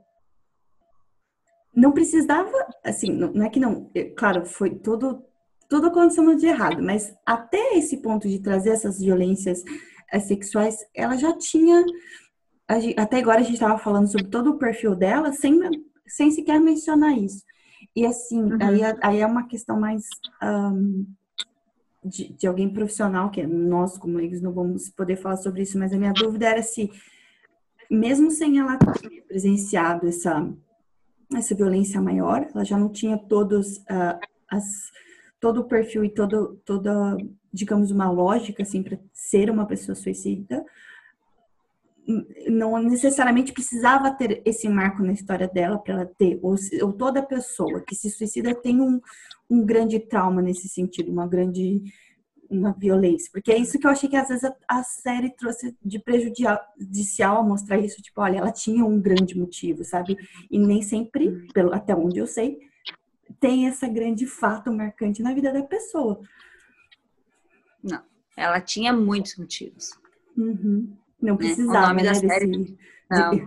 não 1.75 1.91
precisava, 1.91 2.51
assim, 2.83 3.11
não, 3.11 3.33
não 3.33 3.45
é 3.45 3.49
que 3.49 3.59
não, 3.59 3.91
claro, 4.15 4.45
foi 4.45 4.75
tudo, 4.75 5.23
tudo 5.67 5.87
acontecendo 5.87 6.35
de 6.35 6.45
errado, 6.45 6.81
mas 6.81 7.13
até 7.25 7.77
esse 7.77 7.97
ponto 7.97 8.27
de 8.29 8.39
trazer 8.39 8.69
essas 8.69 8.99
violências 8.99 9.63
é, 10.11 10.19
sexuais, 10.19 10.85
ela 10.93 11.17
já 11.17 11.37
tinha, 11.37 11.83
até 12.97 13.17
agora 13.17 13.39
a 13.39 13.43
gente 13.43 13.55
estava 13.55 13.77
falando 13.77 14.07
sobre 14.07 14.27
todo 14.27 14.51
o 14.51 14.57
perfil 14.57 14.95
dela, 14.95 15.33
sem, 15.33 15.59
sem 16.07 16.31
sequer 16.31 16.59
mencionar 16.59 17.17
isso. 17.17 17.43
E 17.93 18.05
assim, 18.05 18.41
uhum. 18.41 18.57
aí, 18.61 18.81
é, 18.81 18.97
aí 19.01 19.19
é 19.19 19.25
uma 19.25 19.47
questão 19.47 19.79
mais 19.79 20.05
um, 20.41 21.05
de, 22.03 22.33
de 22.33 22.47
alguém 22.47 22.71
profissional, 22.71 23.29
que 23.31 23.45
nós, 23.45 23.97
como 23.97 24.17
leigos, 24.17 24.41
não 24.41 24.53
vamos 24.53 24.89
poder 24.89 25.17
falar 25.17 25.37
sobre 25.37 25.63
isso, 25.63 25.77
mas 25.77 25.91
a 25.91 25.97
minha 25.97 26.13
dúvida 26.13 26.47
era 26.47 26.61
se, 26.61 26.89
mesmo 27.89 28.31
sem 28.31 28.59
ela 28.59 28.77
ter 28.77 29.21
presenciado 29.27 30.07
essa 30.07 30.47
essa 31.33 31.55
violência 31.55 32.01
maior, 32.01 32.47
ela 32.53 32.63
já 32.63 32.77
não 32.77 32.89
tinha 32.89 33.17
todos 33.17 33.77
uh, 33.77 34.19
as 34.49 34.63
todo 35.39 35.61
o 35.61 35.67
perfil 35.67 36.03
e 36.03 36.09
todo 36.09 36.59
toda 36.65 37.17
digamos 37.51 37.91
uma 37.91 38.09
lógica 38.09 38.63
assim 38.63 38.83
para 38.83 38.97
ser 39.13 39.49
uma 39.49 39.65
pessoa 39.65 39.95
suicida. 39.95 40.63
Não 42.47 42.77
necessariamente 42.77 43.51
precisava 43.51 44.11
ter 44.11 44.41
esse 44.45 44.69
marco 44.69 45.01
na 45.01 45.13
história 45.13 45.47
dela 45.47 45.79
para 45.79 45.93
ela 45.93 46.05
ter 46.05 46.39
ou, 46.41 46.55
ou, 46.83 46.93
toda 46.93 47.23
pessoa 47.23 47.81
que 47.81 47.95
se 47.95 48.11
suicida 48.11 48.53
tem 48.53 48.79
um, 48.79 49.01
um 49.49 49.65
grande 49.65 49.99
trauma 49.99 50.39
nesse 50.41 50.69
sentido 50.69 51.11
uma 51.11 51.27
grande 51.27 51.83
uma 52.49 52.73
violência. 52.73 53.29
Porque 53.31 53.51
é 53.51 53.57
isso 53.57 53.79
que 53.79 53.85
eu 53.85 53.91
achei 53.91 54.09
que 54.09 54.15
às 54.15 54.27
vezes 54.27 54.43
a, 54.43 54.55
a 54.67 54.83
série 54.83 55.29
trouxe 55.35 55.75
de 55.83 55.99
prejudicial 55.99 57.37
a 57.37 57.43
mostrar 57.43 57.77
isso. 57.79 58.01
Tipo, 58.01 58.21
olha, 58.21 58.37
ela 58.37 58.51
tinha 58.51 58.85
um 58.85 58.99
grande 58.99 59.37
motivo, 59.37 59.83
sabe? 59.83 60.17
E 60.49 60.57
nem 60.57 60.81
sempre, 60.81 61.27
uhum. 61.27 61.47
pelo, 61.53 61.73
até 61.73 61.95
onde 61.95 62.19
eu 62.19 62.27
sei, 62.27 62.59
tem 63.39 63.65
esse 63.65 63.87
grande 63.87 64.25
fato 64.25 64.71
marcante 64.71 65.21
na 65.21 65.33
vida 65.33 65.51
da 65.51 65.63
pessoa. 65.63 66.21
Não, 67.83 68.01
ela 68.35 68.61
tinha 68.61 68.93
muitos 68.93 69.37
motivos. 69.37 69.91
Uhum. 70.37 70.93
Não 71.21 71.33
né? 71.33 71.37
precisava, 71.37 71.93
né? 71.93 72.09
Desse, 72.09 72.27
série... 72.27 72.77
Não. 73.09 73.31
De, 73.37 73.41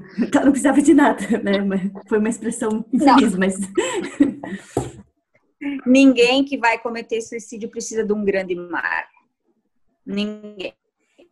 não 0.45 0.53
precisava 0.53 0.81
de 0.81 0.95
nada, 0.95 1.27
né? 1.43 1.53
Foi 2.09 2.19
uma 2.19 2.29
expressão 2.29 2.85
infeliz, 2.93 3.33
não. 3.33 3.39
mas. 3.41 3.59
Ninguém 5.85 6.45
que 6.45 6.57
vai 6.57 6.79
cometer 6.79 7.21
suicídio 7.21 7.69
precisa 7.69 8.05
de 8.05 8.13
um 8.13 8.25
grande 8.25 8.55
marco. 8.55 9.27
Ninguém. 10.07 10.75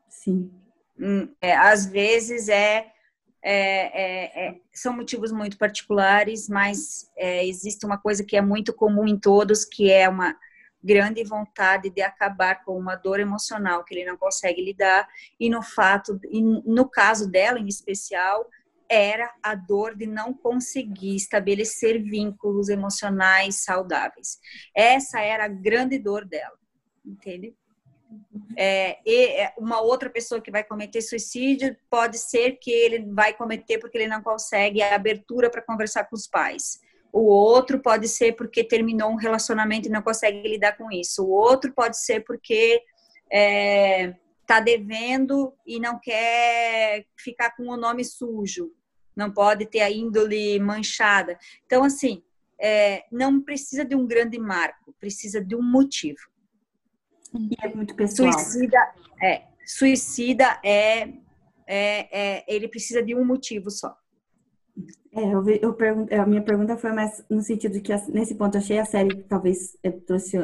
Sim. 0.09 0.51
Hum, 0.99 1.29
é, 1.41 1.55
às 1.55 1.87
vezes 1.87 2.49
é, 2.49 2.91
é, 3.43 3.53
é, 3.53 4.47
é, 4.47 4.61
são 4.73 4.93
motivos 4.93 5.31
muito 5.31 5.57
particulares, 5.57 6.49
mas 6.49 7.11
é, 7.17 7.47
existe 7.47 7.87
uma 7.87 7.99
coisa 7.99 8.25
que 8.25 8.37
é 8.37 8.41
muito 8.41 8.73
comum 8.73 9.07
em 9.07 9.19
todos, 9.19 9.65
que 9.65 9.91
é 9.91 10.09
uma 10.09 10.37
grande 10.83 11.23
vontade 11.25 11.91
de 11.91 12.01
acabar 12.01 12.65
com 12.65 12.79
uma 12.79 12.95
dor 12.95 13.21
emocional 13.21 13.85
que 13.85 13.95
ele 13.95 14.05
não 14.05 14.17
consegue 14.17 14.65
lidar 14.65 15.09
e 15.39 15.51
no 15.51 15.63
fato, 15.63 16.19
e 16.31 16.41
no 16.41 16.89
caso 16.89 17.31
dela 17.31 17.59
em 17.59 17.67
especial, 17.67 18.49
era 18.89 19.33
a 19.43 19.55
dor 19.55 19.95
de 19.95 20.07
não 20.07 20.33
conseguir 20.33 21.17
estabelecer 21.17 22.03
vínculos 22.03 22.69
emocionais 22.69 23.65
saudáveis. 23.65 24.39
Essa 24.75 25.21
era 25.21 25.45
a 25.45 25.49
grande 25.49 25.99
dor 25.99 26.25
dela, 26.25 26.57
entende? 27.05 27.55
É, 28.57 28.99
e 29.05 29.41
é, 29.41 29.53
uma 29.59 29.81
outra 29.81 30.09
pessoa 30.09 30.41
que 30.41 30.51
vai 30.51 30.65
cometer 30.65 31.03
suicídio 31.03 31.77
pode 31.91 32.19
ser 32.19 32.53
que 32.53 32.71
ele 32.71 33.05
vai 33.13 33.35
cometer 33.35 33.79
porque 33.79 33.99
ele 33.99 34.07
não 34.07 34.23
consegue 34.23 34.81
a 34.81 34.95
abertura 34.95 35.51
para 35.51 35.63
conversar 35.63 36.05
com 36.05 36.17
os 36.17 36.27
pais. 36.27 36.81
O 37.13 37.25
outro 37.25 37.81
pode 37.81 38.09
ser 38.09 38.33
porque 38.37 38.63
terminou 38.63 39.11
um 39.11 39.17
relacionamento 39.17 39.89
e 39.89 39.91
não 39.91 40.03
consegue 40.03 40.47
lidar 40.49 40.77
com 40.77 40.91
isso. 40.91 41.25
O 41.25 41.31
outro 41.31 41.73
pode 41.73 41.99
ser 41.99 42.25
porque 42.25 42.81
é, 43.33 44.15
está 44.47 44.61
devendo 44.61 45.53
e 45.67 45.81
não 45.81 45.99
quer 45.99 47.05
ficar 47.19 47.51
com 47.57 47.65
o 47.65 47.77
nome 47.77 48.05
sujo, 48.05 48.73
não 49.15 49.31
pode 49.31 49.67
ter 49.67 49.81
a 49.81 49.91
índole 49.91 50.59
manchada. 50.61 51.37
Então, 51.67 51.83
assim, 51.83 52.23
é, 52.61 53.05
não 53.11 53.41
precisa 53.43 53.85
de 53.85 53.97
um 53.97 54.07
grande 54.07 54.39
marco, 54.39 54.95
precisa 55.01 55.45
de 55.45 55.57
um 55.57 55.63
motivo. 55.63 56.21
E 57.35 57.57
é 57.61 57.75
muito 57.75 57.95
pessoal. 57.97 58.33
Suicida 58.33 58.79
é, 59.21 59.43
suicida 59.67 60.61
é, 60.65 61.09
é, 61.67 62.39
é 62.39 62.45
ele 62.47 62.69
precisa 62.69 63.03
de 63.03 63.15
um 63.15 63.25
motivo 63.25 63.69
só. 63.69 63.97
É, 65.13 65.23
eu, 65.23 65.49
eu 65.49 65.75
pergunto, 65.75 66.15
a 66.15 66.27
minha 66.27 66.43
pergunta 66.43 66.77
foi 66.77 66.93
mais 66.93 67.25
no 67.29 67.43
sentido 67.43 67.81
que 67.81 67.93
nesse 68.11 68.35
ponto 68.35 68.57
eu 68.57 68.61
achei 68.61 68.79
a 68.79 68.85
série 68.85 69.25
talvez 69.25 69.77
trouxe 70.07 70.37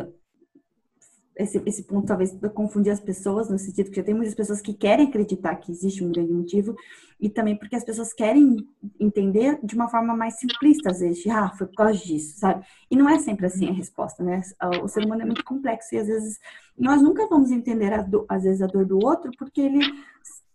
esse, 1.36 1.62
esse 1.64 1.82
ponto 1.84 2.06
talvez 2.06 2.36
confundir 2.54 2.92
as 2.92 3.00
pessoas, 3.00 3.48
no 3.48 3.58
sentido 3.58 3.90
que 3.90 3.96
já 3.96 4.02
tem 4.02 4.14
muitas 4.14 4.34
pessoas 4.34 4.60
que 4.60 4.74
querem 4.74 5.08
acreditar 5.08 5.56
que 5.56 5.72
existe 5.72 6.04
um 6.04 6.12
grande 6.12 6.32
motivo, 6.32 6.76
e 7.18 7.28
também 7.30 7.56
porque 7.56 7.76
as 7.76 7.84
pessoas 7.84 8.12
querem 8.12 8.56
entender 8.98 9.58
de 9.62 9.74
uma 9.74 9.88
forma 9.88 10.14
mais 10.14 10.38
simplista, 10.38 10.90
às 10.90 11.00
vezes, 11.00 11.22
de, 11.22 11.30
ah, 11.30 11.50
foi 11.56 11.66
por 11.66 11.76
causa 11.76 11.98
disso, 11.98 12.38
sabe? 12.38 12.64
E 12.90 12.96
não 12.96 13.08
é 13.08 13.18
sempre 13.18 13.46
assim 13.46 13.68
a 13.68 13.72
resposta, 13.72 14.22
né? 14.22 14.42
O 14.82 14.88
ser 14.88 15.04
humano 15.04 15.22
é 15.22 15.26
muito 15.26 15.44
complexo 15.44 15.94
e 15.94 15.98
às 15.98 16.08
vezes 16.08 16.38
nós 16.76 17.00
nunca 17.00 17.26
vamos 17.28 17.50
entender, 17.50 17.92
a 17.92 18.02
do, 18.02 18.26
às 18.28 18.42
vezes, 18.42 18.60
a 18.60 18.66
dor 18.66 18.84
do 18.84 18.98
outro, 18.98 19.30
porque 19.38 19.60
ele 19.60 19.80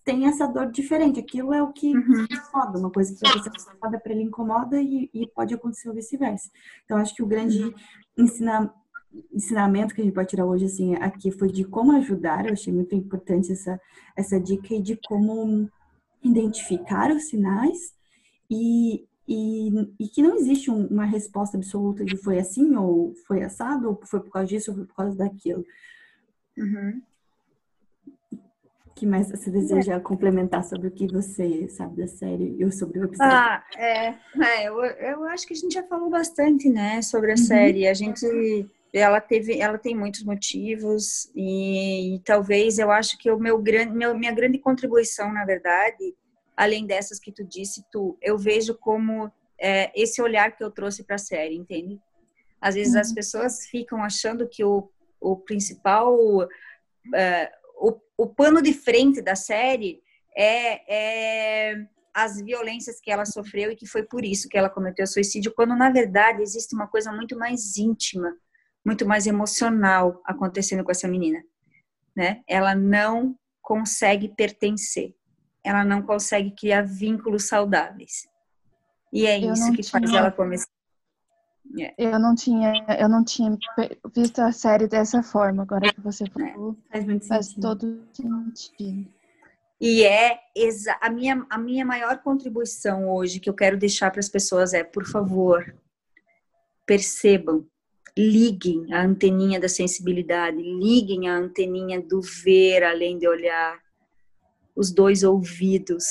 tem 0.03 0.25
essa 0.25 0.45
dor 0.45 0.69
diferente. 0.71 1.19
Aquilo 1.19 1.53
é 1.53 1.61
o 1.61 1.71
que 1.71 1.95
uhum. 1.95 2.25
incomoda, 2.29 2.79
uma 2.79 2.91
coisa 2.91 3.13
que 3.13 3.19
para 3.19 3.31
você 3.31 3.49
incomoda, 3.49 3.99
para 3.99 4.11
ele 4.13 4.23
incomoda 4.23 4.81
e, 4.81 5.09
e 5.13 5.27
pode 5.27 5.53
acontecer 5.53 5.89
o 5.89 5.93
vice-versa. 5.93 6.49
Então, 6.85 6.97
acho 6.97 7.15
que 7.15 7.23
o 7.23 7.27
grande 7.27 7.63
uhum. 7.63 7.73
ensinamento 8.17 8.73
ensinamento 9.33 9.93
que 9.93 10.01
a 10.01 10.03
gente 10.03 10.13
pode 10.13 10.29
tirar 10.29 10.45
hoje, 10.45 10.65
assim, 10.65 10.95
aqui 10.95 11.31
foi 11.31 11.49
de 11.49 11.63
como 11.63 11.93
ajudar. 11.93 12.45
Eu 12.45 12.53
achei 12.53 12.73
muito 12.73 12.95
importante 12.95 13.51
essa, 13.51 13.79
essa 14.15 14.39
dica 14.39 14.73
e 14.73 14.81
de 14.81 14.99
como 15.07 15.69
identificar 16.23 17.11
os 17.11 17.25
sinais 17.25 17.93
e, 18.49 19.05
e, 19.27 19.69
e 19.99 20.07
que 20.07 20.21
não 20.21 20.35
existe 20.35 20.71
um, 20.71 20.87
uma 20.87 21.05
resposta 21.05 21.57
absoluta 21.57 22.03
de 22.03 22.17
foi 22.17 22.39
assim 22.39 22.75
ou 22.75 23.13
foi 23.27 23.43
assado 23.43 23.89
ou 23.89 23.99
foi 24.03 24.19
por 24.19 24.31
causa 24.31 24.47
disso 24.47 24.71
ou 24.71 24.77
foi 24.77 24.85
por 24.85 24.95
causa 24.95 25.15
daquilo. 25.15 25.65
Uhum. 26.57 27.01
que 28.95 29.05
mais 29.05 29.29
você 29.29 29.51
deseja 29.51 29.93
é. 29.93 29.99
complementar 29.99 30.63
sobre 30.63 30.87
o 30.87 30.91
que 30.91 31.05
você 31.05 31.67
sabe 31.67 31.97
da 31.97 32.07
série 32.07 32.57
ou 32.65 32.71
sobre 32.71 32.99
o 32.99 33.03
episódio? 33.03 33.31
Ah, 33.31 33.63
é, 33.77 34.07
é 34.07 34.67
eu, 34.67 34.83
eu 34.83 35.23
acho 35.25 35.45
que 35.45 35.53
a 35.53 35.55
gente 35.55 35.73
já 35.73 35.83
falou 35.83 36.09
bastante, 36.09 36.67
né, 36.67 37.03
sobre 37.03 37.31
a 37.31 37.35
uhum. 37.35 37.37
série. 37.37 37.87
A 37.87 37.93
gente 37.93 38.67
ela 38.97 39.21
teve, 39.21 39.59
ela 39.59 39.77
tem 39.77 39.95
muitos 39.95 40.23
motivos 40.23 41.31
e, 41.35 42.15
e 42.15 42.19
talvez 42.19 42.79
eu 42.79 42.91
acho 42.91 43.17
que 43.17 43.29
o 43.29 43.37
meu 43.37 43.61
grande, 43.61 43.93
meu, 43.93 44.17
minha 44.17 44.31
grande 44.31 44.59
contribuição, 44.59 45.31
na 45.31 45.45
verdade, 45.45 46.15
além 46.55 46.85
dessas 46.85 47.19
que 47.19 47.31
tu 47.31 47.43
disse, 47.43 47.85
tu, 47.91 48.17
eu 48.21 48.37
vejo 48.37 48.75
como 48.75 49.31
é, 49.59 49.91
esse 49.99 50.21
olhar 50.21 50.55
que 50.55 50.63
eu 50.63 50.71
trouxe 50.71 51.03
para 51.03 51.15
a 51.15 51.19
série, 51.19 51.55
entende? 51.55 51.99
Às 52.59 52.75
vezes 52.75 52.93
uhum. 52.93 53.01
as 53.01 53.13
pessoas 53.13 53.67
ficam 53.67 54.03
achando 54.03 54.47
que 54.47 54.63
o, 54.63 54.89
o 55.19 55.37
principal, 55.37 56.17
é, 57.13 57.51
o, 57.79 57.99
o 58.17 58.27
pano 58.27 58.61
de 58.61 58.73
frente 58.73 59.21
da 59.21 59.35
série 59.35 60.01
é, 60.35 61.71
é 61.71 61.87
as 62.13 62.41
violências 62.41 62.99
que 62.99 63.11
ela 63.11 63.25
sofreu 63.25 63.69
e 63.69 63.75
que 63.75 63.85
foi 63.85 64.01
por 64.01 64.25
isso 64.25 64.49
que 64.49 64.57
ela 64.57 64.71
cometeu 64.71 65.05
suicídio, 65.05 65.53
quando 65.53 65.75
na 65.75 65.91
verdade 65.91 66.41
existe 66.41 66.73
uma 66.73 66.87
coisa 66.87 67.11
muito 67.11 67.37
mais 67.37 67.77
íntima, 67.77 68.35
muito 68.87 69.05
mais 69.05 69.27
emocional 69.27 70.21
acontecendo 70.23 70.81
com 70.81 70.89
essa 70.89 71.09
menina, 71.09 71.43
né? 72.15 72.41
Ela 72.47 72.73
não 72.73 73.37
consegue 73.61 74.29
pertencer, 74.29 75.13
ela 75.61 75.83
não 75.83 76.01
consegue 76.01 76.51
criar 76.51 76.83
vínculos 76.83 77.49
saudáveis. 77.49 78.29
E 79.11 79.25
é 79.25 79.37
isso 79.37 79.73
que 79.73 79.81
tinha... 79.81 79.91
faz 79.91 80.13
ela 80.13 80.31
começar. 80.31 80.69
Yeah. 81.75 81.93
É. 81.97 82.15
Eu 82.15 82.17
não 82.17 82.33
tinha, 82.33 82.71
eu 82.97 83.09
não 83.09 83.25
tinha 83.25 83.57
visto 84.15 84.39
a 84.39 84.53
série 84.53 84.87
dessa 84.87 85.21
forma. 85.21 85.63
Agora 85.63 85.93
que 85.93 85.99
você 85.99 86.23
é. 86.23 86.29
falou, 86.29 86.77
é. 86.89 86.93
faz, 86.93 87.05
muito 87.05 87.27
faz 87.27 87.53
todo 87.55 88.07
sentido. 88.13 89.05
E 89.81 90.05
é 90.05 90.39
a 91.01 91.09
minha, 91.09 91.45
a 91.49 91.57
minha 91.57 91.85
maior 91.85 92.19
contribuição 92.19 93.09
hoje 93.09 93.41
que 93.41 93.49
eu 93.49 93.53
quero 93.53 93.77
deixar 93.77 94.11
para 94.11 94.21
as 94.21 94.29
pessoas 94.29 94.73
é, 94.73 94.81
por 94.81 95.05
favor, 95.05 95.75
percebam, 96.85 97.67
liguem 98.17 98.93
a 98.93 99.01
anteninha 99.03 99.59
da 99.59 99.69
sensibilidade, 99.69 100.57
liguem 100.57 101.29
a 101.29 101.37
anteninha 101.37 102.01
do 102.01 102.21
ver 102.21 102.83
além 102.83 103.17
de 103.17 103.27
olhar, 103.27 103.79
os 104.75 104.91
dois 104.91 105.23
ouvidos, 105.23 106.03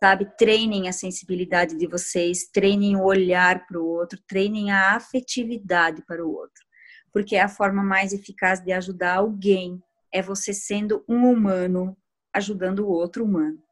sabe? 0.00 0.26
Treinem 0.36 0.88
a 0.88 0.92
sensibilidade 0.92 1.76
de 1.76 1.86
vocês, 1.86 2.44
treinem 2.52 2.96
o 2.96 3.04
olhar 3.04 3.66
para 3.66 3.80
o 3.80 3.86
outro, 3.86 4.20
treinem 4.26 4.70
a 4.70 4.96
afetividade 4.96 6.02
para 6.06 6.24
o 6.24 6.32
outro, 6.32 6.64
porque 7.12 7.36
é 7.36 7.42
a 7.42 7.48
forma 7.48 7.82
mais 7.82 8.12
eficaz 8.12 8.60
de 8.60 8.72
ajudar 8.72 9.16
alguém, 9.16 9.82
é 10.12 10.20
você 10.20 10.52
sendo 10.52 11.04
um 11.08 11.30
humano 11.30 11.96
ajudando 12.32 12.80
o 12.80 12.88
outro 12.88 13.24
humano. 13.24 13.62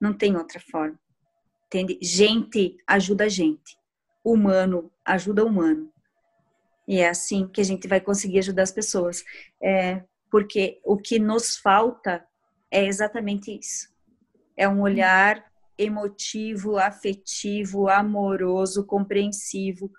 Não 0.00 0.12
tem 0.12 0.36
outra 0.36 0.60
forma. 0.60 0.98
Entende? 1.66 1.98
Gente 2.02 2.76
ajuda 2.86 3.28
gente. 3.28 3.78
Humano 4.24 4.90
ajuda 5.04 5.44
humano. 5.44 5.91
E 6.86 6.98
é 6.98 7.08
assim 7.08 7.46
que 7.46 7.60
a 7.60 7.64
gente 7.64 7.86
vai 7.86 8.00
conseguir 8.00 8.38
ajudar 8.40 8.62
as 8.62 8.72
pessoas. 8.72 9.24
É, 9.62 10.02
porque 10.30 10.80
o 10.84 10.96
que 10.96 11.18
nos 11.18 11.56
falta 11.56 12.24
é 12.70 12.84
exatamente 12.84 13.56
isso. 13.56 13.88
É 14.56 14.68
um 14.68 14.80
olhar 14.80 15.44
emotivo, 15.76 16.78
afetivo, 16.78 17.88
amoroso, 17.88 18.84
compreensivo 18.84 19.90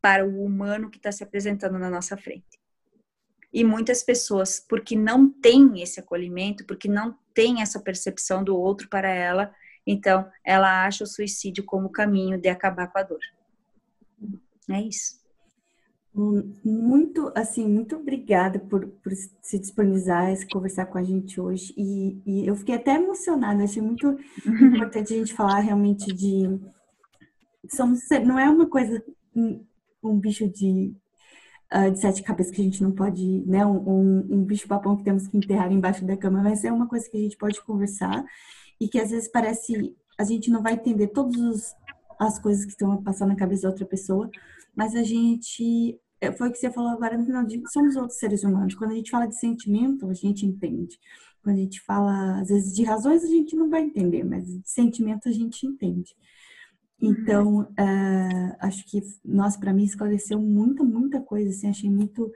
para 0.00 0.26
o 0.26 0.44
humano 0.44 0.90
que 0.90 0.96
está 0.96 1.10
se 1.10 1.22
apresentando 1.22 1.78
na 1.78 1.90
nossa 1.90 2.16
frente. 2.16 2.58
E 3.52 3.64
muitas 3.64 4.02
pessoas, 4.02 4.60
porque 4.60 4.94
não 4.94 5.30
têm 5.30 5.82
esse 5.82 5.98
acolhimento, 5.98 6.66
porque 6.66 6.88
não 6.88 7.18
têm 7.32 7.62
essa 7.62 7.80
percepção 7.80 8.44
do 8.44 8.56
outro 8.56 8.88
para 8.88 9.08
ela, 9.08 9.54
então 9.86 10.30
ela 10.44 10.84
acha 10.84 11.02
o 11.02 11.06
suicídio 11.06 11.64
como 11.64 11.90
caminho 11.90 12.38
de 12.38 12.48
acabar 12.48 12.88
com 12.88 12.98
a 12.98 13.02
dor. 13.02 13.20
É 14.70 14.80
isso. 14.82 15.18
Muito, 16.64 17.30
assim, 17.34 17.68
muito 17.68 17.94
obrigada 17.96 18.58
por, 18.58 18.86
por 18.88 19.12
se 19.40 19.58
disponibilizar, 19.58 20.34
se 20.36 20.48
conversar 20.48 20.86
com 20.86 20.98
a 20.98 21.02
gente 21.02 21.40
hoje. 21.40 21.72
E, 21.76 22.20
e 22.26 22.46
eu 22.46 22.56
fiquei 22.56 22.74
até 22.74 22.96
emocionada, 22.96 23.62
achei 23.62 23.80
muito 23.80 24.18
importante 24.60 25.14
a 25.14 25.16
gente 25.16 25.32
falar 25.32 25.60
realmente 25.60 26.12
de. 26.12 26.58
Somos, 27.70 28.00
não 28.24 28.38
é 28.38 28.48
uma 28.50 28.68
coisa, 28.68 29.02
um, 29.34 29.64
um 30.02 30.18
bicho 30.18 30.48
de 30.48 30.92
uh, 31.72 31.90
de 31.90 32.00
sete 32.00 32.22
cabeças 32.22 32.52
que 32.52 32.60
a 32.60 32.64
gente 32.64 32.82
não 32.82 32.92
pode, 32.92 33.44
né, 33.46 33.64
um, 33.64 34.18
um 34.30 34.44
bicho-papão 34.44 34.96
que 34.96 35.04
temos 35.04 35.28
que 35.28 35.36
enterrar 35.36 35.70
embaixo 35.72 36.04
da 36.04 36.16
cama, 36.16 36.42
mas 36.42 36.64
é 36.64 36.72
uma 36.72 36.88
coisa 36.88 37.08
que 37.08 37.16
a 37.16 37.20
gente 37.20 37.36
pode 37.36 37.62
conversar 37.62 38.24
e 38.80 38.88
que 38.88 38.98
às 38.98 39.10
vezes 39.10 39.28
parece, 39.28 39.94
a 40.18 40.24
gente 40.24 40.50
não 40.50 40.62
vai 40.62 40.74
entender 40.74 41.08
todas 41.08 41.74
as 42.18 42.38
coisas 42.38 42.64
que 42.64 42.72
estão 42.72 42.92
a 42.92 43.02
passar 43.02 43.26
na 43.26 43.36
cabeça 43.36 43.62
da 43.62 43.68
outra 43.68 43.86
pessoa, 43.86 44.28
mas 44.74 44.94
a 44.94 45.02
gente, 45.02 45.98
foi 46.36 46.48
o 46.48 46.52
que 46.52 46.58
você 46.58 46.70
falou 46.70 46.90
agora 46.90 47.16
no 47.16 47.24
final, 47.24 47.44
de, 47.44 47.62
somos 47.70 47.96
outros 47.96 48.18
seres 48.18 48.42
humanos, 48.42 48.74
quando 48.74 48.92
a 48.92 48.94
gente 48.94 49.10
fala 49.10 49.26
de 49.26 49.38
sentimento, 49.38 50.08
a 50.08 50.14
gente 50.14 50.44
entende. 50.44 50.98
Quando 51.42 51.56
a 51.56 51.60
gente 51.60 51.80
fala, 51.82 52.40
às 52.40 52.48
vezes, 52.48 52.74
de 52.74 52.82
razões, 52.82 53.22
a 53.24 53.28
gente 53.28 53.56
não 53.56 53.70
vai 53.70 53.82
entender, 53.82 54.24
mas 54.24 54.46
de 54.46 54.68
sentimento 54.68 55.28
a 55.28 55.32
gente 55.32 55.66
entende. 55.66 56.14
Então, 57.00 57.60
uh, 57.62 58.56
acho 58.60 58.84
que, 58.86 59.00
nossa, 59.24 59.58
para 59.58 59.72
mim 59.72 59.84
esclareceu 59.84 60.40
muita, 60.40 60.82
muita 60.82 61.20
coisa, 61.20 61.50
assim, 61.50 61.68
achei 61.68 61.88
muito 61.88 62.30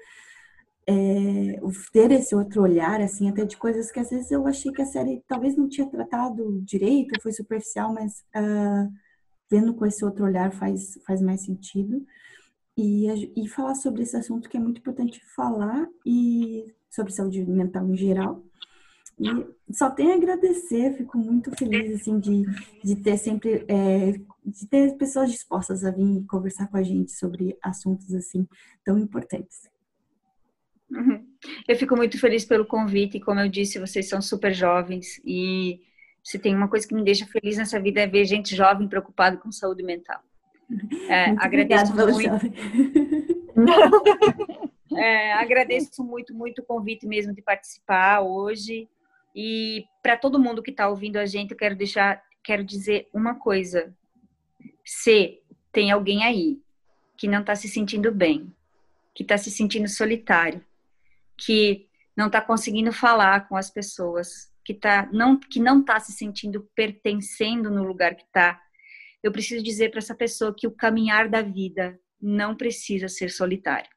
é, 0.87 1.61
ter 1.93 2.11
esse 2.13 2.35
outro 2.35 2.63
olhar, 2.63 3.01
assim, 3.01 3.29
até 3.29 3.45
de 3.45 3.57
coisas 3.57 3.91
que 3.91 4.01
às 4.01 4.11
vezes 4.11 4.31
eu 4.31 4.47
achei 4.47 4.73
que 4.73 4.83
a 4.83 4.87
série 4.87 5.23
talvez 5.27 5.57
não 5.57 5.69
tinha 5.69 5.89
tratado 5.89 6.61
direito, 6.63 7.21
foi 7.21 7.33
superficial, 7.33 7.93
mas 7.93 8.25
uh, 8.37 8.93
vendo 9.51 9.75
com 9.75 9.87
esse 9.87 10.05
outro 10.05 10.25
olhar 10.25 10.53
faz, 10.53 10.99
faz 11.07 11.21
mais 11.21 11.43
sentido. 11.43 12.05
E, 12.77 13.33
e 13.37 13.49
falar 13.49 13.75
sobre 13.75 14.03
esse 14.03 14.17
assunto 14.17 14.49
que 14.49 14.57
é 14.57 14.61
muito 14.61 14.79
importante 14.79 15.21
falar 15.37 15.87
e 16.07 16.73
sobre 16.89 17.13
saúde 17.13 17.45
mental 17.45 17.87
em 17.89 17.97
geral. 17.97 18.43
E 19.21 19.75
só 19.75 19.91
tenho 19.91 20.13
a 20.13 20.17
agradecer, 20.17 20.97
fico 20.97 21.19
muito 21.19 21.51
feliz 21.57 22.01
assim 22.01 22.19
de, 22.19 22.45
de 22.83 22.97
ter 22.97 23.17
sempre 23.19 23.65
é, 23.69 24.13
de 24.45 24.67
ter 24.67 24.97
pessoas 24.97 25.31
dispostas 25.31 25.85
a 25.85 25.91
vir 25.91 26.25
conversar 26.27 26.69
com 26.69 26.77
a 26.77 26.83
gente 26.83 27.13
sobre 27.13 27.57
assuntos 27.63 28.13
assim 28.15 28.47
tão 28.85 28.99
importantes. 28.99 29.71
Uhum. 30.91 31.25
Eu 31.69 31.77
fico 31.77 31.97
muito 31.97 32.19
feliz 32.19 32.45
pelo 32.45 32.67
convite, 32.67 33.21
como 33.21 33.41
eu 33.41 33.49
disse, 33.49 33.79
vocês 33.79 34.09
são 34.09 34.21
super 34.21 34.53
jovens 34.53 35.21
e 35.25 35.81
se 36.23 36.39
tem 36.39 36.55
uma 36.55 36.69
coisa 36.69 36.87
que 36.87 36.95
me 36.95 37.05
deixa 37.05 37.27
feliz 37.27 37.57
nessa 37.57 37.81
vida 37.81 38.01
é 38.01 38.07
ver 38.07 38.25
gente 38.25 38.55
jovem 38.55 38.89
preocupada 38.89 39.37
com 39.37 39.51
saúde 39.51 39.83
mental. 39.83 40.21
É, 41.09 41.31
agradeço 41.39 41.95
muito. 41.95 42.31
é, 44.97 45.33
agradeço 45.35 46.05
muito, 46.05 46.35
muito 46.35 46.61
o 46.61 46.65
convite 46.65 47.07
mesmo 47.07 47.35
de 47.35 47.43
participar 47.43 48.21
hoje. 48.21 48.89
E 49.35 49.87
para 50.03 50.17
todo 50.17 50.39
mundo 50.39 50.63
que 50.63 50.71
está 50.71 50.89
ouvindo 50.89 51.17
a 51.17 51.27
gente, 51.27 51.53
eu 51.53 51.57
quero 51.57 51.77
deixar, 51.77 52.23
quero 52.43 52.65
dizer 52.65 53.09
uma 53.13 53.35
coisa. 53.35 53.95
Se 54.85 55.41
tem 55.71 55.91
alguém 55.91 56.25
aí 56.25 56.61
que 57.17 57.29
não 57.29 57.41
está 57.41 57.55
se 57.55 57.69
sentindo 57.69 58.13
bem, 58.13 58.53
que 59.15 59.23
está 59.23 59.39
se 59.39 59.51
sentindo 59.51 59.89
solitário, 59.89 60.65
que 61.37 61.87
não 62.17 62.27
está 62.27 62.41
conseguindo 62.41 62.93
falar 62.93 63.49
com 63.49 63.57
as 63.57 63.71
pessoas, 63.71 64.53
que 64.65 64.75
tá 64.75 65.09
não 65.13 65.39
que 65.39 65.59
não 65.59 65.81
está 65.81 65.99
se 65.99 66.13
sentindo 66.13 66.69
pertencendo 66.75 67.71
no 67.71 67.83
lugar 67.83 68.15
que 68.15 68.23
está, 68.23 68.61
eu 69.23 69.33
preciso 69.33 69.63
dizer 69.63 69.91
para 69.91 69.99
essa 69.99 70.15
pessoa 70.15 70.55
que 70.55 70.67
o 70.67 70.73
caminhar 70.73 71.29
da 71.29 71.43
vida 71.43 71.99
não 72.21 72.57
precisa 72.57 73.09
ser 73.09 73.31
solitário. 73.31 73.91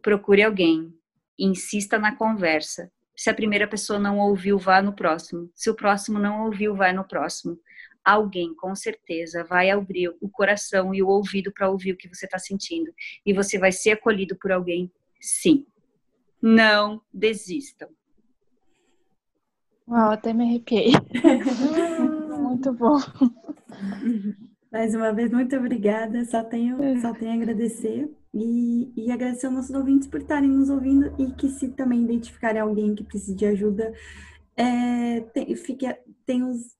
Procure 0.00 0.42
alguém, 0.42 0.92
insista 1.38 1.98
na 1.98 2.14
conversa, 2.14 2.90
se 3.16 3.30
a 3.30 3.34
primeira 3.34 3.68
pessoa 3.68 3.98
não 3.98 4.18
ouviu, 4.18 4.58
vá 4.58 4.80
no 4.80 4.92
próximo. 4.92 5.50
Se 5.54 5.70
o 5.70 5.74
próximo 5.74 6.18
não 6.18 6.44
ouviu, 6.44 6.74
vai 6.74 6.92
no 6.92 7.06
próximo. 7.06 7.58
Alguém, 8.04 8.54
com 8.54 8.74
certeza, 8.74 9.44
vai 9.44 9.70
abrir 9.70 10.08
o 10.20 10.28
coração 10.28 10.92
e 10.92 11.02
o 11.02 11.08
ouvido 11.08 11.52
para 11.52 11.70
ouvir 11.70 11.92
o 11.92 11.96
que 11.96 12.08
você 12.08 12.26
está 12.26 12.38
sentindo. 12.38 12.92
E 13.24 13.32
você 13.32 13.58
vai 13.58 13.70
ser 13.70 13.92
acolhido 13.92 14.36
por 14.36 14.50
alguém, 14.50 14.90
sim. 15.20 15.66
Não 16.40 17.00
desistam. 17.12 17.88
Uau, 19.86 20.10
até 20.10 20.32
me 20.32 20.44
arrepiei. 20.44 20.90
Muito 22.42 22.72
bom. 22.72 22.98
Mais 24.72 24.94
uma 24.94 25.12
vez, 25.12 25.30
muito 25.30 25.54
obrigada. 25.54 26.24
Só 26.24 26.42
tenho, 26.42 27.00
só 27.00 27.12
tenho 27.12 27.32
a 27.32 27.34
agradecer. 27.34 28.10
E, 28.34 28.90
e 28.96 29.12
agradecer 29.12 29.46
aos 29.46 29.54
nossos 29.54 29.74
ouvintes 29.76 30.08
por 30.08 30.20
estarem 30.20 30.48
nos 30.48 30.70
ouvindo 30.70 31.14
e 31.18 31.30
que 31.32 31.50
se 31.50 31.68
também 31.68 32.02
identificarem 32.02 32.62
alguém 32.62 32.94
que 32.94 33.04
precise 33.04 33.34
de 33.34 33.44
ajuda, 33.44 33.92
é, 34.56 35.20
tem, 35.34 35.54
fique, 35.54 35.86
tem 36.24 36.42
os, 36.42 36.74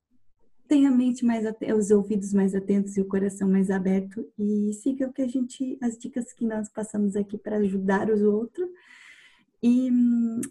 tenha 0.66 0.88
a 0.88 0.92
mente 0.92 1.22
mais 1.22 1.44
os 1.76 1.90
ouvidos 1.90 2.32
mais 2.32 2.54
atentos 2.54 2.96
e 2.96 3.02
o 3.02 3.04
coração 3.06 3.46
mais 3.46 3.70
aberto 3.70 4.26
e 4.38 4.72
siga 4.72 5.06
o 5.06 5.12
que 5.12 5.20
a 5.20 5.28
gente, 5.28 5.76
as 5.82 5.98
dicas 5.98 6.32
que 6.32 6.46
nós 6.46 6.70
passamos 6.70 7.16
aqui 7.16 7.36
para 7.36 7.58
ajudar 7.58 8.08
os 8.08 8.22
outros. 8.22 8.70
E, 9.62 9.90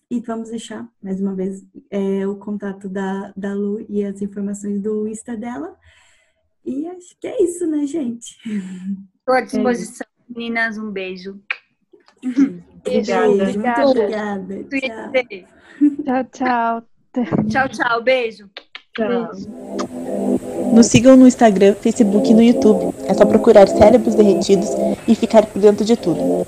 e, 0.10 0.20
vamos 0.22 0.52
deixar, 0.52 0.88
mais 1.02 1.20
uma 1.20 1.36
vez, 1.36 1.66
é, 1.90 2.26
o 2.26 2.38
contato 2.38 2.88
da, 2.88 3.34
da 3.36 3.54
Lu 3.54 3.84
e 3.90 4.06
as 4.06 4.22
informações 4.22 4.80
do 4.80 5.08
Insta 5.08 5.36
dela. 5.36 5.76
E 6.66 6.88
acho 6.88 7.16
que 7.20 7.28
é 7.28 7.44
isso, 7.44 7.66
né, 7.68 7.86
gente? 7.86 8.38
Estou 9.20 9.36
à 9.36 9.42
disposição. 9.42 10.08
Meninas, 10.30 10.78
um 10.78 10.92
beijo. 10.92 11.40
Obrigada. 12.86 13.46
Muito 13.46 13.84
obrigada. 13.84 14.66
Tchau, 16.04 16.24
tchau. 16.32 16.84
Tchau, 17.50 17.70
tchau. 17.70 18.04
Beijo. 18.04 18.50
Tchau. 18.96 19.32
Nos 20.74 20.88
sigam 20.88 21.16
no 21.16 21.28
Instagram, 21.28 21.76
Facebook 21.76 22.30
e 22.30 22.34
no 22.34 22.42
YouTube. 22.42 22.94
É 23.08 23.14
só 23.14 23.26
procurar 23.26 23.68
Cérebros 23.68 24.16
Derretidos 24.16 24.70
e 25.08 25.16
ficar 25.16 25.46
por 25.46 25.62
dentro 25.62 25.86
de 25.86 25.96
tudo. 25.96 26.46